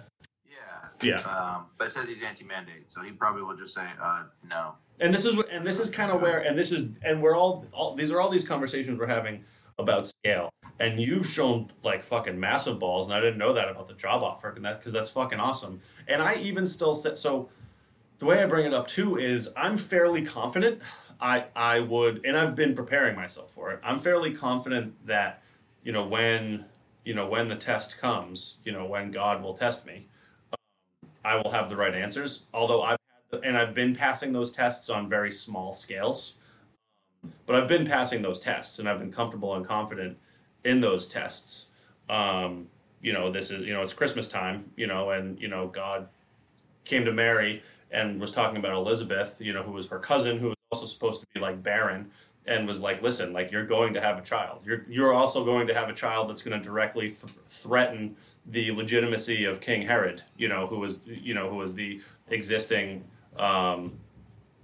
Yeah. 1.02 1.16
Yeah. 1.16 1.22
Um, 1.30 1.66
but 1.78 1.88
it 1.88 1.92
says 1.92 2.10
he's 2.10 2.24
anti-mandate, 2.24 2.92
so 2.92 3.02
he 3.02 3.12
probably 3.12 3.44
will 3.44 3.56
just 3.56 3.74
say 3.74 3.86
uh, 4.02 4.24
no. 4.50 4.76
and 5.00 5.14
this 5.14 5.26
is 5.26 5.38
and 5.52 5.66
this 5.66 5.80
is 5.80 5.90
kind 5.90 6.12
of 6.12 6.22
where 6.22 6.40
and 6.40 6.58
this 6.58 6.72
is 6.72 6.98
and 7.04 7.22
we're 7.22 7.36
all, 7.36 7.66
all 7.74 7.96
these 7.96 8.12
are 8.12 8.20
all 8.20 8.30
these 8.30 8.48
conversations 8.48 8.98
we're 8.98 9.06
having 9.06 9.44
about 9.80 10.08
scale 10.08 10.50
and 10.80 11.00
you've 11.00 11.28
shown 11.28 11.68
like 11.84 12.04
fucking 12.04 12.40
massive 12.40 12.80
balls 12.80 13.08
and 13.08 13.16
i 13.16 13.20
didn't 13.20 13.38
know 13.38 13.54
that 13.54 13.70
about 13.70 13.88
the 13.88 13.94
job 13.94 14.24
offer 14.24 14.50
and 14.50 14.66
that 14.66 14.80
because 14.80 14.92
that's 14.92 15.10
fucking 15.10 15.40
awesome 15.40 15.80
and 16.08 16.22
i 16.22 16.36
even 16.36 16.66
still 16.66 16.96
said 16.96 17.18
so 17.18 17.48
the 18.20 18.26
way 18.26 18.42
i 18.42 18.46
bring 18.46 18.66
it 18.66 18.74
up 18.74 18.88
too 18.88 19.18
is 19.18 19.52
i'm 19.56 19.78
fairly 19.78 20.24
confident 20.24 20.82
i 21.22 21.46
i 21.56 21.80
would 21.80 22.26
and 22.26 22.36
i've 22.36 22.56
been 22.56 22.74
preparing 22.74 23.16
myself 23.16 23.52
for 23.52 23.72
it 23.72 23.80
i'm 23.84 24.00
fairly 24.00 24.34
confident 24.34 24.94
that 25.06 25.44
you 25.84 25.92
know 25.92 26.06
when 26.06 26.66
you 27.06 27.14
know 27.14 27.28
when 27.28 27.48
the 27.48 27.56
test 27.56 28.00
comes 28.00 28.58
you 28.66 28.72
know 28.72 28.86
when 28.86 29.12
god 29.12 29.44
will 29.44 29.54
test 29.54 29.86
me 29.86 30.08
I 31.28 31.36
will 31.36 31.52
have 31.52 31.68
the 31.68 31.76
right 31.76 31.94
answers. 31.94 32.48
Although 32.54 32.84
I've 32.84 32.98
had, 33.32 33.44
and 33.44 33.58
I've 33.58 33.74
been 33.74 33.94
passing 33.94 34.32
those 34.32 34.54
tests 34.54 34.90
on 34.90 35.10
very 35.10 35.30
small 35.30 35.74
scales, 35.74 36.38
but 37.46 37.56
I've 37.58 37.68
been 37.68 37.86
passing 37.86 38.22
those 38.22 38.40
tests, 38.40 38.80
and 38.80 38.88
I've 38.88 39.00
been 39.00 39.12
comfortable 39.12 39.54
and 39.56 39.66
confident 39.66 40.18
in 40.64 40.80
those 40.80 41.08
tests. 41.10 41.72
Um, 42.10 42.68
you 43.02 43.12
know, 43.12 43.30
this 43.30 43.52
is 43.52 43.66
you 43.66 43.74
know 43.74 43.82
it's 43.82 43.94
Christmas 43.94 44.30
time, 44.30 44.72
you 44.78 44.88
know, 44.88 45.10
and 45.10 45.40
you 45.42 45.50
know 45.50 45.68
God 45.68 46.08
came 46.86 47.04
to 47.04 47.12
Mary 47.12 47.62
and 47.92 48.22
was 48.22 48.32
talking 48.32 48.58
about 48.58 48.74
Elizabeth, 48.74 49.42
you 49.42 49.52
know, 49.52 49.64
who 49.64 49.72
was 49.72 49.88
her 49.88 50.00
cousin, 50.00 50.38
who 50.38 50.48
was 50.48 50.56
also 50.72 50.86
supposed 50.86 51.22
to 51.22 51.28
be 51.34 51.42
like 51.42 51.62
barren, 51.62 52.10
and 52.46 52.66
was 52.66 52.82
like, 52.82 53.02
listen, 53.02 53.34
like 53.34 53.52
you're 53.52 53.66
going 53.66 53.94
to 53.94 54.02
have 54.02 54.18
a 54.18 54.22
child. 54.22 54.62
You're 54.66 54.86
you're 54.88 55.14
also 55.14 55.44
going 55.44 55.68
to 55.68 55.74
have 55.74 55.90
a 55.90 55.94
child 55.94 56.30
that's 56.30 56.42
going 56.42 56.58
to 56.58 56.66
directly 56.66 57.10
th- 57.10 57.34
threaten 57.46 58.16
the 58.48 58.72
legitimacy 58.72 59.46
of 59.46 59.60
King 59.60 59.82
Herod, 59.82 60.22
you 60.38 60.48
know, 60.48 60.68
who 60.68 60.80
was 60.80 61.06
you 61.06 61.34
know 61.34 61.50
who 61.50 61.58
was 61.58 61.76
the 61.76 62.02
existing 62.30 63.04
um, 63.38 63.94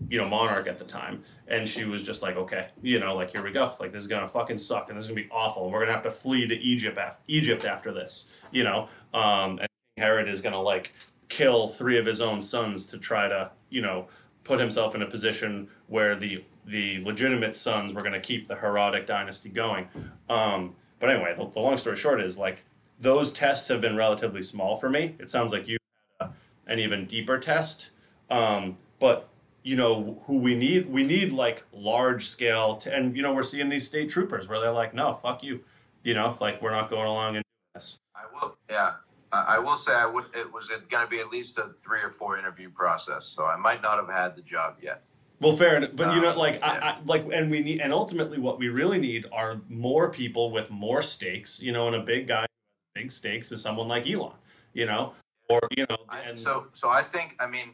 you 0.10 0.18
know 0.18 0.28
monarch 0.28 0.68
at 0.68 0.78
the 0.78 0.86
time, 0.86 1.24
and 1.48 1.68
she 1.68 1.86
was 1.86 2.04
just 2.04 2.22
like, 2.22 2.36
okay, 2.36 2.68
you 2.82 3.00
know, 3.00 3.16
like 3.16 3.32
here 3.32 3.44
we 3.44 3.52
go, 3.52 3.74
like 3.80 3.92
this 3.92 4.02
is 4.02 4.08
gonna 4.08 4.28
fucking 4.28 4.58
suck, 4.58 4.90
and 4.90 4.98
this 4.98 5.06
is 5.06 5.12
gonna 5.12 5.22
be 5.22 5.30
awful, 5.32 5.66
and 5.66 5.74
we're 5.74 5.82
gonna 5.82 5.94
have 5.94 6.04
to 6.04 6.12
flee 6.12 6.48
to 6.48 6.56
Egypt 6.56 6.98
after 6.98 7.22
Egypt 7.28 7.66
after 7.66 7.94
this, 7.94 8.42
you 8.52 8.64
know, 8.64 8.88
um, 9.14 9.60
and 9.60 9.68
Herod 9.98 10.30
is 10.30 10.42
gonna 10.42 10.62
like 10.62 10.94
kill 11.30 11.68
three 11.68 11.98
of 11.98 12.06
his 12.06 12.22
own 12.22 12.42
sons 12.42 12.86
to 12.88 12.98
try 12.98 13.28
to 13.28 13.52
you 13.70 13.82
know 13.82 14.08
put 14.44 14.60
himself 14.60 14.94
in 14.96 15.02
a 15.02 15.08
position 15.08 15.68
where 15.88 16.16
the 16.16 16.44
the 16.66 17.04
legitimate 17.04 17.56
sons 17.56 17.94
were 17.94 18.02
going 18.02 18.14
to 18.14 18.20
keep 18.20 18.48
the 18.48 18.56
Herodic 18.56 19.06
dynasty 19.06 19.50
going. 19.50 19.88
Um, 20.30 20.76
but 21.00 21.10
anyway, 21.10 21.34
the, 21.36 21.50
the 21.50 21.60
long 21.60 21.76
story 21.76 21.98
short 21.98 22.22
is 22.22 22.38
like 22.38 22.64
those 23.04 23.34
tests 23.34 23.68
have 23.68 23.82
been 23.82 23.96
relatively 23.96 24.42
small 24.42 24.76
for 24.78 24.90
me. 24.90 25.16
It 25.20 25.30
sounds 25.30 25.52
like 25.52 25.68
you 25.68 25.78
had 26.20 26.32
an 26.66 26.80
even 26.80 27.06
deeper 27.06 27.38
test, 27.38 27.92
um, 28.30 28.78
but 29.00 29.30
you 29.62 29.76
know 29.76 30.22
who 30.26 30.38
we 30.40 30.56
need 30.56 30.90
we 30.90 31.04
need 31.04 31.32
like 31.32 31.64
large 31.72 32.28
scale 32.28 32.78
t- 32.78 32.90
and 32.90 33.16
you 33.16 33.22
know 33.22 33.34
we're 33.34 33.44
seeing 33.44 33.70
these 33.70 33.88
state 33.88 34.10
troopers 34.10 34.50
where 34.50 34.60
they're 34.60 34.74
like 34.74 34.94
no 34.94 35.14
fuck 35.14 35.42
you 35.42 35.62
you 36.04 36.14
know 36.14 36.38
like 36.42 36.62
we're 36.62 36.70
not 36.70 36.90
going 36.90 37.08
along 37.08 37.38
and 37.38 37.46
doing 37.46 37.72
this 37.74 37.98
I 38.16 38.24
will. 38.34 38.58
Yeah. 38.70 38.94
I 39.32 39.56
I 39.56 39.60
will 39.60 39.78
say 39.78 39.94
I 39.94 40.06
would. 40.06 40.26
It 40.34 40.52
was 40.54 40.72
going 40.90 41.06
to 41.06 41.10
be 41.10 41.20
at 41.20 41.30
least 41.30 41.58
a 41.58 41.72
three 41.82 42.02
or 42.02 42.10
four 42.10 42.38
interview 42.38 42.70
process, 42.70 43.26
so 43.26 43.46
I 43.46 43.56
might 43.56 43.82
not 43.82 43.98
have 43.98 44.10
had 44.10 44.36
the 44.36 44.42
job 44.42 44.78
yet. 44.82 45.04
Well, 45.40 45.58
fair, 45.58 45.78
enough, 45.78 45.90
but 45.94 46.14
you 46.16 46.22
know, 46.22 46.32
Um, 46.32 46.38
like, 46.38 46.60
yeah. 46.60 46.96
I, 46.98 46.98
like, 47.06 47.26
and 47.34 47.52
we 47.52 47.60
need, 47.60 47.82
and 47.82 47.92
ultimately, 47.92 48.38
what 48.38 48.60
we 48.60 48.70
really 48.70 48.98
need 48.98 49.26
are 49.32 49.60
more 49.68 50.10
people 50.10 50.52
with 50.52 50.72
more 50.72 51.02
stakes. 51.02 51.62
You 51.62 51.72
know, 51.72 51.88
and 51.88 51.96
a 51.96 52.02
big 52.02 52.28
guy, 52.28 52.46
big 52.94 53.12
stakes 53.12 53.52
is 53.52 53.62
someone 53.62 53.88
like 53.88 54.08
Elon. 54.10 54.34
You 54.74 54.88
know, 54.88 55.14
or 55.50 55.62
you 55.78 55.86
know, 55.88 55.98
I, 56.10 56.22
and 56.22 56.38
so, 56.38 56.68
so 56.74 56.90
I 56.90 57.04
think. 57.04 57.36
I 57.40 57.46
mean, 57.46 57.72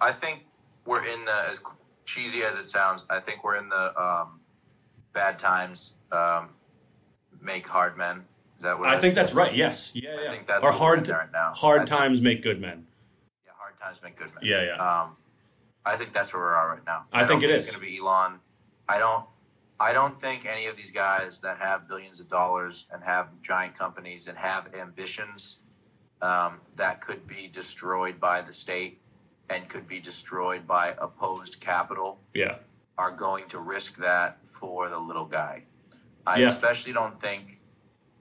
I 0.00 0.12
think 0.12 0.44
we're 0.84 1.04
in 1.04 1.24
the 1.24 1.50
as 1.50 1.62
cheesy 2.04 2.42
as 2.42 2.54
it 2.56 2.64
sounds. 2.64 3.04
I 3.08 3.18
think 3.20 3.42
we're 3.44 3.56
in 3.56 3.70
the 3.70 3.98
um, 4.00 4.40
bad 5.14 5.38
times 5.38 5.94
um, 6.12 6.50
make 7.40 7.66
hard 7.66 7.96
men. 7.96 8.24
Is 8.58 8.62
that 8.62 8.78
what 8.78 8.88
I 8.88 8.96
it 8.96 9.00
think 9.00 9.14
that's 9.14 9.32
right. 9.32 9.54
Yes, 9.54 9.92
yeah, 9.94 10.10
I 10.10 10.22
yeah. 10.24 10.30
think 10.30 10.46
that's 10.46 10.62
or 10.62 10.70
hard, 10.70 11.08
right 11.08 11.32
now. 11.32 11.52
I 11.54 11.56
hard 11.58 11.78
think- 11.80 11.88
times 11.90 12.20
make 12.20 12.42
good 12.42 12.60
men. 12.60 12.86
Yeah, 13.46 13.52
hard 13.56 13.80
times 13.80 14.02
make 14.02 14.16
good 14.16 14.34
men. 14.34 14.44
Yeah, 14.44 14.64
yeah. 14.64 15.02
Um, 15.02 15.16
I 15.86 15.96
think 15.96 16.12
that's 16.12 16.34
where 16.34 16.42
we 16.42 16.48
are 16.48 16.72
at 16.72 16.74
right 16.76 16.86
now. 16.86 17.06
I 17.10 17.20
don't 17.20 17.28
think 17.28 17.42
it 17.44 17.50
it's 17.50 17.68
is. 17.68 17.76
going 17.76 17.86
to 17.86 17.90
be 17.90 17.98
Elon. 17.98 18.38
I 18.86 18.98
don't. 18.98 19.24
I 19.80 19.92
don't 19.92 20.16
think 20.16 20.46
any 20.46 20.66
of 20.66 20.76
these 20.76 20.92
guys 20.92 21.40
that 21.40 21.58
have 21.58 21.88
billions 21.88 22.20
of 22.20 22.28
dollars 22.28 22.88
and 22.92 23.02
have 23.02 23.40
giant 23.42 23.76
companies 23.76 24.28
and 24.28 24.38
have 24.38 24.74
ambitions 24.74 25.60
um, 26.22 26.60
that 26.76 27.00
could 27.00 27.26
be 27.26 27.48
destroyed 27.48 28.20
by 28.20 28.40
the 28.40 28.52
state 28.52 29.00
and 29.50 29.68
could 29.68 29.86
be 29.88 30.00
destroyed 30.00 30.66
by 30.66 30.94
opposed 30.98 31.60
capital 31.60 32.20
Yeah, 32.32 32.56
are 32.96 33.10
going 33.10 33.48
to 33.48 33.58
risk 33.58 33.96
that 33.98 34.46
for 34.46 34.88
the 34.88 34.98
little 34.98 35.26
guy. 35.26 35.64
I 36.26 36.38
Yeah. 36.38 36.48
especially 36.48 36.92
don't 36.92 37.18
think 37.18 37.60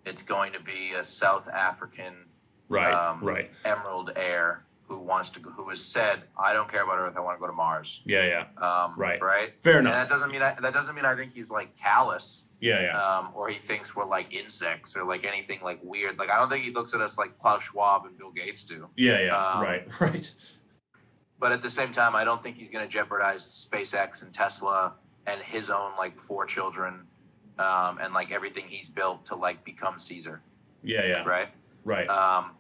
it's 0.06 0.24
going 0.24 0.52
to 0.54 0.60
be 0.60 0.94
a 0.94 1.04
South 1.04 1.48
African 1.48 2.26
Right. 2.70 2.94
Um, 2.94 3.24
right. 3.24 3.52
emerald 3.66 4.12
heir 4.16 4.66
who 4.94 5.00
wants 5.04 5.30
to 5.32 5.40
go, 5.40 5.50
who 5.50 5.70
has 5.70 5.84
said, 5.84 6.24
"I 6.38 6.54
don't 6.54 6.70
care 6.70 6.84
about 6.84 7.00
Earth. 7.00 7.16
I 7.18 7.20
want 7.22 7.38
to 7.38 7.42
go 7.42 7.48
to 7.48 7.54
Mars." 7.54 8.02
Yeah. 8.06 8.26
Yeah. 8.26 8.64
Um, 8.68 8.94
Right. 8.98 9.22
Right. 9.22 9.60
Fair 9.60 9.80
And 9.80 9.88
enough. 9.88 10.08
that 10.08 10.10
doesn't 10.14 10.32
mean 10.32 10.42
I, 10.42 10.54
that 10.62 10.74
doesn't 10.74 10.96
mean 10.96 11.06
I 11.06 11.16
think 11.16 11.34
he's 11.34 11.50
like 11.50 11.76
callous, 11.76 12.50
Yeah. 12.60 12.82
Yeah. 12.82 13.02
um, 13.18 13.32
or 13.36 13.50
he 13.50 13.56
thinks 13.58 13.96
we're 13.96 14.06
like 14.06 14.34
insects 14.34 14.96
or 14.96 15.04
like 15.04 15.26
anything 15.26 15.60
like 15.64 15.80
weird. 15.84 16.20
Like 16.20 16.30
I 16.30 16.38
don't 16.38 16.50
think 16.50 16.64
he 16.66 16.72
looks 16.72 16.94
at 16.94 17.02
us 17.02 17.18
like 17.18 17.38
Klaus 17.40 17.64
Schwab 17.64 18.06
and 18.06 18.18
Bill 18.18 18.32
Gates 18.32 18.66
do. 18.66 18.90
Yeah. 18.96 19.20
Yeah. 19.20 19.38
um, 19.38 19.62
right. 19.64 19.88
Right. 20.00 20.32
But 21.40 21.52
at 21.52 21.62
the 21.62 21.70
same 21.70 21.92
time, 21.92 22.16
I 22.16 22.24
don't 22.24 22.42
think 22.42 22.56
he's 22.56 22.70
going 22.70 22.86
to 22.86 22.92
jeopardize 22.92 23.44
SpaceX 23.70 24.24
and 24.24 24.34
Tesla 24.34 24.94
and 25.28 25.42
his 25.42 25.70
own 25.70 25.92
like 25.98 26.18
four 26.18 26.46
children, 26.46 27.08
um, 27.60 27.98
and 28.00 28.14
like 28.14 28.32
everything 28.32 28.64
he's 28.68 28.90
built 28.90 29.26
to 29.26 29.36
like 29.36 29.66
become 29.66 30.00
Caesar. 30.00 30.42
Yeah. 30.84 31.06
Yeah. 31.06 31.24
Right. 31.26 31.50
Right. 31.84 32.08
Um, 32.08 32.52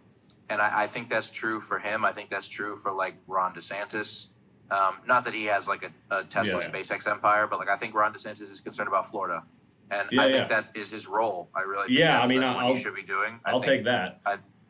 and 0.53 0.61
I, 0.61 0.83
I 0.83 0.87
think 0.87 1.09
that's 1.09 1.31
true 1.31 1.59
for 1.59 1.79
him. 1.79 2.05
I 2.05 2.11
think 2.11 2.29
that's 2.29 2.47
true 2.47 2.75
for 2.75 2.91
like 2.91 3.15
Ron 3.27 3.55
DeSantis. 3.55 4.27
Um, 4.69 4.97
not 5.07 5.23
that 5.25 5.33
he 5.33 5.45
has 5.45 5.67
like 5.67 5.83
a, 6.11 6.15
a 6.19 6.23
Tesla 6.23 6.59
Yeah, 6.61 6.67
yeah. 6.67 6.71
SpaceX 6.71 7.09
empire, 7.11 7.47
but 7.47 7.57
like 7.57 7.69
I 7.69 7.75
think 7.75 7.95
Ron 7.95 8.13
DeSantis 8.13 8.41
is 8.51 8.59
concerned 8.61 8.87
about 8.87 9.09
Florida, 9.09 9.43
and 9.89 10.07
Yeah, 10.11 10.21
I 10.21 10.31
think 10.31 10.49
that 10.49 10.65
is 10.75 10.91
his 10.91 11.07
role. 11.07 11.49
I 11.55 11.61
really 11.61 11.87
think 11.87 11.99
Yeah, 11.99 12.15
I 12.15 12.19
that's, 12.19 12.29
mean, 12.29 12.41
that's 12.41 12.55
what 12.55 12.65
I'll- 12.65 12.75
he 12.75 12.81
should 12.81 12.95
be 12.95 13.01
doing. 13.01 13.39
I 13.43 13.49
I'll 13.51 13.59
think, 13.61 13.65
take 13.79 13.83
that. 13.85 14.21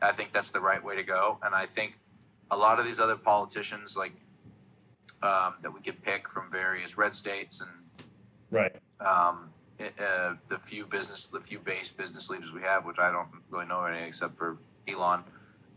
I 0.02 0.12
think 0.12 0.32
that's 0.32 0.50
the 0.50 0.60
right 0.60 0.82
way 0.82 0.96
to 0.96 1.02
go, 1.02 1.38
and 1.42 1.54
I 1.54 1.66
think 1.66 1.98
a 2.50 2.56
lot 2.56 2.78
of 2.80 2.86
these 2.86 2.98
other 3.00 3.16
politicians 3.16 3.96
like 3.96 4.12
um, 5.22 5.54
that 5.62 5.70
we 5.72 5.80
could 5.80 6.02
pick 6.02 6.28
from 6.28 6.50
various 6.50 6.96
red 6.98 7.14
states 7.14 7.60
and 7.62 7.70
Right. 8.50 8.76
um, 9.00 9.50
uh, 9.80 10.34
the 10.48 10.58
few 10.58 10.86
business, 10.86 11.26
the 11.26 11.40
few 11.40 11.58
base 11.58 11.90
business 11.92 12.28
leaders 12.30 12.52
we 12.52 12.60
have, 12.62 12.84
which 12.84 12.98
I 12.98 13.10
don't 13.10 13.28
really 13.50 13.64
know 13.66 13.84
any 13.84 14.02
except 14.06 14.36
for 14.36 14.58
Elon. 14.86 15.24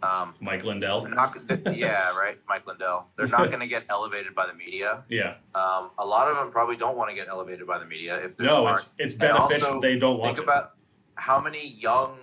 Um, 0.04 0.36
Mike 0.40 0.64
Lindell. 0.64 1.08
not, 1.08 1.36
yeah, 1.74 2.16
right, 2.20 2.38
Mike 2.48 2.68
Lindell. 2.68 3.08
They're 3.16 3.28
not 3.28 3.48
going 3.48 3.62
to 3.62 3.68
get 3.68 3.84
elevated 3.90 4.36
by 4.36 4.46
the 4.46 4.54
media. 4.54 5.04
Yeah. 5.10 5.36
Um, 5.56 5.90
a 5.98 6.06
lot 6.06 6.28
of 6.30 6.38
them 6.38 6.52
probably 6.52 6.78
don't 6.78 6.96
want 6.98 7.10
to 7.10 7.16
get 7.16 7.28
elevated 7.28 7.66
by 7.66 7.80
the 7.80 7.86
media 7.86 8.18
if 8.24 8.38
they're 8.38 8.46
No, 8.48 8.62
smart. 8.62 8.80
it's 8.80 8.90
it's 9.00 9.14
beneficial. 9.16 9.68
also, 9.68 9.82
they 9.82 9.98
don't 9.98 10.20
want 10.20 10.36
to 10.36 10.42
Think 10.44 10.48
about 10.48 10.74
how 11.16 11.42
many 11.42 11.68
young, 11.70 12.18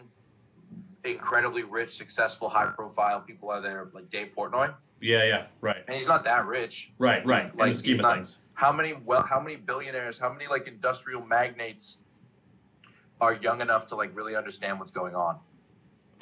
incredibly 1.04 1.64
rich, 1.64 1.90
successful, 1.90 2.48
high-profile 2.48 3.20
people 3.22 3.50
are 3.50 3.60
there, 3.60 3.88
like 3.92 4.08
Dave 4.08 4.28
Portnoy, 4.36 4.72
yeah. 5.00 5.24
Yeah. 5.24 5.46
Right. 5.60 5.82
and 5.86 5.96
he's 5.96 6.08
not 6.08 6.24
that 6.24 6.46
rich. 6.46 6.92
Right. 6.98 7.26
Right. 7.26 7.52
In 7.52 7.58
Like, 7.58 7.70
the 7.72 7.74
scheme 7.74 7.90
he's 7.94 7.98
of 7.98 8.02
not- 8.02 8.14
things. 8.14 8.40
How 8.56 8.70
many 8.72 8.94
well, 9.04 9.22
how 9.28 9.40
many 9.40 9.56
billionaires, 9.56 10.20
how 10.20 10.32
many 10.32 10.46
like 10.46 10.68
industrial 10.68 11.26
magnates 11.26 12.02
are 13.20 13.34
young 13.34 13.60
enough 13.60 13.88
to 13.88 13.96
like 13.96 14.14
really 14.16 14.36
understand 14.36 14.78
what's 14.78 14.92
going 14.92 15.16
on? 15.16 15.40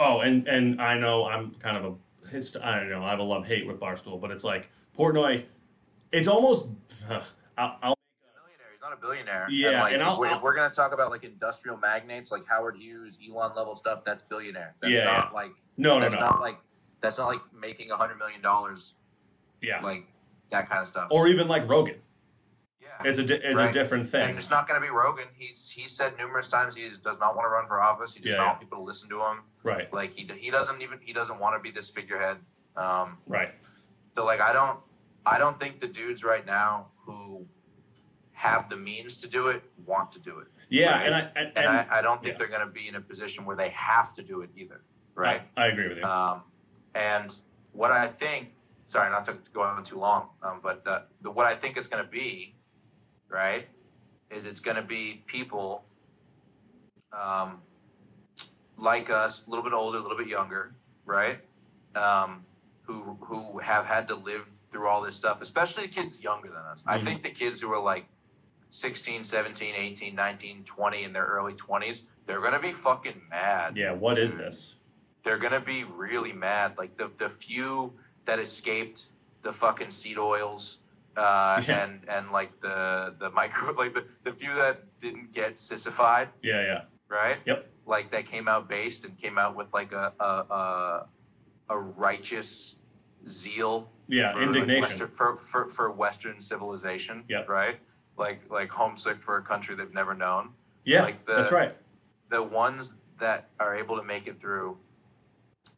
Oh, 0.02 0.20
and 0.20 0.46
and 0.48 0.80
I 0.80 0.98
know 0.98 1.26
I'm 1.26 1.54
kind 1.56 1.76
of 1.76 1.84
a 1.84 1.94
I 2.66 2.78
don't 2.78 2.90
know 2.90 3.04
I 3.04 3.10
have 3.10 3.18
a 3.18 3.22
love 3.24 3.46
hate 3.46 3.66
with 3.66 3.78
Barstool, 3.78 4.20
but 4.20 4.30
it's 4.30 4.44
like 4.44 4.68
Portnoy. 4.98 5.44
It's 6.10 6.28
almost. 6.28 6.68
Uh, 7.08 7.22
I'll, 7.58 7.78
I'll 7.82 7.98
Millionaire, 8.34 8.66
he's 8.72 8.80
not 8.80 8.92
a 8.92 8.96
billionaire. 8.96 9.46
Yeah, 9.50 9.82
like, 9.82 9.92
and 9.92 10.02
if, 10.02 10.08
I'll- 10.08 10.18
we're, 10.18 10.34
if 10.34 10.42
we're 10.42 10.54
gonna 10.54 10.72
talk 10.74 10.92
about 10.92 11.10
like 11.10 11.24
industrial 11.24 11.76
magnates, 11.76 12.32
like 12.32 12.46
Howard 12.48 12.76
Hughes, 12.76 13.18
Elon 13.26 13.52
level 13.54 13.74
stuff, 13.74 14.04
that's 14.04 14.22
billionaire. 14.22 14.74
That's 14.80 14.92
Yeah, 14.94 15.04
not 15.04 15.34
like 15.34 15.52
no 15.76 15.94
no 15.94 16.00
that's 16.00 16.14
no. 16.14 16.20
not 16.20 16.40
like 16.40 16.58
that's 17.00 17.18
not 17.18 17.26
like 17.26 17.40
making 17.52 17.90
a 17.90 17.96
hundred 17.96 18.18
million 18.18 18.40
dollars, 18.40 18.94
yeah. 19.60 19.80
like 19.82 20.06
that 20.50 20.68
kind 20.68 20.80
of 20.82 20.88
stuff. 20.88 21.08
Or 21.10 21.28
even 21.28 21.48
like 21.48 21.68
Rogan. 21.68 21.96
It's 23.04 23.18
a 23.18 23.24
di- 23.24 23.34
it's 23.42 23.58
a 23.60 23.72
different 23.72 24.06
thing. 24.06 24.30
And 24.30 24.38
it's 24.38 24.50
not 24.50 24.68
going 24.68 24.80
to 24.80 24.86
be 24.86 24.90
Rogan. 24.90 25.26
He's 25.36 25.70
he's 25.70 25.90
said 25.90 26.14
numerous 26.18 26.48
times 26.48 26.74
he 26.76 26.88
does 27.02 27.18
not 27.20 27.34
want 27.36 27.44
to 27.46 27.50
run 27.50 27.66
for 27.66 27.80
office. 27.80 28.14
He 28.14 28.22
does 28.22 28.32
Yeah, 28.32 28.38
not 28.38 28.42
yeah. 28.44 28.48
want 28.50 28.60
people 28.60 28.78
to 28.78 28.84
listen 28.84 29.08
to 29.10 29.16
him. 29.20 29.42
Right. 29.62 29.92
Like 29.92 30.12
he 30.12 30.28
he 30.38 30.50
doesn't 30.50 30.82
even 30.82 30.98
he 31.02 31.12
doesn't 31.12 31.38
want 31.38 31.56
to 31.56 31.60
be 31.62 31.70
this 31.74 31.90
figurehead. 31.90 32.38
Um, 32.76 33.18
Right. 33.26 33.50
so 34.16 34.24
like 34.24 34.40
I 34.40 34.52
don't 34.52 34.80
I 35.24 35.38
don't 35.38 35.58
think 35.60 35.80
the 35.80 35.88
dudes 35.88 36.24
right 36.24 36.44
now 36.46 36.88
who 37.04 37.46
have 38.32 38.68
the 38.68 38.76
means 38.76 39.20
to 39.20 39.28
do 39.28 39.48
it 39.48 39.62
want 39.86 40.10
to 40.12 40.20
do 40.20 40.38
it. 40.40 40.48
Yeah, 40.68 40.92
Right. 40.96 41.06
and 41.06 41.14
I 41.14 41.18
and, 41.20 41.36
And, 41.36 41.58
and 41.58 41.68
I, 41.68 41.98
I 41.98 42.02
don't 42.02 42.22
think 42.22 42.34
yeah. 42.34 42.38
they're 42.38 42.48
going 42.58 42.66
to 42.66 42.72
be 42.72 42.88
in 42.88 42.94
a 42.96 43.00
position 43.00 43.44
where 43.44 43.56
they 43.56 43.68
have 43.70 44.14
to 44.14 44.22
do 44.22 44.40
it 44.40 44.50
either. 44.56 44.82
Right. 45.14 45.42
I, 45.56 45.64
I 45.64 45.66
agree 45.68 45.88
with 45.88 45.98
you. 45.98 46.04
Um, 46.04 46.42
and 46.94 47.34
what 47.72 47.90
I 47.90 48.06
think, 48.06 48.52
sorry, 48.86 49.10
not 49.10 49.24
to 49.26 49.36
go 49.52 49.60
on 49.62 49.84
too 49.84 49.98
long, 49.98 50.30
um, 50.42 50.60
but 50.62 50.86
uh, 50.86 51.02
the, 51.20 51.30
what 51.30 51.44
I 51.46 51.54
think 51.54 51.76
it's 51.76 51.86
going 51.88 52.02
to 52.02 52.10
be, 52.10 52.54
right, 53.32 53.66
is 54.30 54.46
it's 54.46 54.60
going 54.60 54.76
to 54.76 54.82
be 54.82 55.22
people 55.26 55.84
um, 57.12 57.60
like 58.76 59.10
us, 59.10 59.46
a 59.46 59.50
little 59.50 59.64
bit 59.64 59.72
older, 59.72 59.98
a 59.98 60.02
little 60.02 60.16
bit 60.18 60.28
younger, 60.28 60.74
right, 61.04 61.40
um, 61.96 62.44
who 62.82 63.16
who 63.20 63.58
have 63.58 63.86
had 63.86 64.08
to 64.08 64.14
live 64.14 64.48
through 64.70 64.88
all 64.88 65.02
this 65.02 65.16
stuff, 65.16 65.42
especially 65.42 65.86
the 65.86 65.92
kids 65.92 66.22
younger 66.22 66.48
than 66.48 66.58
us. 66.70 66.84
I 66.86 66.98
Mhm. 66.98 67.02
think 67.04 67.22
the 67.22 67.30
kids 67.30 67.60
who 67.60 67.72
are 67.72 67.80
like 67.82 68.06
16, 68.70 69.24
17, 69.24 69.74
18, 69.74 70.14
19, 70.14 70.64
20 70.64 71.02
in 71.04 71.12
their 71.12 71.26
early 71.26 71.52
20s, 71.54 72.08
they're 72.26 72.40
going 72.40 72.54
to 72.54 72.60
be 72.60 72.72
fucking 72.72 73.22
mad 73.30 73.76
yeah. 73.76 73.92
What 73.92 74.18
is 74.18 74.36
this? 74.36 74.76
they're 75.24 75.38
gonna 75.38 75.60
be 75.60 75.84
really 75.84 76.32
mad. 76.32 76.76
Like 76.78 76.96
the 76.96 77.08
the 77.16 77.28
few 77.28 77.94
that 78.24 78.38
escaped 78.40 79.12
the 79.42 79.52
fucking 79.52 79.90
seed 79.90 80.18
oils, 80.18 80.81
uh, 81.16 81.62
Yeah. 81.66 81.84
and 81.84 82.00
and 82.08 82.30
like 82.30 82.60
the 82.60 83.14
the 83.18 83.30
micro, 83.30 83.72
like 83.82 83.94
the 83.94 84.04
the 84.24 84.32
few 84.32 84.54
that 84.54 84.98
didn't 84.98 85.32
get 85.32 85.58
sissified, 85.58 86.28
Yeah. 86.42 86.62
Yeah. 86.62 86.82
right? 87.08 87.38
Yep. 87.46 87.70
Like 87.86 88.10
that 88.12 88.26
came 88.26 88.48
out 88.48 88.68
based 88.68 89.04
and 89.04 89.16
came 89.18 89.38
out 89.38 89.54
with 89.56 89.72
like 89.74 89.92
a 89.92 90.12
a 90.20 90.24
a, 90.24 91.06
a 91.70 91.78
righteous 91.78 92.80
zeal. 93.26 93.90
Yeah. 94.08 94.32
for, 94.32 94.38
like, 94.38 94.46
Indignation. 94.48 94.82
Western, 94.82 95.08
for, 95.08 95.36
for 95.36 95.68
for 95.68 95.90
Western 95.92 96.40
civilization. 96.40 97.24
Yep. 97.28 97.48
Right. 97.48 97.78
Like 98.16 98.42
like 98.50 98.70
homesick 98.70 99.22
for 99.22 99.36
a 99.38 99.42
country 99.42 99.74
they've 99.74 99.92
never 99.94 100.14
known 100.14 100.50
yeah. 100.84 101.02
like 101.02 101.24
the- 101.26 101.34
that's 101.34 101.52
right. 101.52 101.72
the 102.28 102.42
ones 102.42 103.00
that 103.18 103.50
are 103.60 103.74
able 103.76 103.96
to 103.96 104.02
make 104.02 104.26
it 104.26 104.40
through, 104.40 104.76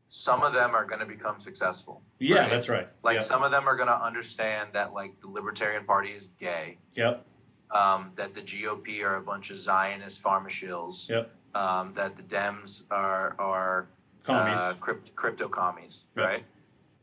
some 0.08 0.42
of 0.42 0.52
them 0.52 0.74
are 0.74 0.84
going 0.84 1.00
to 1.00 1.06
become 1.06 1.38
successful. 1.38 2.02
Yeah. 2.28 2.40
right? 2.40 2.50
That's 2.50 2.68
right. 2.68 2.88
Like 3.02 3.14
Yep. 3.16 3.24
some 3.24 3.42
of 3.42 3.50
them 3.50 3.68
are 3.68 3.76
going 3.76 3.88
to 3.88 4.02
understand 4.02 4.70
that 4.72 4.92
like 4.92 5.20
the 5.20 5.28
Libertarian 5.28 5.84
Party 5.84 6.10
is 6.10 6.28
gay, 6.38 6.78
Yep. 6.94 7.24
um, 7.70 8.12
that 8.16 8.34
the 8.34 8.40
GOP 8.40 9.02
are 9.04 9.16
a 9.16 9.22
bunch 9.22 9.50
of 9.50 9.56
Zionist 9.58 10.22
pharmashills, 10.22 11.08
Yep. 11.08 11.30
um, 11.54 11.92
that 11.94 12.16
the 12.16 12.22
Dems 12.22 12.90
are 12.90 13.34
are 13.38 13.88
Commies. 14.22 14.58
uh, 14.58 14.74
crypt, 14.80 15.14
crypto 15.14 15.48
commies, 15.48 16.06
Yep. 16.16 16.24
right? 16.26 16.44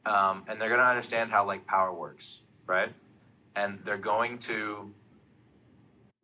Um, 0.05 0.43
and 0.47 0.59
they're 0.59 0.69
going 0.69 0.79
to 0.81 0.85
understand 0.87 1.31
how 1.31 1.45
like 1.45 1.65
power 1.67 1.93
works, 1.93 2.41
right? 2.65 2.91
And 3.55 3.79
they're 3.85 3.97
going 3.97 4.39
to, 4.39 4.91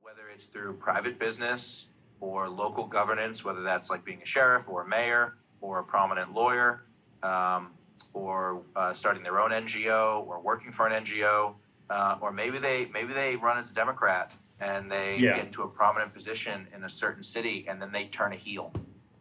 whether 0.02 0.28
it's 0.34 0.46
through 0.46 0.74
private 0.78 1.20
business 1.20 1.90
or 2.20 2.50
local 2.50 2.88
governance, 2.88 3.46
whether 3.46 3.62
that's 3.62 3.92
like 3.92 4.04
being 4.04 4.22
a 4.24 4.26
sheriff 4.26 4.68
or 4.68 4.82
a 4.84 4.88
mayor 4.88 5.38
or 5.62 5.78
a 5.80 5.84
prominent 5.84 6.34
lawyer, 6.34 6.86
um, 7.22 7.74
or 8.14 8.62
uh, 8.76 8.94
starting 8.94 9.24
their 9.24 9.40
own 9.40 9.52
NGO 9.52 10.26
or 10.28 10.40
working 10.42 10.72
for 10.72 10.88
an 10.88 11.04
NGO, 11.04 11.56
uh, 11.90 12.18
or 12.22 12.32
maybe 12.32 12.58
they 12.58 12.88
maybe 12.94 13.14
they 13.14 13.36
run 13.36 13.58
as 13.58 13.72
a 13.72 13.76
Democrat 13.76 14.34
and 14.60 14.92
they 14.92 15.18
Yeah. 15.18 15.36
get 15.36 15.46
into 15.46 15.64
a 15.64 15.68
prominent 15.68 16.14
position 16.14 16.68
in 16.76 16.84
a 16.84 16.90
certain 16.90 17.24
city 17.24 17.66
and 17.68 17.82
then 17.82 17.92
they 17.92 18.06
turn 18.06 18.34
a 18.34 18.36
heel 18.36 18.72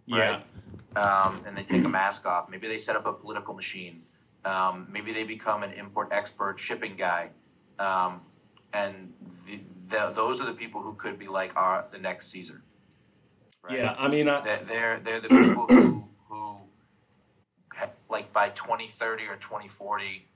yeah. 0.07 0.41
um, 0.97 1.41
and 1.47 1.57
they 1.57 1.63
take 1.63 1.85
a 1.85 1.89
mask 1.89 2.27
off. 2.27 2.49
Maybe 2.49 2.69
they 2.69 2.79
set 2.79 2.97
up 2.97 3.07
a 3.07 3.13
political 3.13 3.55
machine. 3.55 4.03
Um, 4.45 4.87
maybe 4.91 5.13
they 5.13 5.25
become 5.25 5.63
an 5.63 5.73
import 5.73 6.09
export 6.13 6.59
shipping 6.59 6.95
guy. 6.97 7.31
Um, 7.79 8.21
and 8.73 9.13
the, 9.47 9.61
the, 9.89 10.13
those 10.15 10.41
are 10.41 10.47
the 10.47 10.55
people 10.55 10.81
who 10.81 10.95
could 10.95 11.19
be 11.19 11.29
like 11.29 11.57
our, 11.57 11.85
the 11.91 11.99
next 11.99 12.29
Caesar. 12.29 12.63
Right? 13.63 13.79
Yeah. 13.79 13.97
I 13.99 14.09
mean, 14.09 14.29
I, 14.29 14.41
They're, 14.41 15.01
they're, 15.01 15.21
the 15.21 15.29
people 15.29 15.67
who, 15.69 16.06
like 18.17 18.33
by 18.33 18.49
2030 18.51 19.25
or 19.25 19.37
2040 19.37 20.27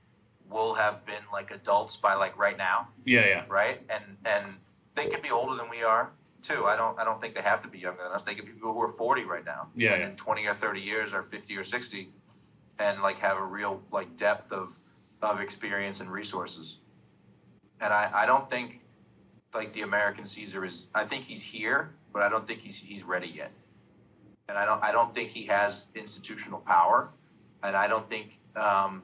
will 0.51 0.75
have 0.75 1.03
been 1.07 1.23
like 1.33 1.49
adults 1.49 1.97
by 1.97 2.13
like 2.13 2.37
right 2.37 2.57
now 2.57 2.87
yeah. 3.05 3.25
Yeah. 3.25 3.43
right? 3.49 3.79
And 3.89 4.03
and 4.25 4.45
they 4.93 5.07
could 5.07 5.23
be 5.23 5.31
older 5.31 5.55
than 5.55 5.67
we 5.69 5.81
are 5.81 6.11
too. 6.43 6.65
I 6.65 6.75
don't 6.75 6.99
I 6.99 7.03
don't 7.03 7.19
think 7.19 7.33
they 7.33 7.41
have 7.41 7.61
to 7.61 7.67
be 7.67 7.79
younger 7.79 8.03
than 8.03 8.11
us. 8.11 8.23
They 8.23 8.35
could 8.35 8.45
be 8.45 8.51
people 8.51 8.73
who 8.73 8.81
are 8.81 8.87
forty 8.87 9.23
right 9.23 9.45
now. 9.45 9.69
Yeah, 9.75 9.93
and 9.93 10.01
yeah. 10.01 10.09
in 10.09 10.15
twenty 10.15 10.45
or 10.45 10.53
thirty 10.53 10.81
years 10.81 11.13
or 11.13 11.23
fifty 11.23 11.57
or 11.57 11.63
sixty, 11.63 12.09
and 12.77 13.01
like 13.01 13.17
have 13.19 13.37
a 13.37 13.43
real 13.43 13.81
like 13.91 14.15
depth 14.15 14.51
of 14.51 14.77
of 15.23 15.39
experience 15.39 16.01
and 16.01 16.09
resources. 16.11 16.81
And 17.79 17.91
I 17.91 18.11
I 18.13 18.25
don't 18.27 18.47
think 18.47 18.81
like 19.55 19.73
the 19.73 19.81
American 19.81 20.25
Caesar 20.25 20.65
is. 20.65 20.91
I 20.93 21.03
think 21.05 21.23
he's 21.23 21.43
here, 21.43 21.95
but 22.13 22.21
I 22.21 22.29
don't 22.29 22.47
think 22.47 22.59
he's 22.59 22.77
he's 22.77 23.03
ready 23.03 23.31
yet. 23.41 23.51
And 24.49 24.57
I 24.57 24.65
don't 24.65 24.83
I 24.83 24.91
don't 24.91 25.15
think 25.15 25.29
he 25.29 25.45
has 25.47 25.87
institutional 25.95 26.59
power, 26.59 27.09
and 27.63 27.75
I 27.75 27.87
don't 27.87 28.09
think. 28.09 28.39
Um, 28.55 29.03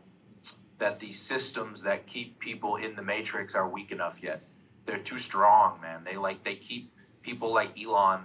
that 0.80 1.00
the 1.00 1.12
systems 1.12 1.82
that 1.84 2.06
keep 2.06 2.40
people 2.40 2.76
in 2.76 2.96
the 2.96 3.02
matrix 3.02 3.56
are 3.56 3.68
weak 3.68 3.92
enough 3.92 4.22
yet. 4.22 4.44
They're 4.86 5.00
too 5.00 5.18
strong, 5.18 5.82
man. 5.82 6.04
They 6.04 6.18
like 6.18 6.44
they 6.44 6.56
keep 6.56 6.92
people 7.22 7.54
like 7.54 7.82
Elon 7.82 8.22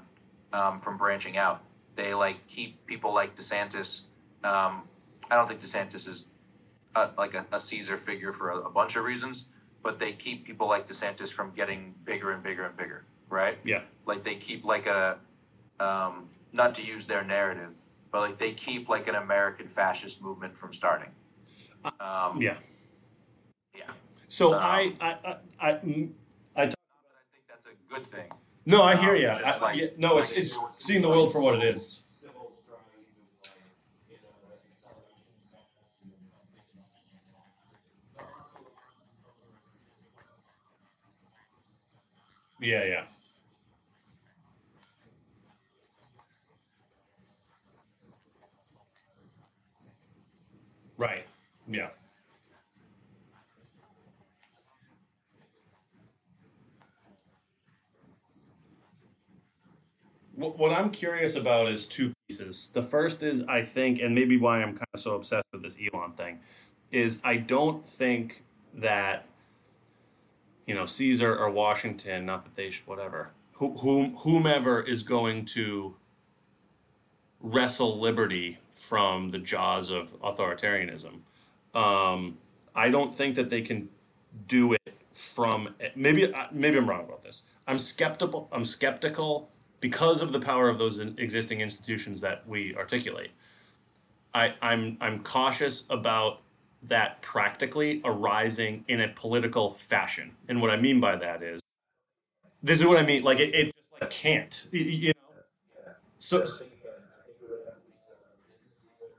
um, 0.53 0.79
from 0.79 0.97
branching 0.99 1.37
out. 1.37 1.63
they 1.97 2.15
like 2.15 2.47
keep 2.47 2.87
people 2.87 3.13
like 3.13 3.35
DeSantis. 3.35 4.07
Um, 4.45 4.83
I 5.31 5.37
don't 5.37 5.49
think 5.49 5.61
DeSantis 5.61 6.09
is 6.09 6.27
a, 6.95 7.11
like 7.17 7.35
a, 7.35 7.47
a 7.53 7.61
Caesar 7.61 7.97
figure 7.97 8.33
for 8.33 8.51
a, 8.51 8.59
a 8.61 8.71
bunch 8.71 8.97
of 8.97 9.05
reasons, 9.05 9.51
but 9.83 9.99
they 9.99 10.13
keep 10.13 10.45
people 10.45 10.69
like 10.69 10.87
DeSantis 10.87 11.33
from 11.33 11.51
getting 11.53 11.95
bigger 12.05 12.33
and 12.33 12.43
bigger 12.43 12.65
and 12.65 12.77
bigger, 12.77 13.05
right? 13.29 13.59
Yeah. 13.65 13.83
Like 14.07 14.25
they 14.25 14.37
keep 14.37 14.65
like 14.65 14.87
a, 14.87 15.19
um, 15.81 16.29
not 16.53 16.75
to 16.77 16.83
use 16.83 17.07
their 17.07 17.25
narrative, 17.25 17.79
but 18.13 18.21
like 18.21 18.39
they 18.39 18.53
keep 18.53 18.89
like 18.89 19.09
an 19.09 19.17
American 19.17 19.67
fascist 19.67 20.23
movement 20.23 20.55
from 20.57 20.73
starting. 20.73 21.11
Um, 21.99 22.41
Yeah. 22.41 22.59
yeah. 23.75 23.85
So 24.29 24.53
Um, 24.55 24.61
I, 24.63 24.95
I, 25.01 25.09
I, 25.11 25.37
I, 25.61 25.71
I 25.71 25.71
talk, 25.73 25.81
Not 26.55 26.55
that 26.55 27.17
I 27.17 27.25
think 27.33 27.45
that's 27.49 27.67
a 27.67 27.71
good 27.93 28.07
thing. 28.07 28.31
no, 28.67 28.83
I 28.83 28.95
hear 28.97 29.15
Um, 29.17 29.23
you. 29.23 29.29
just 29.29 29.61
I, 29.61 29.65
like- 29.65 29.77
yeah, 29.79 29.87
no, 29.97 30.19
it's 30.19 30.31
like- 30.31 30.41
it's 30.41 30.57
seeing 30.85 31.03
the 31.03 31.09
world 31.09 31.33
for 31.33 31.43
what 31.43 31.55
it 31.57 31.65
is. 31.65 32.05
Civil 32.21 32.53
strife 32.53 32.79
and 32.95 33.05
like, 33.43 33.57
you 34.11 34.17
know, 34.23 34.29
the 34.45 34.53
acceleration 34.71 35.33
and 35.41 35.49
things 35.49 35.51
like 35.55 36.53
that. 36.53 36.69
There 38.15 38.27
are 38.27 38.47
Yeah, 42.61 42.85
yeah. 42.85 43.05
Right. 50.97 51.25
Yeah. 51.69 51.89
What, 60.35 60.73
I'm 60.73 60.91
curious 60.91 61.37
about 61.37 61.69
is 61.69 61.87
two 61.87 62.13
pieces. 62.29 62.71
The 62.73 62.83
first 62.83 63.23
is, 63.23 63.45
I 63.49 63.63
think, 63.63 64.01
and 64.01 64.15
maybe 64.15 64.37
why 64.39 64.63
I'm 64.63 64.73
kind 64.73 64.89
of 64.95 65.01
so 65.01 65.15
obsessed 65.15 65.45
with 65.53 65.63
this 65.63 65.79
Elon 65.79 66.13
thing, 66.13 66.41
is 66.91 67.21
I 67.23 67.37
don't 67.37 67.87
think 67.87 68.43
that 68.75 69.27
you 70.67 70.75
know 70.75 70.87
Caesar 70.87 71.37
or 71.37 71.51
Washington, 71.51 72.27
not 72.27 72.43
that 72.43 72.55
they 72.55 72.71
should, 72.71 72.87
whatever, 72.87 73.31
who, 73.53 73.77
whom, 73.77 74.17
whomever 74.17 74.81
is 74.81 75.03
going 75.03 75.45
to 75.47 75.95
wrestle 77.43 77.99
liberty 77.99 78.59
from 78.73 79.31
the 79.31 79.39
jaws 79.39 79.91
of 79.91 80.19
authoritarianism. 80.23 81.21
Um, 81.75 82.39
I 82.75 82.89
don't 82.89 83.15
think 83.15 83.37
that 83.37 83.51
they 83.51 83.63
can 83.63 83.89
do 84.49 84.73
it 84.73 84.95
from 85.13 85.75
maybe 85.95 86.33
uh, 86.33 86.47
maybe 86.51 86.79
I'm 86.79 86.89
wrong 86.89 87.05
about 87.05 87.23
this. 87.23 87.45
I'm 87.67 87.79
skeptical. 87.79 88.49
I'm 88.53 88.65
skeptical 88.65 89.51
because 89.81 90.23
of 90.23 90.33
the 90.33 90.41
power 90.41 90.69
of 90.69 90.79
those 90.79 91.01
existing 91.01 91.61
institutions 91.61 92.21
that 92.21 92.47
we 92.49 92.75
articulate. 92.77 93.31
I, 94.35 94.55
I'm 94.63 94.97
I'm 95.01 95.23
cautious 95.23 95.85
about 95.91 96.41
that 96.85 97.21
practically 97.23 98.01
arising 98.05 98.85
in 98.89 99.01
a 99.01 99.09
political 99.09 99.71
fashion, 99.71 100.33
and 100.49 100.63
what 100.63 100.71
I 100.71 100.77
mean 100.77 101.01
by 101.01 101.17
that 101.17 101.43
is, 101.43 101.61
this 102.63 102.81
is 102.81 102.87
what 102.87 102.97
I 102.97 103.03
mean. 103.03 103.23
Like 103.23 103.41
it, 103.41 103.55
it 103.55 103.65
just 103.67 104.01
like 104.01 104.11
can't, 104.11 104.69
you 104.73 105.09
know. 105.09 105.93
So 106.17 106.45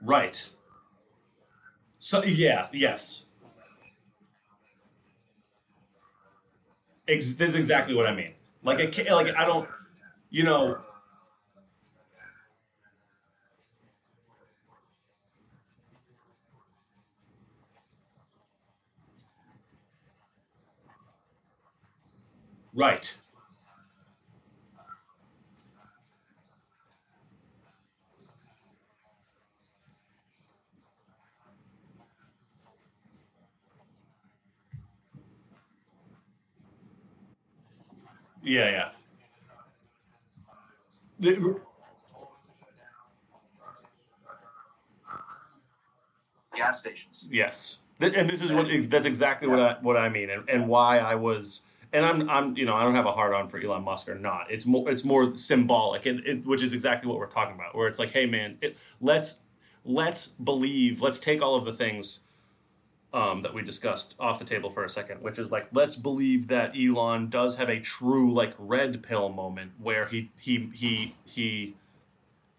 right. 0.03 0.49
So 1.99 2.23
yeah, 2.23 2.67
yes. 2.71 3.25
Ex- 7.07 7.35
this 7.35 7.49
is 7.49 7.55
exactly 7.55 7.93
what 7.93 8.05
I 8.05 8.13
mean. 8.15 8.33
Like 8.63 8.79
it, 8.79 8.93
ca- 8.95 9.13
like 9.13 9.35
I 9.35 9.45
don't, 9.45 9.67
you 10.29 10.43
know. 10.43 10.77
Right. 22.73 23.15
Yeah, 38.43 38.69
yeah. 38.69 38.89
The- 41.19 41.59
Gas 46.55 46.79
stations. 46.79 47.27
Yes, 47.31 47.79
and 47.99 48.29
this 48.29 48.41
is 48.41 48.53
what 48.53 48.67
that's 48.89 49.05
exactly 49.05 49.47
what 49.47 49.59
I 49.59 49.77
what 49.81 49.97
I 49.97 50.09
mean, 50.09 50.29
and, 50.29 50.47
and 50.47 50.67
why 50.67 50.99
I 50.99 51.15
was, 51.15 51.65
and 51.91 52.05
I'm 52.05 52.29
I'm 52.29 52.55
you 52.55 52.65
know 52.65 52.75
I 52.75 52.83
don't 52.83 52.93
have 52.93 53.07
a 53.07 53.11
hard 53.11 53.33
on 53.33 53.47
for 53.47 53.59
Elon 53.59 53.83
Musk 53.83 54.07
or 54.07 54.15
not. 54.15 54.51
It's 54.51 54.65
more 54.65 54.87
it's 54.91 55.03
more 55.03 55.35
symbolic, 55.35 56.05
and 56.05 56.19
it, 56.27 56.45
which 56.45 56.61
is 56.61 56.75
exactly 56.75 57.09
what 57.09 57.17
we're 57.17 57.25
talking 57.25 57.55
about. 57.55 57.75
Where 57.75 57.87
it's 57.87 57.97
like, 57.97 58.11
hey 58.11 58.27
man, 58.27 58.57
it, 58.61 58.77
let's 59.01 59.41
let's 59.83 60.27
believe, 60.27 61.01
let's 61.01 61.19
take 61.19 61.41
all 61.41 61.55
of 61.55 61.65
the 61.65 61.73
things 61.73 62.21
um, 63.13 63.41
that 63.41 63.53
we 63.53 63.61
discussed 63.61 64.15
off 64.19 64.39
the 64.39 64.45
table 64.45 64.71
for 64.71 64.83
a 64.83 64.89
second, 64.89 65.21
which 65.21 65.37
is 65.37 65.51
like 65.51 65.67
let's 65.71 65.95
believe 65.95 66.47
that 66.47 66.75
Elon 66.75 67.29
does 67.29 67.57
have 67.57 67.69
a 67.69 67.79
true 67.79 68.33
like 68.33 68.53
red 68.57 69.03
pill 69.03 69.29
moment 69.29 69.73
where 69.79 70.07
he 70.07 70.31
he 70.39 70.69
he 70.73 71.15
he 71.25 71.75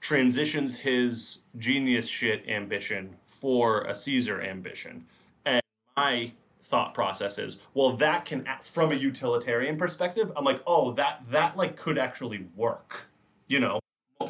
transitions 0.01 0.81
his 0.81 1.41
genius 1.57 2.09
shit 2.09 2.47
ambition 2.49 3.17
for 3.25 3.83
a 3.83 3.95
Caesar 3.95 4.41
ambition. 4.41 5.07
And 5.45 5.63
my 5.97 6.33
thought 6.63 6.95
process 6.95 7.39
is, 7.39 7.63
well, 7.75 7.97
that 7.97 8.25
can, 8.25 8.47
from 8.63 8.93
a 8.93 8.95
utilitarian 8.95 9.77
perspective, 9.77 10.31
I'm 10.37 10.45
like, 10.45 10.63
oh, 10.67 10.93
that 10.93 11.23
that 11.31 11.57
like 11.57 11.77
could 11.77 11.99
actually 11.99 12.47
work, 12.55 13.07
you 13.49 13.61
know, 13.61 13.81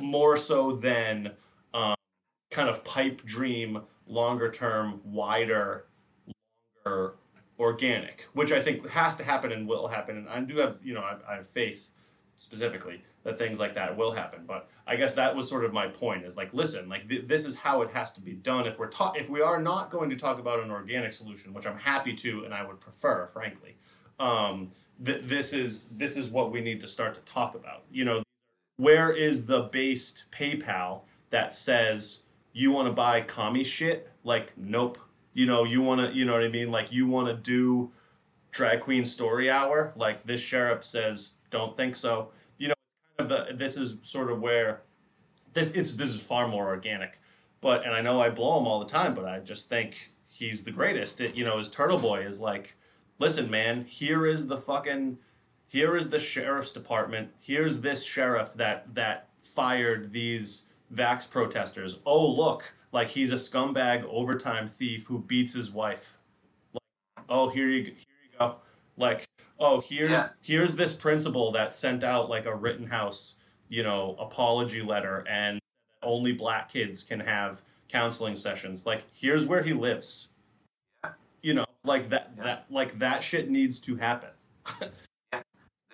more 0.01 0.37
so 0.37 0.72
than 0.72 1.33
um, 1.75 1.97
kind 2.51 2.68
of 2.68 2.85
pipe 2.85 3.25
dream, 3.25 3.83
longer 4.07 4.51
term, 4.51 5.01
wider, 5.05 5.87
organic, 7.59 8.26
which 8.32 8.53
I 8.53 8.61
think 8.61 8.89
has 8.91 9.16
to 9.16 9.24
happen 9.24 9.53
and 9.53 9.68
will 9.68 9.89
happen. 9.89 10.16
And 10.16 10.28
I 10.28 10.41
do 10.41 10.59
have, 10.59 10.78
you 10.82 10.95
know, 10.95 11.01
I, 11.01 11.16
I 11.28 11.35
have 11.37 11.47
faith 11.47 11.93
specifically 12.37 13.01
that 13.22 13.39
things 13.39 13.61
like 13.61 13.74
that 13.74 13.97
will 13.97 14.12
happen. 14.12 14.45
But 14.47 14.68
I 14.87 14.97
guess 14.97 15.14
that 15.14 15.35
was 15.35 15.49
sort 15.49 15.64
of 15.64 15.72
my 15.72 15.87
point 15.87 16.24
is 16.24 16.37
like, 16.37 16.53
listen, 16.53 16.89
like 16.89 17.09
th- 17.09 17.26
this 17.26 17.45
is 17.45 17.59
how 17.59 17.82
it 17.82 17.91
has 17.93 18.12
to 18.14 18.20
be 18.20 18.32
done. 18.32 18.66
If 18.66 18.78
we're 18.78 18.89
ta- 18.89 19.14
if 19.16 19.28
we 19.30 19.41
are 19.41 19.61
not 19.61 19.91
going 19.91 20.11
to 20.11 20.16
talk 20.16 20.39
about 20.39 20.62
an 20.62 20.70
organic 20.70 21.12
solution, 21.12 21.55
which 21.55 21.66
I'm 21.66 21.78
happy 21.78 22.14
to 22.14 22.45
and 22.45 22.53
I 22.53 22.66
would 22.66 22.80
prefer, 22.80 23.26
frankly, 23.28 23.76
um, 24.18 24.72
th- 25.05 25.22
this 25.22 25.53
is 25.53 25.89
this 25.91 26.16
is 26.16 26.28
what 26.30 26.51
we 26.51 26.61
need 26.61 26.80
to 26.80 26.89
start 26.89 27.14
to 27.14 27.20
talk 27.20 27.55
about. 27.55 27.85
You 27.91 28.05
know, 28.05 28.22
where 28.76 29.12
is 29.12 29.47
the 29.47 29.62
based 29.62 30.24
PayPal 30.32 31.03
that 31.30 31.55
says 31.55 32.26
you 32.53 32.72
want 32.72 32.87
to 32.87 32.93
buy 32.93 33.20
commie 33.20 33.64
shit? 33.64 34.11
Like, 34.24 34.53
nope. 34.57 34.99
You 35.35 35.47
know, 35.47 35.64
you 35.64 35.82
want 35.82 36.01
to, 36.01 36.16
you 36.16 36.24
know 36.24 36.32
what 36.32 36.43
I 36.43 36.49
mean? 36.49 36.70
Like, 36.70 36.93
you 36.93 37.07
want 37.07 37.28
to 37.28 37.35
do 37.35 37.93
drag 38.53 38.80
queen 38.80 39.05
story 39.05 39.51
hour? 39.51 39.93
Like, 39.97 40.24
this 40.24 40.41
sheriff 40.41 40.85
says, 40.85 41.35
don't 41.51 41.76
think 41.76 41.97
so. 41.97 42.30
You 42.59 42.68
know, 42.68 42.74
kind 43.18 43.30
of 43.30 43.49
the 43.49 43.55
this 43.55 43.76
is 43.76 43.99
sort 44.03 44.30
of 44.30 44.41
where 44.41 44.82
this 45.53 45.70
it's 45.72 45.95
this 45.95 46.11
is 46.11 46.20
far 46.20 46.49
more 46.49 46.66
organic. 46.66 47.20
But 47.61 47.85
and 47.85 47.95
I 47.95 48.01
know 48.01 48.20
I 48.20 48.28
blow 48.28 48.59
him 48.59 48.66
all 48.66 48.80
the 48.80 48.91
time, 48.91 49.14
but 49.14 49.24
I 49.24 49.39
just 49.41 49.68
think 49.68 50.11
he's 50.28 50.64
the 50.64 50.70
greatest. 50.70 51.20
It, 51.20 51.35
you 51.35 51.45
know, 51.45 51.59
his 51.59 51.70
Turtle 51.70 51.99
Boy 51.99 52.26
is 52.26 52.41
like, 52.41 52.76
listen, 53.18 53.51
man, 53.51 53.85
here 53.85 54.26
is 54.26 54.49
the 54.49 54.59
fucking 54.59 55.18
here 55.68 55.97
is 55.97 56.11
the 56.11 56.18
sheriff's 56.18 56.72
department. 56.72 57.30
Here's 57.41 57.80
this 57.80 58.05
sheriff 58.05 58.53
that 58.55 58.95
that 58.95 59.28
fired 59.43 60.12
these 60.12 60.66
vax 60.93 61.30
protesters. 61.30 62.01
Oh 62.05 62.28
look, 62.28 62.74
like 62.95 63.09
he's 63.09 63.33
a 63.33 63.35
scumbag 63.35 64.05
overtime 64.09 64.69
thief 64.69 65.07
who 65.09 65.19
beats 65.19 65.53
his 65.53 65.73
wife. 65.73 66.19
Like, 66.73 67.27
oh 67.29 67.49
here 67.51 67.69
you 67.69 67.83
here 67.83 67.93
you 68.33 68.39
go. 68.39 68.57
Like 68.97 69.25
oh 69.59 69.81
here's 69.81 70.13
Yeah. 70.13 70.29
here's 70.41 70.77
this 70.77 70.95
principal 70.95 71.51
that 71.53 71.75
sent 71.75 72.05
out 72.05 72.31
like 72.31 72.47
a 72.47 72.55
Rittenhouse 72.55 73.41
you 73.69 73.83
know 73.83 74.15
apology 74.21 74.81
letter 74.81 75.25
and 75.29 75.59
only 76.03 76.33
black 76.33 76.71
kids 76.71 77.03
can 77.03 77.19
have 77.19 77.63
counseling 77.89 78.37
sessions. 78.37 78.87
Like 78.87 79.03
here's 79.13 79.45
where 79.45 79.63
he 79.65 79.73
lives. 79.73 80.29
You 81.43 81.55
know, 81.55 81.67
like 81.85 82.09
that 82.11 82.31
Yeah. 82.37 82.45
that 82.45 82.67
like 82.71 82.99
that 83.01 83.25
shit 83.25 83.51
needs 83.51 83.79
to 83.81 83.97
happen. 83.97 84.31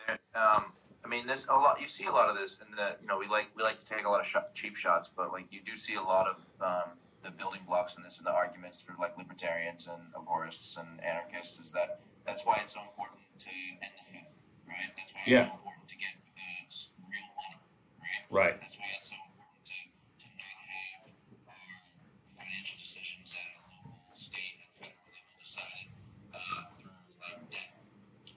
There, 0.06 0.18
um, 0.34 0.72
I 1.10 1.12
mean, 1.12 1.26
this 1.26 1.48
a 1.50 1.54
lot. 1.54 1.80
You 1.80 1.88
see 1.88 2.04
a 2.04 2.12
lot 2.12 2.30
of 2.30 2.38
this 2.38 2.58
in 2.62 2.70
the 2.76 2.94
you 3.02 3.08
know 3.08 3.18
we 3.18 3.26
like 3.26 3.48
we 3.56 3.64
like 3.64 3.80
to 3.80 3.84
take 3.84 4.06
a 4.06 4.08
lot 4.08 4.20
of 4.20 4.54
cheap 4.54 4.76
shots, 4.76 5.10
but 5.10 5.32
like 5.32 5.46
you 5.50 5.58
do 5.60 5.74
see 5.74 5.96
a 5.96 6.02
lot 6.02 6.28
of 6.28 6.36
um, 6.62 6.94
the 7.24 7.32
building 7.32 7.62
blocks 7.66 7.96
in 7.96 8.04
this 8.04 8.18
and 8.18 8.26
the 8.28 8.30
arguments 8.30 8.84
through 8.84 8.94
like 9.00 9.18
libertarians 9.18 9.88
and 9.90 10.00
agorists 10.14 10.78
and 10.78 11.02
anarchists 11.02 11.58
is 11.58 11.72
that 11.72 11.98
that's 12.24 12.46
why 12.46 12.60
it's 12.62 12.74
so 12.74 12.80
important 12.86 13.18
to 13.42 13.50
end 13.50 13.90
the 13.90 13.90
empathy, 13.90 14.22
right? 14.70 14.94
That's 14.96 15.10
why 15.10 15.20
it's 15.26 15.34
yeah. 15.34 15.50
so 15.50 15.58
important 15.58 15.88
to 15.88 15.98
get 15.98 16.14
uh, 16.14 16.70
real 17.10 17.26
money, 17.34 17.58
right? 17.98 18.22
Right. 18.30 18.60
That's 18.62 18.78
why 18.78 18.94
it's 18.94 19.10
so 19.10 19.18
important 19.34 19.66
to, 19.66 19.78
to 19.90 20.28
not 20.30 20.58
have 20.62 21.10
our 21.50 21.74
financial 22.22 22.78
decisions 22.78 23.34
at 23.34 23.50
a 23.50 23.66
local, 23.66 23.98
state, 24.14 24.62
and 24.62 24.70
federal 24.70 25.10
level 25.10 25.34
decided 25.42 25.90
uh, 26.38 26.70
through 26.70 27.02
like 27.18 27.50
debt 27.50 27.82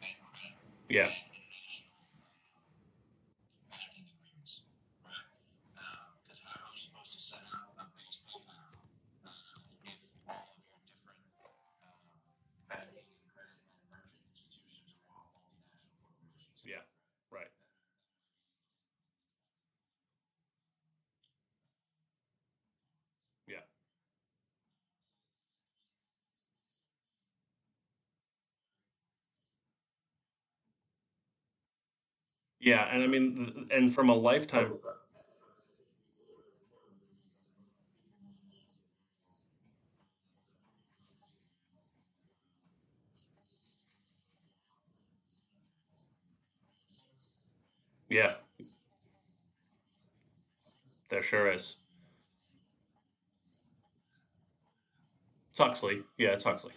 and 0.02 0.18
credit. 0.26 0.58
Yeah. 0.90 1.14
And 1.14 1.23
I 33.04 33.08
mean, 33.08 33.68
and 33.72 33.94
from 33.94 34.10
a 34.10 34.16
lifetime. 34.16 34.74
Yeah, 48.10 48.36
there 51.10 51.22
sure 51.22 51.52
is. 51.52 51.78
It's 55.52 55.60
Huxley. 55.60 56.04
Yeah, 56.18 56.30
it's 56.32 56.44
Huxley. 56.44 56.74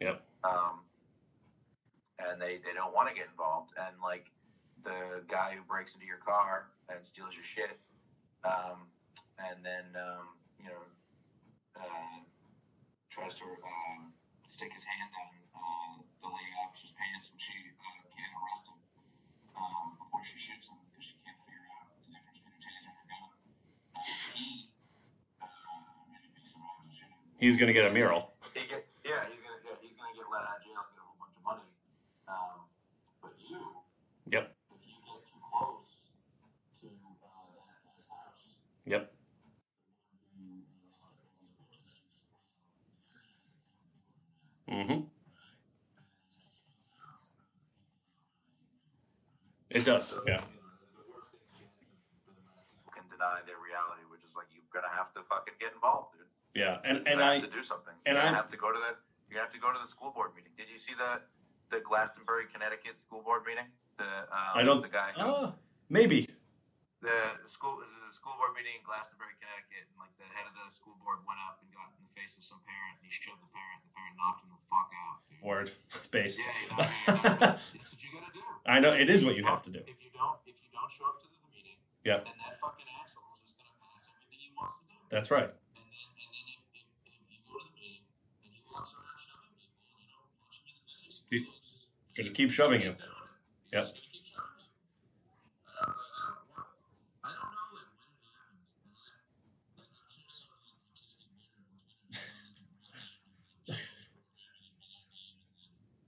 Yep. 0.00 0.22
Um, 0.44 0.82
and 2.18 2.40
they 2.40 2.58
they 2.64 2.72
don't 2.74 2.94
want 2.94 3.08
to 3.08 3.14
get 3.14 3.26
involved. 3.30 3.72
And 3.76 3.96
like 4.02 4.30
the 4.82 5.22
guy 5.28 5.54
who 5.56 5.62
breaks 5.62 5.94
into 5.94 6.06
your 6.06 6.18
car 6.18 6.68
and 6.88 7.04
steals 7.04 7.34
your 7.34 7.44
shit, 7.44 7.78
um, 8.44 8.86
and 9.38 9.64
then 9.64 9.86
um, 9.96 10.26
you 10.58 10.68
know 10.70 10.82
uh, 11.78 12.18
tries 13.10 13.34
to 13.38 13.44
um, 13.44 14.12
stick 14.42 14.72
his 14.72 14.84
hand 14.84 15.10
down 15.12 15.32
uh, 15.56 15.94
the 16.22 16.28
lady 16.28 16.52
officer's 16.64 16.94
pants 16.98 17.30
and 17.32 17.40
she 17.40 17.54
uh, 17.54 18.02
can't 18.12 18.32
arrest 18.36 18.68
him 18.68 18.78
um, 19.56 19.96
before 20.00 20.22
she 20.24 20.38
shoots 20.38 20.68
him 20.68 20.78
because 20.90 21.04
she 21.06 21.16
can't 21.22 21.38
figure 21.44 21.66
out 21.78 21.86
the 22.02 22.10
difference 22.10 22.38
between 22.40 22.56
a 22.56 22.62
taser 22.62 22.90
and 22.90 22.98
a 22.98 23.06
gun. 23.08 23.28
Uh, 23.96 24.02
he, 24.34 24.68
uh, 25.40 25.46
He's 27.42 27.58
gonna 27.58 27.74
get 27.74 27.86
a 27.86 27.92
mural. 27.92 28.30
he 28.54 28.62
get 28.70 28.86
yeah, 29.02 29.26
he's 29.26 29.42
gonna 29.42 29.58
yeah, 29.66 29.74
he's 29.82 29.98
gonna 29.98 30.14
get 30.14 30.21
let 30.32 30.42
out 30.48 30.56
of 30.56 30.64
jail 30.64 30.80
and 30.80 30.88
get 30.96 31.00
a 31.00 31.06
whole 31.06 31.18
bunch 31.20 31.36
of 31.36 31.44
money. 31.44 31.68
Um, 32.26 32.66
but 33.20 33.32
you, 33.38 33.60
Yep. 34.32 34.56
if 34.74 34.82
you 34.88 34.96
get 35.04 35.20
too 35.28 35.40
close 35.44 36.12
to 36.80 36.86
uh, 36.88 37.60
that 37.68 37.78
guy's 37.84 38.08
house, 38.08 38.56
Yep. 38.86 39.12
who, 40.32 40.64
all 41.04 41.12
these 41.40 41.52
protesters, 41.52 42.24
Mm-hmm. 44.68 45.00
It 49.70 49.84
does. 49.84 50.14
Yeah. 50.26 50.36
the 50.36 51.04
worst 51.12 51.32
things 51.32 51.56
you 51.60 51.66
can 52.92 53.04
deny 53.08 53.40
their 53.46 53.56
reality, 53.60 54.04
which 54.12 54.20
is 54.24 54.36
like 54.36 54.46
you're 54.52 54.64
gonna 54.72 54.92
have 54.92 55.12
to 55.16 55.20
fucking 55.28 55.54
get 55.60 55.72
involved, 55.72 56.12
dude. 56.16 56.28
Yeah. 56.54 56.78
And 56.84 56.98
and 57.08 57.18
gonna 57.20 57.24
I 57.24 57.34
have 57.40 57.44
to 57.44 57.50
do 57.50 57.62
something. 57.62 57.94
and 58.04 58.18
I- 58.18 58.28
have 58.32 58.48
to 58.50 58.56
go 58.56 58.72
to 58.72 58.78
the 58.78 58.96
gonna 59.32 59.44
have 59.48 59.54
to 59.54 59.60
go 59.60 59.72
to 59.72 59.78
the 59.80 59.88
school 59.88 60.12
board 60.12 60.32
meeting. 60.36 60.52
Did 60.56 60.68
you 60.70 60.78
see 60.78 60.94
the 60.94 61.20
the 61.72 61.80
Glastonbury, 61.80 62.44
Connecticut 62.52 63.00
school 63.00 63.22
board 63.24 63.42
meeting? 63.48 63.66
The 63.96 64.04
um, 64.28 64.52
I 64.54 64.62
don't. 64.62 64.82
the 64.82 64.92
guy 64.92 65.12
who 65.16 65.22
Oh, 65.22 65.54
maybe. 65.88 66.28
the 67.00 67.16
school 67.48 67.80
a 67.82 68.12
school 68.12 68.36
board 68.38 68.52
meeting 68.54 68.76
in 68.78 68.84
Glastonbury, 68.84 69.34
Connecticut, 69.40 69.88
and 69.88 69.96
like 69.98 70.12
the 70.20 70.28
head 70.36 70.44
of 70.46 70.54
the 70.54 70.68
school 70.70 70.94
board 71.00 71.24
went 71.24 71.40
up 71.48 71.58
and 71.64 71.68
got 71.72 71.88
in 71.96 72.00
the 72.04 72.12
face 72.14 72.36
of 72.38 72.44
some 72.44 72.60
parent, 72.68 73.00
and 73.00 73.04
he 73.08 73.10
shoved 73.12 73.40
the 73.40 73.48
parent. 73.56 73.80
The 73.88 73.92
parent 73.96 74.14
knocked 74.20 74.40
him 74.44 74.52
the 74.52 74.62
fuck 74.68 74.90
out. 74.94 75.16
Dude. 75.26 75.40
Word 75.42 75.68
based. 76.12 76.38
Yeah, 76.38 76.52
you 76.52 76.68
know, 76.70 76.82
I 76.82 77.12
mean? 77.32 77.36
that's 77.40 77.72
what 77.74 78.00
you 78.04 78.10
gotta 78.14 78.32
do. 78.36 78.42
I 78.68 78.76
know 78.84 78.92
it 78.94 79.08
is 79.10 79.24
what 79.24 79.34
you 79.34 79.44
have 79.48 79.64
to 79.66 79.72
do. 79.72 79.80
If 79.88 79.98
you 80.04 80.12
don't, 80.14 80.38
if 80.46 80.56
you 80.60 80.68
don't 80.70 80.88
show 80.92 81.08
up 81.08 81.18
to 81.24 81.28
the 81.32 81.40
meeting, 81.50 81.80
Yeah. 82.04 82.20
then 82.22 82.36
that 82.46 82.60
fucking 82.60 82.86
asshole 83.00 83.32
is 83.34 83.40
just 83.48 83.56
gonna 83.58 83.72
pass 83.80 84.06
everything 84.12 84.38
he 84.44 84.52
wants 84.54 84.76
to 84.78 84.84
do. 84.86 84.94
That's 85.08 85.32
right. 85.32 85.50
Meter 92.18 92.30
was 92.46 92.56
gonna 92.58 92.78
be 92.78 92.86
on 92.86 92.92
like 92.92 92.98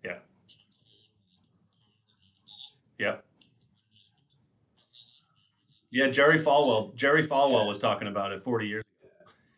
Yeah. 0.05 0.19
Yep. 2.99 3.25
Yeah, 5.91 6.09
Jerry 6.09 6.39
Falwell. 6.39 6.95
Jerry 6.95 7.23
Falwell 7.23 7.67
was 7.67 7.79
talking 7.79 8.09
about 8.09 8.33
it 8.33 8.43
40 8.43 8.67
years 8.67 8.83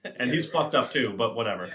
ago, 0.04 0.12
and 0.20 0.30
he's 0.30 0.48
fucked 0.48 0.74
up 0.74 0.90
too. 0.90 1.14
But 1.16 1.34
whatever. 1.34 1.70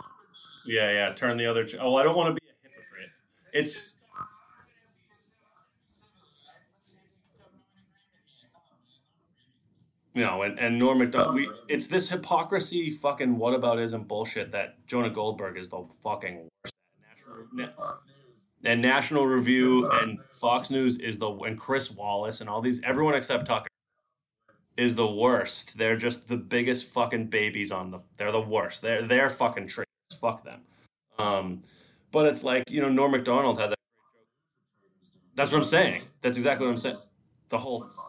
Wrong 0.00 0.12
with 0.18 0.26
me. 0.66 0.74
Yeah, 0.74 0.90
yeah. 0.92 1.14
Turn 1.14 1.36
the 1.36 1.46
other. 1.46 1.64
Ch- 1.64 1.76
oh, 1.80 1.96
I 1.96 2.02
don't 2.02 2.16
want 2.16 2.34
to 2.34 2.40
be 2.40 2.46
a 2.48 2.68
hypocrite. 2.68 3.10
It's 3.52 3.97
you 10.18 10.24
know, 10.24 10.42
and 10.42 10.58
and 10.58 10.76
Norm 10.76 10.98
Macdonald, 10.98 11.36
We 11.36 11.48
it's 11.68 11.86
this 11.86 12.08
hypocrisy, 12.08 12.90
fucking 12.90 13.36
whataboutism 13.36 14.08
bullshit 14.08 14.50
that 14.50 14.84
Jonah 14.88 15.10
Goldberg 15.10 15.56
is 15.56 15.68
the 15.68 15.84
fucking 16.02 16.48
worst. 16.64 16.74
National, 17.54 17.70
Fox 17.76 17.98
and 18.64 18.82
National 18.82 19.26
Review 19.26 19.88
and 19.88 20.18
Fox 20.28 20.70
News 20.70 20.98
is 20.98 21.20
the 21.20 21.30
and 21.30 21.56
Chris 21.56 21.92
Wallace 21.92 22.40
and 22.40 22.50
all 22.50 22.60
these 22.60 22.82
everyone 22.82 23.14
except 23.14 23.46
Tucker 23.46 23.68
is 24.76 24.96
the 24.96 25.06
worst. 25.06 25.78
They're 25.78 25.96
just 25.96 26.26
the 26.26 26.36
biggest 26.36 26.86
fucking 26.86 27.26
babies 27.26 27.70
on 27.70 27.92
the. 27.92 28.00
They're 28.16 28.32
the 28.32 28.40
worst. 28.40 28.82
They're 28.82 29.02
they're 29.02 29.30
fucking 29.30 29.68
traitors. 29.68 29.86
Fuck 30.20 30.42
them. 30.42 30.62
Um, 31.20 31.62
but 32.10 32.26
it's 32.26 32.42
like 32.42 32.64
you 32.68 32.80
know 32.80 32.88
Norm 32.88 33.12
Macdonald 33.12 33.60
had 33.60 33.70
that. 33.70 33.78
That's 35.36 35.52
what 35.52 35.58
I'm 35.58 35.64
saying. 35.64 36.02
That's 36.22 36.36
exactly 36.36 36.66
what 36.66 36.72
I'm 36.72 36.78
saying. 36.78 36.98
The 37.50 37.58
whole 37.58 37.80
Fox 37.80 37.92
just 37.92 37.92
did. 37.98 38.07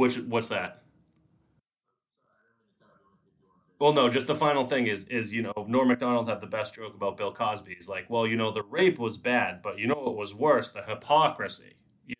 Which 0.00 0.18
what's 0.18 0.48
that? 0.48 0.82
Well, 3.78 3.92
no, 3.92 4.08
just 4.08 4.26
the 4.26 4.34
final 4.34 4.64
thing 4.64 4.86
is 4.86 5.06
is 5.08 5.32
you 5.34 5.42
know 5.42 5.52
Norm 5.68 5.88
Macdonald 5.88 6.28
had 6.28 6.40
the 6.40 6.46
best 6.46 6.74
joke 6.74 6.94
about 6.94 7.16
Bill 7.16 7.32
Cosby. 7.32 7.74
He's 7.74 7.88
like, 7.88 8.08
well, 8.08 8.26
you 8.26 8.36
know, 8.36 8.50
the 8.50 8.62
rape 8.62 8.98
was 8.98 9.18
bad, 9.18 9.60
but 9.62 9.78
you 9.78 9.86
know 9.86 9.94
what 9.94 10.16
was 10.16 10.34
worse? 10.34 10.70
The 10.70 10.82
hypocrisy. 10.82 11.74
You 12.06 12.14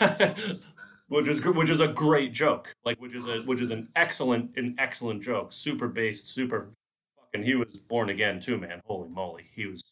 like, 0.00 0.38
which 1.08 1.28
is 1.28 1.44
which 1.44 1.70
is 1.70 1.80
a 1.80 1.88
great 1.88 2.32
joke. 2.32 2.72
Like, 2.84 3.00
which 3.00 3.14
is 3.14 3.26
a 3.26 3.40
which 3.42 3.60
is 3.60 3.70
an 3.70 3.88
excellent 3.96 4.56
an 4.56 4.74
excellent 4.78 5.22
joke. 5.22 5.52
Super 5.52 5.88
based, 5.88 6.28
super 6.28 6.70
fucking. 7.16 7.46
He 7.46 7.54
was 7.54 7.78
born 7.78 8.10
again 8.10 8.40
too, 8.40 8.58
man. 8.58 8.80
Holy 8.84 9.08
moly, 9.08 9.44
he 9.54 9.66
was 9.66 9.82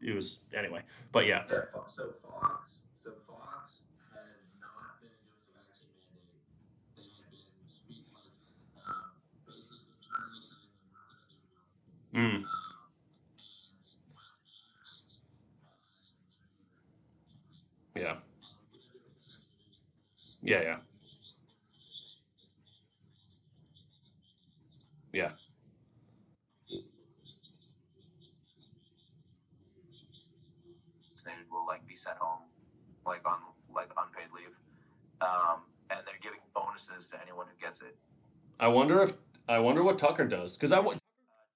he 0.00 0.12
was 0.12 0.40
anyway. 0.56 0.82
But 1.12 1.26
yeah, 1.26 1.42
so 1.48 3.12
Fox 3.26 3.82
had 4.14 4.22
not 4.60 5.00
been 5.00 5.10
doing 5.18 5.42
a 5.42 5.58
vaccine 5.58 5.90
mandate. 6.06 6.38
They 6.96 7.02
had 7.02 7.30
been 7.30 7.66
speak 7.66 8.06
like 8.14 8.30
um, 8.86 9.18
basically 9.46 9.90
internally 9.98 10.40
saying 10.40 10.70
they 10.70 10.86
weren't 10.90 11.08
going 11.10 11.22
to 11.22 11.34
do 11.34 11.40
one. 11.50 12.07
Mm, 12.18 12.36
and 12.36 12.44
when 14.14 14.26
asked, 14.82 15.20
yeah, 17.96 18.16
whatever 18.18 18.92
the 18.92 19.00
investigation 19.06 19.86
was, 20.12 20.38
yeah, 20.42 20.62
yeah, 20.62 20.78
yeah. 25.12 25.30
they 31.24 31.32
will 31.50 31.66
like 31.66 31.86
be 31.86 31.96
sent 31.96 32.16
home, 32.18 32.40
like 33.06 33.26
on 33.28 33.38
like 33.74 33.90
unpaid 33.98 34.28
leave, 34.34 34.58
um, 35.20 35.62
and 35.90 36.00
they're 36.06 36.20
giving 36.22 36.40
bonuses 36.54 37.10
to 37.10 37.20
anyone 37.22 37.46
who 37.46 37.56
gets 37.64 37.82
it. 37.82 37.96
I 38.60 38.68
wonder 38.68 39.02
if 39.02 39.12
I 39.48 39.58
wonder 39.58 39.82
what 39.82 39.98
Tucker 39.98 40.26
does 40.26 40.56
because 40.56 40.72
I. 40.72 40.80
wa- 40.80 40.92
Uh, 40.92 40.96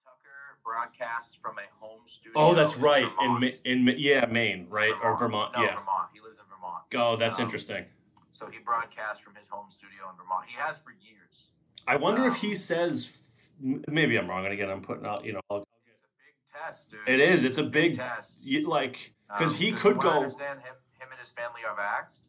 Tucker 0.05 0.59
broadcasts 0.65 1.37
from 1.43 1.57
a 1.59 1.69
home 1.85 2.03
studio. 2.07 2.22
Oh, 2.35 2.55
that's 2.55 2.77
right. 2.77 3.05
In 3.21 3.35
Vermont. 3.35 3.59
In 3.65 3.95
yeah, 3.99 4.27
Maine, 4.27 4.67
right 4.71 4.93
or 5.03 5.17
Vermont? 5.19 5.53
No, 5.55 5.63
yeah. 5.63 5.75
Vermont. 5.77 6.09
He 6.13 6.21
lives 6.21 6.39
in 6.39 6.45
Vermont. 6.49 6.85
Oh, 6.95 7.17
that's 7.17 7.39
Um, 7.39 7.45
interesting. 7.45 7.85
So 8.33 8.49
he 8.51 8.59
broadcasts 8.59 9.23
from 9.23 9.35
his 9.35 9.49
home 9.49 9.71
studio 9.71 10.09
in 10.11 10.17
Vermont. 10.17 10.47
He 10.49 10.57
has 10.57 10.79
for 10.81 10.91
years. 10.91 11.51
I 11.87 11.97
wonder 11.97 12.25
if 12.27 12.35
um, 12.35 12.39
he 12.41 12.55
says. 12.55 13.19
Maybe 13.61 14.17
I'm 14.17 14.29
wrong, 14.29 14.45
and 14.45 14.53
again, 14.53 14.71
I'm 14.71 14.83
putting 14.83 15.05
out. 15.07 15.25
You 15.25 15.35
know, 15.35 15.41
I'll- 15.51 15.59
It's 15.87 16.05
a 16.05 16.09
big 16.19 16.63
test, 16.65 16.91
dude. 16.91 17.01
it 17.09 17.21
is. 17.21 17.45
It's 17.45 17.59
a 17.59 17.63
It's 17.63 17.71
big, 17.71 17.97
test. 17.97 18.47
you- 18.47 18.69
like 18.69 19.15
because 19.29 19.53
Um, 19.55 19.59
he 19.59 19.73
could 19.73 19.97
what 19.97 20.07
I 20.07 20.11
go. 20.11 20.17
understand 20.17 20.61
him, 20.61 20.75
him 20.99 21.09
and 21.11 21.21
his 21.21 21.31
family 21.31 21.61
are 21.69 21.77
vaxxed. 21.77 22.21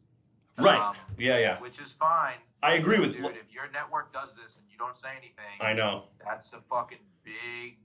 Right. 0.58 0.78
Um, 0.78 0.96
Yeah, 1.18 1.38
yeah. 1.38 1.58
which 1.60 1.80
is 1.80 1.92
fine. 1.92 2.36
I 2.62 2.74
agree 2.74 2.98
with 3.00 3.14
Dude, 3.16 3.36
if 3.36 3.52
your 3.52 3.68
network 3.70 4.12
does 4.12 4.36
this 4.36 4.56
and 4.58 4.66
you 4.70 4.78
don't 4.78 4.96
say 4.96 5.10
anything, 5.16 5.58
I 5.60 5.72
know. 5.72 6.04
that's 6.24 6.52
a 6.52 6.60
fucking 6.62 7.00
big, 7.24 7.78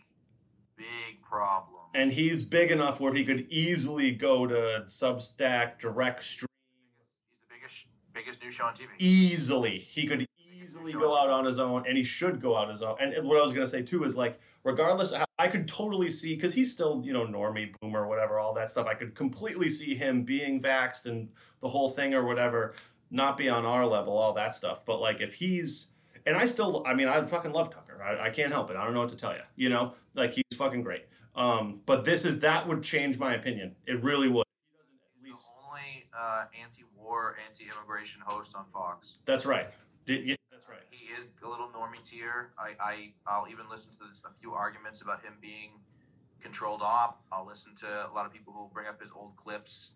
big 0.80 1.22
problem. 1.22 1.82
And 1.94 2.12
he's 2.12 2.44
big 2.44 2.72
enough 2.72 3.00
where 3.00 3.14
he 3.14 3.24
could 3.26 3.48
easily 3.50 4.12
go 4.12 4.48
to 4.48 4.84
Substack, 4.88 5.80
direct 5.80 6.24
stream. 6.24 6.48
He's 7.28 7.40
the 7.42 7.54
biggest, 7.56 7.88
biggest 8.14 8.44
new 8.44 8.50
show 8.52 8.66
on 8.66 8.74
TV. 8.74 8.88
Easily. 9.00 9.78
He 9.78 10.08
could 10.08 10.26
easily 10.62 10.94
go 10.94 11.18
out 11.18 11.30
on 11.30 11.46
his 11.46 11.60
own, 11.60 11.86
and 11.88 11.98
he 11.98 12.04
should 12.04 12.40
go 12.42 12.56
out 12.56 12.70
his 12.70 12.82
own. 12.84 12.96
And 13.00 13.28
what 13.28 13.38
I 13.38 13.42
was 13.42 13.52
going 13.52 13.66
to 13.66 13.70
say, 13.70 13.82
too, 13.82 14.04
is 14.04 14.16
like, 14.16 14.40
regardless, 14.64 15.14
how- 15.14 15.26
I 15.38 15.48
could 15.48 15.68
totally 15.68 16.10
see, 16.10 16.36
because 16.36 16.54
he's 16.54 16.72
still, 16.72 17.02
you 17.04 17.14
know, 17.14 17.26
normie, 17.26 17.74
boomer, 17.82 18.08
whatever, 18.08 18.40
all 18.40 18.54
that 18.54 18.70
stuff. 18.70 18.88
I 18.88 18.94
could 18.94 19.16
completely 19.16 19.70
see 19.70 19.96
him 19.96 20.24
being 20.24 20.62
vaxxed 20.62 21.06
and 21.06 21.30
the 21.62 21.68
whole 21.70 21.90
thing 21.90 22.14
or 22.14 22.26
whatever, 22.26 22.76
not 23.10 23.38
be 23.38 23.50
on 23.50 23.66
our 23.66 23.86
level, 23.86 24.18
all 24.18 24.34
that 24.34 24.54
stuff. 24.54 24.86
But 24.86 25.00
like, 25.00 25.22
if 25.22 25.34
he's, 25.36 25.92
and 26.26 26.36
I 26.38 26.46
still, 26.46 26.84
I 26.86 26.94
mean, 26.94 27.08
I 27.08 27.26
fucking 27.26 27.52
love 27.52 27.70
Tucker. 27.74 28.04
I, 28.04 28.28
I 28.28 28.30
can't 28.30 28.52
help 28.52 28.70
it. 28.70 28.76
I 28.78 28.84
don't 28.84 28.94
know 28.94 29.00
what 29.00 29.10
to 29.10 29.16
tell 29.16 29.34
you. 29.34 29.42
You 29.56 29.70
know, 29.70 29.94
like 30.20 30.34
he's 30.34 30.44
fucking 30.58 30.84
great. 30.84 31.06
Um, 31.36 31.82
but 31.86 32.06
this 32.06 32.26
is 32.26 32.40
that 32.42 32.68
would 32.68 32.84
change 32.84 33.18
my 33.18 33.34
opinion. 33.36 33.76
It 33.88 34.04
really 34.04 34.28
would. 34.28 34.46
He 34.46 34.78
doesn't 34.78 34.94
at 34.94 35.26
He's 35.26 35.34
least. 35.34 35.48
the 35.56 35.68
only 35.68 36.08
uh, 36.18 36.46
anti-war, 36.64 37.38
anti-immigration 37.48 38.22
host 38.26 38.56
on 38.56 38.66
Fox. 38.66 39.20
That's 39.26 39.46
right. 39.46 39.68
Did- 40.06 40.26
yeah, 40.28 40.36
that's 40.52 40.68
right. 40.68 40.80
He 40.90 41.06
is 41.14 41.28
a 41.44 41.48
little 41.48 41.68
normie 41.70 42.04
tier. 42.08 42.52
I, 42.58 42.72
I 42.80 43.12
I'll 43.26 43.48
even 43.50 43.66
listen 43.70 43.94
to 44.00 44.06
a 44.28 44.34
few 44.40 44.54
arguments 44.54 45.02
about 45.02 45.22
him 45.24 45.34
being 45.42 45.72
controlled 46.42 46.82
op. 46.82 47.22
I'll 47.32 47.46
listen 47.48 47.76
to 47.78 47.88
a 47.88 48.12
lot 48.14 48.26
of 48.26 48.34
people 48.34 48.54
who 48.54 48.70
bring 48.74 48.88
up 48.88 49.02
his 49.02 49.12
old 49.16 49.36
clips 49.38 49.92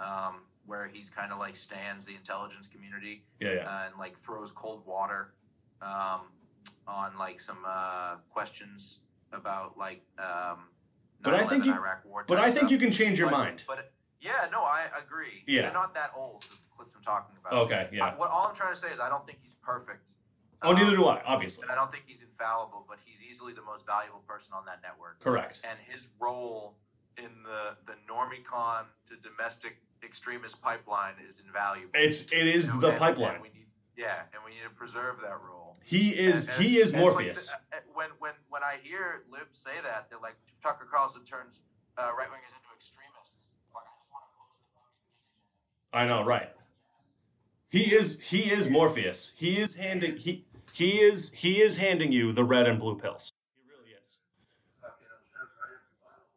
um, 0.00 0.42
where 0.66 0.86
he's 0.86 1.08
kind 1.10 1.32
of 1.32 1.38
like 1.38 1.56
stands 1.56 2.06
the 2.06 2.14
intelligence 2.14 2.68
community 2.68 3.24
Yeah, 3.40 3.54
yeah. 3.54 3.68
uh, 3.68 3.86
and 3.86 3.98
like 3.98 4.16
throws 4.18 4.52
cold 4.52 4.84
water 4.86 5.32
um, 5.82 6.20
on 6.86 7.16
like 7.18 7.40
some 7.40 7.58
uh, 7.66 8.16
questions 8.30 9.00
about 9.32 9.76
like 9.78 10.02
um, 10.18 10.58
But 11.20 11.34
I 11.34 11.44
think 11.46 11.64
you- 11.64 11.74
Iraq 11.74 12.04
war. 12.04 12.24
But 12.26 12.38
I 12.38 12.46
think 12.46 12.58
stuff. 12.58 12.70
you 12.70 12.78
can 12.78 12.90
change 12.92 13.18
your 13.18 13.30
But- 13.30 13.38
mind. 13.38 13.64
But 13.66 13.92
yeah, 14.20 14.48
no, 14.50 14.62
I 14.62 14.86
agree. 14.98 15.44
Yeah. 15.46 15.62
They're 15.62 15.72
not 15.72 15.94
that 15.94 16.10
old. 16.16 16.42
The 16.42 16.56
clips 16.76 16.94
I'm 16.94 17.02
talking 17.02 17.36
about. 17.40 17.52
Okay, 17.64 17.88
yeah. 17.92 18.06
I- 18.06 18.14
what 18.16 18.30
all 18.30 18.46
I'm 18.48 18.54
trying 18.54 18.72
to 18.74 18.80
say 18.80 18.88
is 18.90 19.00
I 19.00 19.08
don't 19.08 19.26
think 19.26 19.38
he's 19.42 19.54
perfect. 19.54 20.10
Oh, 20.62 20.72
neither 20.72 20.90
Um, 20.90 20.96
do 20.96 21.06
I, 21.06 21.22
obviously. 21.24 21.62
And 21.62 21.70
I 21.70 21.76
don't 21.76 21.90
think 21.92 22.04
he's 22.06 22.22
infallible, 22.22 22.84
but 22.88 22.98
he's 23.04 23.22
easily 23.22 23.52
the 23.52 23.62
most 23.62 23.86
valuable 23.86 24.20
person 24.26 24.54
on 24.54 24.64
that 24.66 24.82
network. 24.82 25.20
Correct. 25.20 25.60
And 25.62 25.78
his 25.88 26.08
role 26.18 26.76
in 27.16 27.42
the 27.44 27.76
the 27.86 27.94
normicon 28.10 28.86
to 29.06 29.16
domestic 29.16 29.80
extremist 30.02 30.62
pipeline 30.62 31.14
is 31.28 31.40
invaluable. 31.40 31.90
It's 31.94 32.32
it 32.32 32.46
is 32.46 32.68
You 32.68 32.74
know, 32.74 32.80
the 32.80 32.88
and- 32.90 32.98
pipeline. 32.98 33.34
and 33.34 33.42
we 33.42 33.50
need, 33.50 33.66
yeah, 33.96 34.22
and 34.32 34.42
we 34.44 34.52
need 34.54 34.62
to 34.62 34.70
preserve 34.70 35.20
that 35.22 35.40
role. 35.40 35.67
He 35.88 36.10
is 36.18 36.48
And- 36.48 36.56
and- 36.58 36.66
he 36.66 36.78
is 36.78 36.92
Morpheus. 36.94 37.50
uh, 37.50 37.78
When 37.94 38.10
when 38.18 38.34
when 38.50 38.62
I 38.62 38.76
hear 38.82 39.24
libs 39.30 39.56
say 39.58 39.80
that, 39.82 40.10
they're 40.10 40.18
like 40.20 40.36
Tucker 40.62 40.86
Carlson 40.90 41.24
turns 41.24 41.62
uh, 41.96 42.12
right 42.16 42.28
wingers 42.28 42.54
into 42.54 42.68
extremists. 42.76 43.48
Like, 43.74 43.84
I 43.84 43.96
just 43.98 44.12
want 44.12 44.24
to 44.24 44.36
close 44.36 44.52
the 44.60 44.68
fucking 44.74 46.00
I 46.02 46.06
know, 46.06 46.24
right? 46.24 46.50
He 47.70 47.94
is 47.94 48.20
he 48.20 48.50
is 48.52 48.68
Morpheus. 48.70 49.34
He 49.38 49.58
is 49.58 49.76
handing 49.76 50.18
he 50.18 50.46
he 50.74 51.00
is 51.00 51.32
he 51.32 51.62
is 51.62 51.78
handing 51.78 52.12
you 52.12 52.32
the 52.34 52.44
red 52.44 52.66
and 52.66 52.78
blue 52.78 52.98
pills. 52.98 53.32
He 53.56 53.62
really 53.70 53.92
is. 53.98 54.18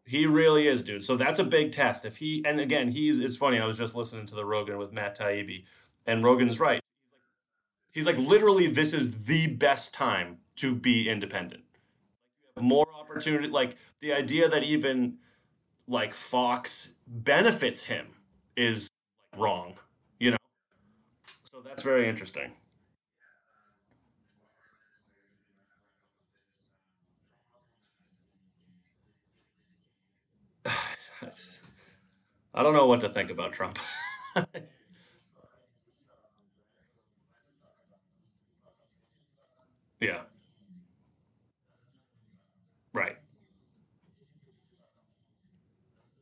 He 0.06 0.26
really 0.26 0.68
is, 0.68 0.82
dude. 0.82 1.04
So 1.04 1.16
that's 1.18 1.40
a 1.40 1.44
big 1.44 1.72
test. 1.74 2.06
If 2.06 2.18
he 2.18 2.42
and 2.46 2.60
again, 2.62 2.90
he's 2.90 3.20
it's 3.20 3.36
funny. 3.36 3.60
I 3.60 3.66
was 3.66 3.78
just 3.78 3.96
listening 3.96 4.26
to 4.28 4.36
the 4.36 4.46
Rogan 4.46 4.78
with 4.78 4.94
Matt 4.94 5.18
Taibbi, 5.18 5.66
and 6.08 6.24
Rogan's 6.24 6.60
right. 6.60 6.81
He's 7.92 8.06
like, 8.06 8.18
literally, 8.18 8.68
this 8.68 8.94
is 8.94 9.26
the 9.26 9.48
best 9.48 9.94
time 9.94 10.38
to 10.58 10.74
be 10.74 11.10
independent. 11.10 11.64
More 12.60 12.88
opportunity. 12.98 13.48
Like 13.48 13.76
the 14.00 14.14
idea 14.14 14.48
that 14.50 14.64
even 14.64 15.18
like 15.88 16.14
Fox 16.14 16.94
benefits 17.08 17.84
him 17.86 18.08
is 18.56 18.88
wrong. 19.38 19.76
You 20.20 20.32
know. 20.32 20.38
So 21.44 21.62
that's 21.62 21.82
very 21.82 22.08
interesting. 22.08 22.52
I 32.54 32.64
don't 32.64 32.74
know 32.74 32.86
what 32.86 33.02
to 33.02 33.10
think 33.10 33.32
about 33.32 33.54
Trump. 33.54 33.80
yeah. 40.02 40.22
Right. 42.94 43.16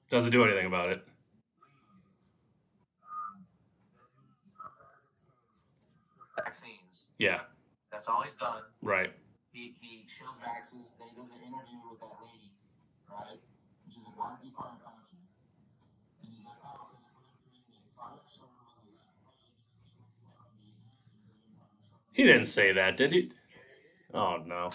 Doesn't 0.10 0.32
do 0.32 0.44
anything 0.44 0.66
about 0.66 0.90
it. 0.90 1.04
vaccines. 6.50 7.08
Yeah. 7.18 7.42
That's 7.92 8.08
all 8.08 8.22
he's 8.22 8.36
done. 8.36 8.64
Right. 8.82 9.12
He, 9.52 9.76
he 9.82 10.06
shows 10.08 10.40
vaccines, 10.44 10.96
then 11.00 11.10
he 11.10 11.16
does 11.16 11.34
an 11.34 11.42
interview 11.42 11.78
with 11.90 12.00
that 12.00 12.16
lady, 12.22 12.54
right? 13.10 13.42
And 13.84 13.90
she's 13.90 14.06
like, 14.06 14.18
why 14.18 14.36
did 14.38 14.46
you 14.46 14.52
fire 14.52 14.78
Fauci? 14.78 15.18
And 16.22 16.32
he's 16.32 16.46
like, 16.46 16.62
oh, 16.64 16.88
because 16.90 17.06
I 17.06 17.12
wanted 17.18 17.42
to 17.42 17.50
make 17.50 17.66
me 17.68 17.82
fire 17.82 18.22
someone 18.26 18.62
on 18.62 18.78
the 18.78 18.94
left. 18.94 19.10
He 22.14 22.24
didn't 22.24 22.46
say 22.46 22.72
that, 22.74 22.98
did 22.98 23.12
he? 23.12 23.24
Oh 24.14 24.38
no. 24.46 24.70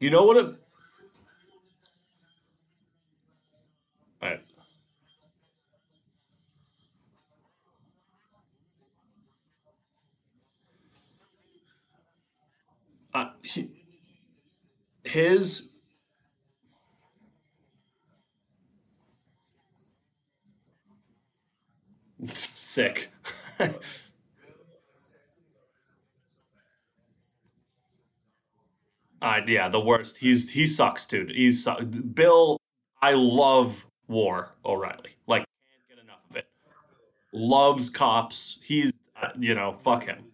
You 0.00 0.10
know 0.10 0.24
what? 0.24 0.36
It, 0.38 0.46
I, 4.22 4.38
uh, 13.14 13.30
he, 13.42 13.68
his 15.04 15.78
sick. 22.34 23.10
Uh, 29.22 29.40
yeah, 29.46 29.68
the 29.68 29.80
worst. 29.80 30.18
He's 30.18 30.50
he 30.50 30.66
sucks, 30.66 31.06
dude. 31.06 31.30
He's 31.30 31.64
su- 31.64 31.84
Bill. 31.84 32.56
I 33.02 33.12
love 33.12 33.86
War 34.08 34.52
O'Reilly. 34.64 35.16
Like, 35.26 35.44
can't 35.70 35.88
get 35.98 36.04
enough 36.04 36.20
of 36.30 36.36
it. 36.36 36.46
Loves 37.32 37.90
cops. 37.90 38.60
He's, 38.62 38.92
uh, 39.22 39.28
you 39.38 39.54
know, 39.54 39.72
fuck 39.72 40.04
him. 40.04 40.24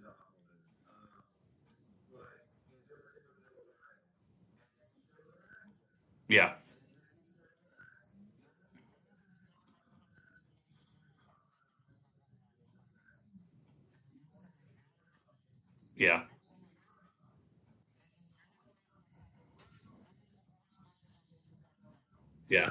Yeah. 6.28 6.54
Yeah. 15.96 16.22
Yeah. 22.48 22.70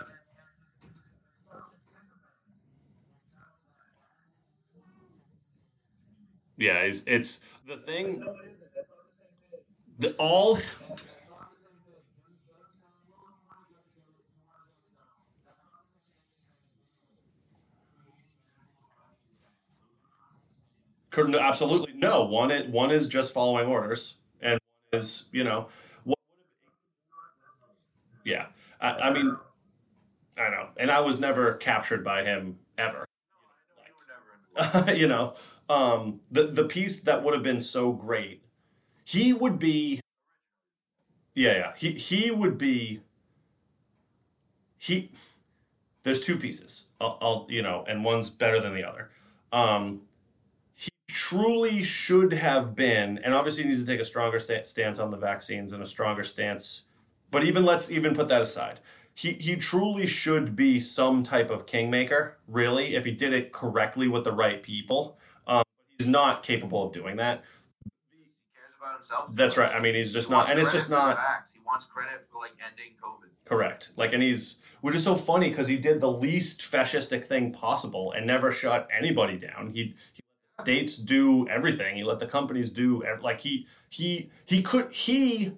Yeah, 6.58 6.80
it's, 6.80 7.04
it's 7.06 7.42
the 7.68 7.78
thing. 7.78 8.24
The 10.00 10.14
all 10.18 10.60
no, 21.24 21.40
absolutely 21.40 21.94
no. 21.94 22.26
One 22.26 22.52
is 22.52 22.68
one 22.70 22.92
is 22.92 23.08
just 23.08 23.34
following 23.34 23.68
orders, 23.68 24.20
and 24.42 24.60
one 24.92 25.00
is 25.00 25.30
you 25.32 25.44
know 25.44 25.68
what. 26.04 26.18
Yeah, 28.26 28.48
I, 28.82 28.90
I 28.92 29.14
mean, 29.14 29.36
I 30.38 30.50
know, 30.50 30.70
and 30.78 30.92
I 30.92 31.00
was 31.00 31.20
never 31.20 31.54
captured 31.54 32.04
by 32.04 32.24
him 32.24 32.58
ever. 32.78 33.06
You 33.88 33.94
were 33.96 34.68
never 34.68 34.80
in 34.90 34.96
the 34.96 35.00
you 35.00 35.08
know, 35.08 35.34
um, 35.70 36.20
the 36.32 36.48
the 36.48 36.66
piece 36.66 37.02
that 37.04 37.24
would 37.24 37.34
have 37.34 37.44
been 37.44 37.60
so 37.60 37.94
great, 37.94 38.44
he 39.06 39.34
would 39.34 39.60
be. 39.60 40.02
Yeah, 41.34 41.54
yeah, 41.54 41.74
he 41.78 41.92
he 41.92 42.32
would 42.32 42.58
be. 42.58 43.02
He, 44.78 45.10
there's 46.04 46.22
two 46.22 46.38
pieces. 46.38 46.92
I'll, 47.02 47.18
I'll 47.22 47.48
you 47.50 47.62
know, 47.62 47.84
and 47.88 48.04
one's 48.04 48.30
better 48.30 48.60
than 48.60 48.76
the 48.76 48.84
other. 48.88 49.10
Um, 49.52 50.02
he 50.74 50.90
truly 51.08 51.82
should 51.84 52.34
have 52.34 52.76
been, 52.76 53.20
and 53.20 53.34
obviously 53.34 53.64
he 53.64 53.70
needs 53.70 53.82
to 53.84 53.88
take 53.88 54.00
a 54.00 54.06
stronger 54.06 54.38
sta- 54.38 54.64
stance 54.64 55.00
on 55.00 55.12
the 55.12 55.18
vaccines 55.18 55.72
and 55.74 55.82
a 55.82 55.88
stronger 55.88 56.24
stance. 56.24 56.84
But 57.32 57.44
even 57.44 57.66
let's 57.66 57.90
even 57.90 58.14
put 58.14 58.28
that 58.28 58.42
aside. 58.42 58.80
He 59.16 59.34
he 59.34 59.56
truly 59.56 60.06
should 60.06 60.56
be 60.56 60.80
some 60.80 61.24
type 61.24 61.50
of 61.50 61.66
kingmaker, 61.66 62.38
really, 62.48 62.96
if 62.96 63.06
he 63.06 63.12
did 63.12 63.34
it 63.34 63.52
correctly 63.52 64.08
with 64.08 64.26
the 64.26 64.34
right 64.34 64.62
people. 64.62 65.18
Um, 65.48 65.64
he's 65.98 66.08
not 66.08 66.44
capable 66.44 66.86
of 66.86 66.94
doing 66.94 67.16
that. 67.16 67.44
He 68.12 68.20
cares 68.54 68.74
about 68.80 68.96
himself. 68.96 69.34
That's 69.34 69.58
right. 69.58 69.74
I 69.74 69.80
mean, 69.80 69.96
he's 69.96 70.12
just 70.14 70.28
He 70.28 70.34
not, 70.34 70.52
and 70.52 70.60
it's 70.60 70.74
just 70.74 70.90
not. 70.90 71.18
He 71.54 71.62
wants 71.66 71.86
credit 71.86 72.26
for 72.30 72.40
like 72.40 72.52
ending 72.64 72.94
COVID. 73.02 73.30
Correct. 73.46 73.92
Like, 73.96 74.12
and 74.12 74.22
he's, 74.22 74.60
which 74.82 74.96
is 74.96 75.04
so 75.04 75.16
funny 75.16 75.50
because 75.50 75.68
he 75.68 75.78
did 75.78 76.02
the 76.02 76.12
least 76.12 76.62
fascistic 76.62 77.24
thing 77.26 77.54
possible 77.54 78.12
and 78.12 78.26
never 78.26 78.52
shut 78.52 78.90
anybody 78.96 79.38
down. 79.38 79.72
He, 79.72 79.96
he 80.14 80.22
states 80.60 80.98
do 80.98 81.48
everything. 81.48 81.96
He 81.96 82.04
let 82.04 82.20
the 82.20 82.26
companies 82.26 82.72
do 82.72 83.04
like 83.22 83.42
he 83.42 83.68
he 83.90 84.32
he 84.46 84.62
could 84.62 84.92
he 84.92 85.54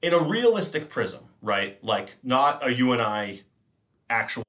in 0.00 0.14
a 0.14 0.18
realistic 0.18 0.88
prism, 0.88 1.27
right? 1.42 1.82
Like 1.82 2.16
not 2.22 2.66
a 2.66 2.72
you 2.72 2.92
and 2.92 3.02
I 3.02 3.40
actual 4.10 4.44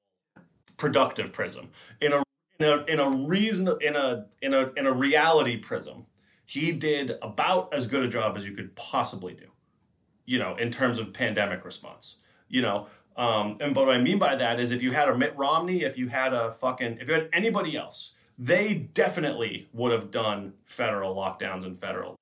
productive 0.76 1.32
prism. 1.32 1.70
In 2.00 2.12
a 2.12 2.22
in 2.58 2.66
a 2.66 2.84
in 2.84 3.00
a 3.00 3.10
reason 3.10 3.68
in 3.80 3.96
a 3.96 4.26
in 4.42 4.54
a 4.54 4.72
in 4.76 4.86
a 4.86 4.92
reality 4.92 5.56
prism, 5.56 6.06
he 6.44 6.72
did 6.72 7.12
about 7.22 7.72
as 7.72 7.86
good 7.86 8.04
a 8.04 8.08
job 8.08 8.36
as 8.36 8.46
you 8.46 8.54
could 8.54 8.74
possibly 8.76 9.34
do 9.34 9.50
you 10.30 10.38
know, 10.38 10.54
in 10.54 10.70
terms 10.70 11.00
of 11.00 11.12
pandemic 11.12 11.64
response, 11.64 12.22
you 12.48 12.62
know. 12.62 12.86
Um, 13.16 13.58
and 13.60 13.74
but 13.74 13.86
what 13.86 13.96
I 13.96 14.00
mean 14.00 14.20
by 14.20 14.36
that 14.36 14.60
is 14.60 14.70
if 14.70 14.80
you 14.80 14.92
had 14.92 15.08
a 15.08 15.18
Mitt 15.18 15.36
Romney, 15.36 15.82
if 15.82 15.98
you 15.98 16.06
had 16.06 16.32
a 16.32 16.52
fucking, 16.52 16.98
if 17.00 17.08
you 17.08 17.14
had 17.14 17.28
anybody 17.32 17.76
else, 17.76 18.16
they 18.38 18.74
definitely 18.74 19.68
would 19.72 19.90
have 19.90 20.12
done 20.12 20.54
federal 20.64 21.16
lockdowns 21.16 21.64
and 21.64 21.76
federal. 21.76 22.14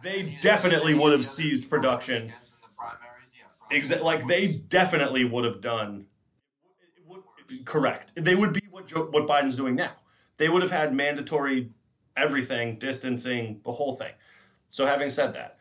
They 0.00 0.38
definitely 0.40 0.94
would 0.94 1.10
have 1.10 1.26
seized 1.26 1.68
production. 1.68 2.26
Against 2.26 2.54
in 2.54 2.60
the 2.62 2.68
primaries, 2.76 3.34
yeah, 3.36 3.57
Exa- 3.70 4.02
like 4.02 4.26
they 4.26 4.46
definitely 4.46 5.24
would 5.24 5.44
have 5.44 5.60
done. 5.60 6.06
Correct. 7.64 8.12
They 8.14 8.34
would 8.34 8.52
be 8.52 8.62
what 8.70 8.86
Joe, 8.86 9.08
what 9.10 9.26
Biden's 9.26 9.56
doing 9.56 9.74
now. 9.74 9.92
They 10.36 10.48
would 10.48 10.62
have 10.62 10.70
had 10.70 10.94
mandatory 10.94 11.70
everything, 12.16 12.78
distancing, 12.78 13.60
the 13.64 13.72
whole 13.72 13.94
thing. 13.94 14.12
So 14.68 14.86
having 14.86 15.10
said 15.10 15.32
that, 15.34 15.58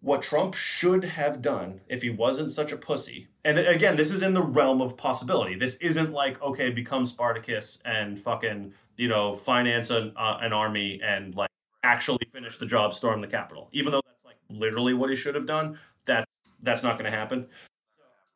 what 0.00 0.22
Trump 0.22 0.54
should 0.54 1.04
have 1.04 1.42
done 1.42 1.80
if 1.88 2.02
he 2.02 2.10
wasn't 2.10 2.50
such 2.50 2.72
a 2.72 2.76
pussy, 2.76 3.28
and 3.44 3.58
again, 3.58 3.96
this 3.96 4.10
is 4.10 4.22
in 4.22 4.32
the 4.32 4.42
realm 4.42 4.80
of 4.80 4.96
possibility. 4.96 5.56
This 5.56 5.76
isn't 5.78 6.12
like 6.12 6.40
okay, 6.40 6.70
become 6.70 7.04
Spartacus 7.04 7.82
and 7.84 8.18
fucking 8.18 8.72
you 8.96 9.08
know 9.08 9.36
finance 9.36 9.90
an 9.90 10.12
uh, 10.16 10.38
an 10.40 10.52
army 10.52 11.00
and 11.02 11.34
like 11.34 11.50
actually 11.82 12.26
finish 12.30 12.58
the 12.58 12.66
job, 12.66 12.94
storm 12.94 13.20
the 13.20 13.26
Capitol. 13.26 13.68
Even 13.72 13.92
though 13.92 14.02
that's 14.06 14.24
like 14.24 14.36
literally 14.48 14.94
what 14.94 15.10
he 15.10 15.16
should 15.16 15.34
have 15.34 15.46
done, 15.46 15.78
that's 16.60 16.82
not 16.82 16.98
going 16.98 17.10
to 17.10 17.16
happen. 17.16 17.46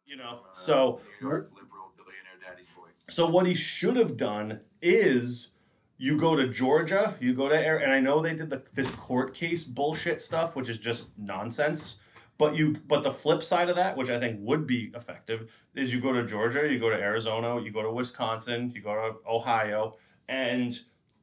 You 0.05 0.17
know, 0.17 0.41
uh, 0.49 0.53
so 0.53 1.01
New 1.21 1.29
York 1.29 1.51
liberal 1.55 1.93
billionaire 1.97 2.39
daddy's 2.47 2.69
boy. 2.69 2.89
so 3.09 3.27
what 3.27 3.47
he 3.47 3.55
should 3.55 3.97
have 3.97 4.17
done 4.17 4.61
is 4.81 5.53
you 5.97 6.19
go 6.19 6.35
to 6.35 6.49
Georgia, 6.49 7.17
you 7.21 7.33
go 7.33 7.49
to 7.49 7.57
Air, 7.57 7.79
and 7.79 7.93
I 7.93 8.01
know 8.01 8.21
they 8.21 8.35
did 8.35 8.51
the 8.51 8.63
this 8.75 8.95
court 8.95 9.35
case 9.35 9.65
bullshit 9.65 10.21
stuff, 10.21 10.57
which 10.57 10.69
is 10.69 10.79
just 10.79 11.17
nonsense. 11.19 12.01
But 12.39 12.57
you, 12.57 12.75
but 12.89 13.05
the 13.05 13.11
flip 13.11 13.43
side 13.43 13.69
of 13.69 13.77
that, 13.77 13.97
which 13.97 14.11
I 14.11 14.19
think 14.19 14.39
would 14.41 14.67
be 14.67 14.91
effective, 14.97 15.53
is 15.77 15.95
you 15.95 16.01
go 16.01 16.13
to 16.13 16.27
Georgia, 16.27 16.69
you 16.69 16.81
go 16.81 16.91
to 16.91 16.97
Arizona, 16.97 17.61
you 17.61 17.71
go 17.71 17.83
to 17.83 17.91
Wisconsin, 17.93 18.73
you 18.75 18.81
go 18.81 18.95
to 18.95 19.31
Ohio, 19.31 19.97
and 20.29 20.77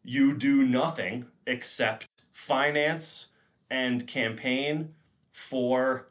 you 0.04 0.34
do 0.34 0.64
nothing 0.64 1.26
except 1.46 2.08
finance 2.32 3.30
and 3.70 4.08
campaign 4.08 4.94
for 5.34 6.08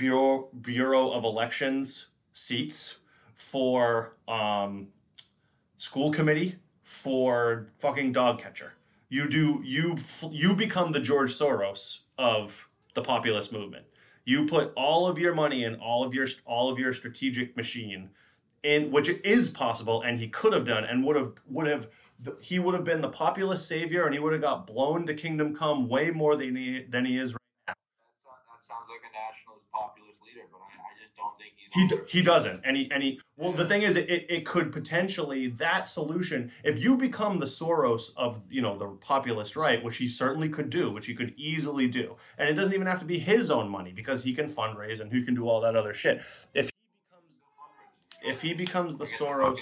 bureau 0.00 0.48
bureau 0.62 1.10
of 1.10 1.24
elections 1.24 2.12
seats 2.32 3.00
for 3.34 4.16
um, 4.26 4.88
school 5.76 6.10
committee 6.10 6.56
for 6.82 7.68
fucking 7.78 8.10
dog 8.10 8.40
catcher. 8.40 8.72
You 9.10 9.28
do 9.28 9.60
you 9.62 9.98
you 10.30 10.54
become 10.54 10.92
the 10.92 11.00
George 11.00 11.32
Soros 11.32 12.02
of 12.16 12.68
the 12.94 13.02
populist 13.02 13.52
movement. 13.52 13.84
You 14.24 14.46
put 14.46 14.72
all 14.74 15.06
of 15.06 15.18
your 15.18 15.34
money 15.34 15.64
and 15.64 15.76
all 15.80 16.02
of 16.02 16.14
your 16.14 16.26
all 16.46 16.70
of 16.70 16.78
your 16.78 16.92
strategic 16.92 17.56
machine 17.56 18.10
in 18.62 18.90
which 18.90 19.08
it 19.08 19.24
is 19.24 19.50
possible 19.50 20.02
and 20.02 20.18
he 20.18 20.28
could 20.28 20.52
have 20.52 20.64
done 20.64 20.84
and 20.84 21.04
would 21.04 21.16
have 21.16 21.32
would 21.46 21.66
have 21.66 21.88
he 22.40 22.58
would 22.58 22.74
have 22.74 22.84
been 22.84 23.00
the 23.00 23.08
populist 23.08 23.66
savior 23.68 24.04
and 24.04 24.14
he 24.14 24.20
would 24.20 24.32
have 24.32 24.42
got 24.42 24.66
blown 24.66 25.06
to 25.06 25.14
kingdom 25.14 25.54
come 25.54 25.88
way 25.88 26.10
more 26.10 26.36
than 26.36 26.56
he 26.56 26.84
than 26.88 27.04
he 27.04 27.16
is 27.18 27.36
sounds 28.70 28.88
like 28.88 29.02
a 29.02 29.12
nationalist 29.12 29.66
populist 29.72 30.22
leader, 30.22 30.46
but 30.50 30.60
I, 30.62 30.70
I 30.78 30.92
just 31.02 31.16
don't 31.16 31.36
think 31.38 31.52
he's. 31.56 31.70
He, 31.74 31.86
d- 31.88 32.02
he 32.08 32.22
doesn't. 32.22 32.60
And 32.64 32.76
he 32.76 32.90
and 32.90 33.02
he 33.02 33.20
well 33.36 33.52
the 33.52 33.66
thing 33.66 33.82
is 33.82 33.96
it, 33.96 34.08
it, 34.08 34.44
could 34.44 34.72
potentially 34.72 35.48
that 35.48 35.86
solution 35.86 36.52
if 36.62 36.82
you 36.82 36.96
become 36.96 37.38
the 37.38 37.46
soros 37.46 38.12
of 38.16 38.42
you 38.48 38.62
know 38.62 38.78
the 38.78 38.86
populist 38.86 39.56
right 39.56 39.82
which 39.84 39.96
he 39.96 40.06
certainly 40.06 40.48
could 40.48 40.70
do 40.70 40.90
which 40.90 41.06
he 41.06 41.14
could 41.14 41.34
easily 41.36 41.88
do 41.88 42.16
and 42.38 42.48
it 42.48 42.54
doesn't 42.54 42.74
even 42.74 42.86
have 42.86 43.00
to 43.00 43.04
be 43.04 43.18
his 43.18 43.50
own 43.50 43.68
money 43.68 43.92
because 43.92 44.24
he 44.24 44.32
can 44.32 44.48
fundraise 44.48 45.00
and 45.00 45.12
he 45.12 45.22
can 45.24 45.34
do 45.34 45.48
all 45.48 45.60
that 45.60 45.76
other 45.76 45.92
shit. 45.92 46.22
If 46.54 46.70
he 46.70 46.72
becomes 47.04 48.22
if 48.22 48.42
he 48.42 48.54
becomes 48.54 48.96
the 48.96 49.04
soros 49.04 49.60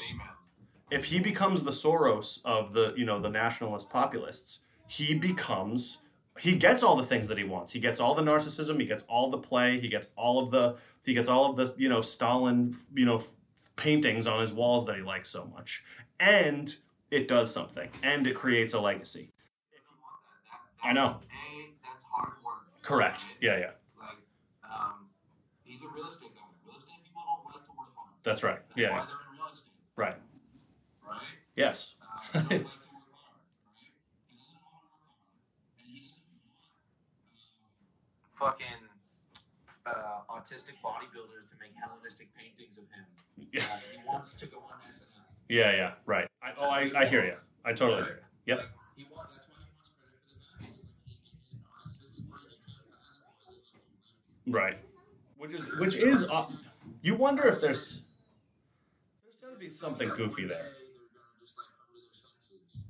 if 0.91 1.05
he 1.05 1.21
becomes 1.21 1.63
the 1.63 1.71
Soros 1.71 2.45
of 2.45 2.73
the 2.73 2.95
you 2.97 3.05
know 3.05 3.21
the 3.21 3.29
nationalist 3.29 3.91
populists, 3.91 4.63
he 4.87 5.15
becomes 5.15 6.03
he 6.41 6.57
gets 6.57 6.83
all 6.83 6.97
the 6.97 7.03
things 7.05 7.29
that 7.29 7.39
he 7.39 7.45
wants. 7.45 7.73
He 7.73 7.81
gets 7.81 8.01
all 8.01 8.15
the 8.15 8.23
narcissism. 8.23 8.79
He 8.81 8.87
gets 8.87 9.03
all 9.05 9.31
the 9.31 9.39
play. 9.39 9.81
He 9.81 9.89
gets 9.89 10.09
all 10.17 10.39
of 10.39 10.51
the 10.51 10.77
he 11.05 11.15
gets 11.15 11.29
all 11.29 11.51
of 11.51 11.57
the 11.57 11.75
you 11.79 11.89
know 11.89 12.01
Stalin 12.01 12.75
you 12.95 13.05
know 13.07 13.23
paintings 13.77 14.27
on 14.27 14.41
his 14.41 14.53
walls 14.53 14.87
that 14.87 14.97
he 14.97 15.03
likes 15.03 15.29
so 15.29 15.45
much, 15.55 15.85
and 16.21 16.75
it 17.11 17.29
does 17.29 17.53
something, 17.53 17.89
and 18.03 18.27
it 18.27 18.35
creates 18.35 18.73
a 18.75 18.81
legacy. 18.81 19.33
That- 19.73 19.81
that, 20.83 20.89
I 20.89 20.93
know. 20.93 21.07
A, 21.07 21.21
that's 21.85 22.05
hard 22.05 22.33
work. 22.45 22.55
Correct. 22.83 23.25
right? 23.25 23.37
Yeah, 23.41 23.59
yeah, 23.59 23.71
Like, 23.99 24.17
um, 24.65 25.09
he's 25.65 25.83
a 25.83 25.89
real 25.89 26.09
estate 26.09 26.35
guy. 26.35 26.43
Real 26.67 26.77
estate 26.77 27.03
people 27.05 27.23
don't 27.27 27.45
like 27.55 27.65
to 27.65 27.71
work 27.79 27.89
hard. 27.97 28.11
that's 28.23 28.43
right. 28.43 28.61
That's 28.69 28.79
Yeah, 28.79 28.91
why 28.91 28.97
yeah. 28.99 29.05
they're 29.07 29.17
in 29.33 29.39
real 29.39 29.53
estate, 29.53 29.73
right. 29.97 30.17
right? 31.09 31.21
Yes. 31.57 31.95
Uh, 32.01 32.41
they 32.49 32.59
don't 32.59 32.65
like 32.67 32.83
to 32.83 32.91
work 32.95 33.11
hard, 33.15 33.41
right? 33.67 33.91
He 34.29 34.37
doesn't 34.37 34.55
know 34.55 34.69
how 34.71 34.81
to 34.81 34.89
work 34.91 35.07
hard, 35.07 35.23
and 35.79 35.87
he 35.91 35.99
doesn't 36.01 36.23
want 36.29 36.45
fucking 38.39 38.67
uh, 39.87 40.21
autistic 40.31 40.75
bodybuilders 40.85 41.49
to 41.51 41.57
make 41.61 41.73
Hellenistic 41.83 42.29
paintings 42.35 42.79
of 42.79 42.85
him. 42.85 43.05
Yeah, 43.53 43.63
Uh, 43.63 43.79
he 43.93 43.99
wants 44.07 44.35
to 44.35 44.47
go 44.47 44.59
on 44.59 44.79
SNL. 44.81 45.07
yeah, 45.49 45.73
yeah. 45.75 45.93
Right. 46.07 46.29
I, 46.43 46.53
oh, 46.59 46.69
I, 46.69 46.91
I 46.97 47.07
hear 47.07 47.25
you. 47.25 47.35
I 47.65 47.73
totally 47.73 48.03
hear 48.05 48.21
you. 48.47 48.55
Yep. 48.55 48.59
Like, 48.59 48.69
he 48.97 49.05
wants, 49.15 49.35
that's 49.37 49.49
why 49.49 49.57
he 49.61 49.69
wants 49.75 49.91
credit 49.99 50.21
for 50.27 50.35
the 50.35 50.41
vaccines. 50.47 50.89
Like, 50.89 51.11
he, 51.11 51.31
in 51.31 51.39
his 51.43 51.55
narcissistic 51.63 52.25
brain, 52.29 52.49
he 52.51 52.59
can't 52.65 52.85
fathom 52.87 53.23
why 53.45 53.53
they 54.45 54.51
Right. 54.53 54.79
Which 55.39 55.53
is 55.55 55.79
which 55.79 55.95
is 55.97 56.29
uh, 56.31 56.47
you 57.03 57.15
wonder 57.15 57.47
if 57.47 57.61
there's 57.61 58.03
there's 59.23 59.37
got 59.41 59.53
to 59.53 59.59
be 59.59 59.69
something 59.69 60.09
goofy 60.09 60.45
there. 60.47 60.67
They're 60.67 60.75
gonna 61.15 61.39
just 61.39 61.55
like 61.57 61.71
come 61.79 61.87
to 61.95 62.01
their 62.01 62.11
senses. 62.11 62.87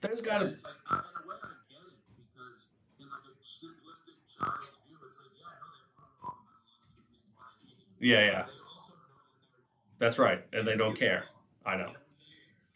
There's 0.00 0.20
got 0.22 0.38
to 0.38 0.46
It's 0.46 0.62
like, 0.62 0.74
I- 0.90 0.94
in 0.94 1.02
a 1.02 1.26
way, 1.26 1.34
I 1.42 1.50
get 1.66 1.82
it 1.90 1.98
because 2.14 2.70
in 3.02 3.06
like 3.10 3.26
a 3.26 3.34
simplistic 3.42 4.14
child's 4.30 4.78
view, 4.86 4.94
it's 5.10 5.18
like, 5.18 5.34
yeah, 5.34 5.58
no, 5.58 5.66
they 5.74 5.90
want 5.98 6.06
to 6.06 6.22
know 6.22 6.30
about 6.38 6.62
lots 6.70 6.86
of 6.86 7.02
reasons 7.02 7.34
why 7.34 7.50
they 7.58 7.66
hate 7.66 7.82
you. 7.82 7.86
Yeah, 8.00 8.20
yeah. 8.20 8.30
They 8.30 8.38
also 8.38 8.92
know 8.92 9.08
that 9.08 9.40
they're 9.42 9.58
wrong. 9.58 9.98
That's 9.98 10.18
right, 10.18 10.44
and 10.52 10.66
they 10.66 10.76
don't 10.76 10.96
care. 10.98 11.24
I 11.66 11.76
know. 11.76 11.86
They 11.86 11.92
don't 11.92 11.92
care. 11.92 11.98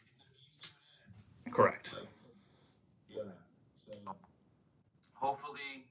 It's 0.09 0.19
a 0.19 0.25
means 0.35 0.59
to 0.61 0.69
an 1.05 1.47
end. 1.47 1.55
Correct. 1.55 1.95
Yeah. 3.09 3.23
So 3.75 3.93
Hopefully, 5.15 5.87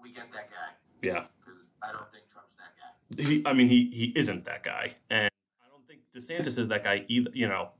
we 0.00 0.12
get 0.12 0.30
that 0.32 0.50
guy 0.50 0.74
Yeah. 1.02 1.24
because 1.44 1.72
I 1.82 1.92
don't 1.92 2.10
think 2.12 2.24
Trump's 2.28 2.56
that 2.56 2.74
guy. 2.76 3.22
He. 3.22 3.42
I 3.46 3.52
mean, 3.52 3.68
he 3.68 3.90
he 3.90 4.12
isn't 4.16 4.44
that 4.46 4.62
guy, 4.62 4.94
and 5.10 5.30
I 5.62 5.66
don't 5.70 5.86
think 5.86 6.00
DeSantis 6.14 6.58
is 6.58 6.68
that 6.68 6.82
guy 6.84 7.04
either. 7.08 7.30
You 7.34 7.48
know. 7.48 7.70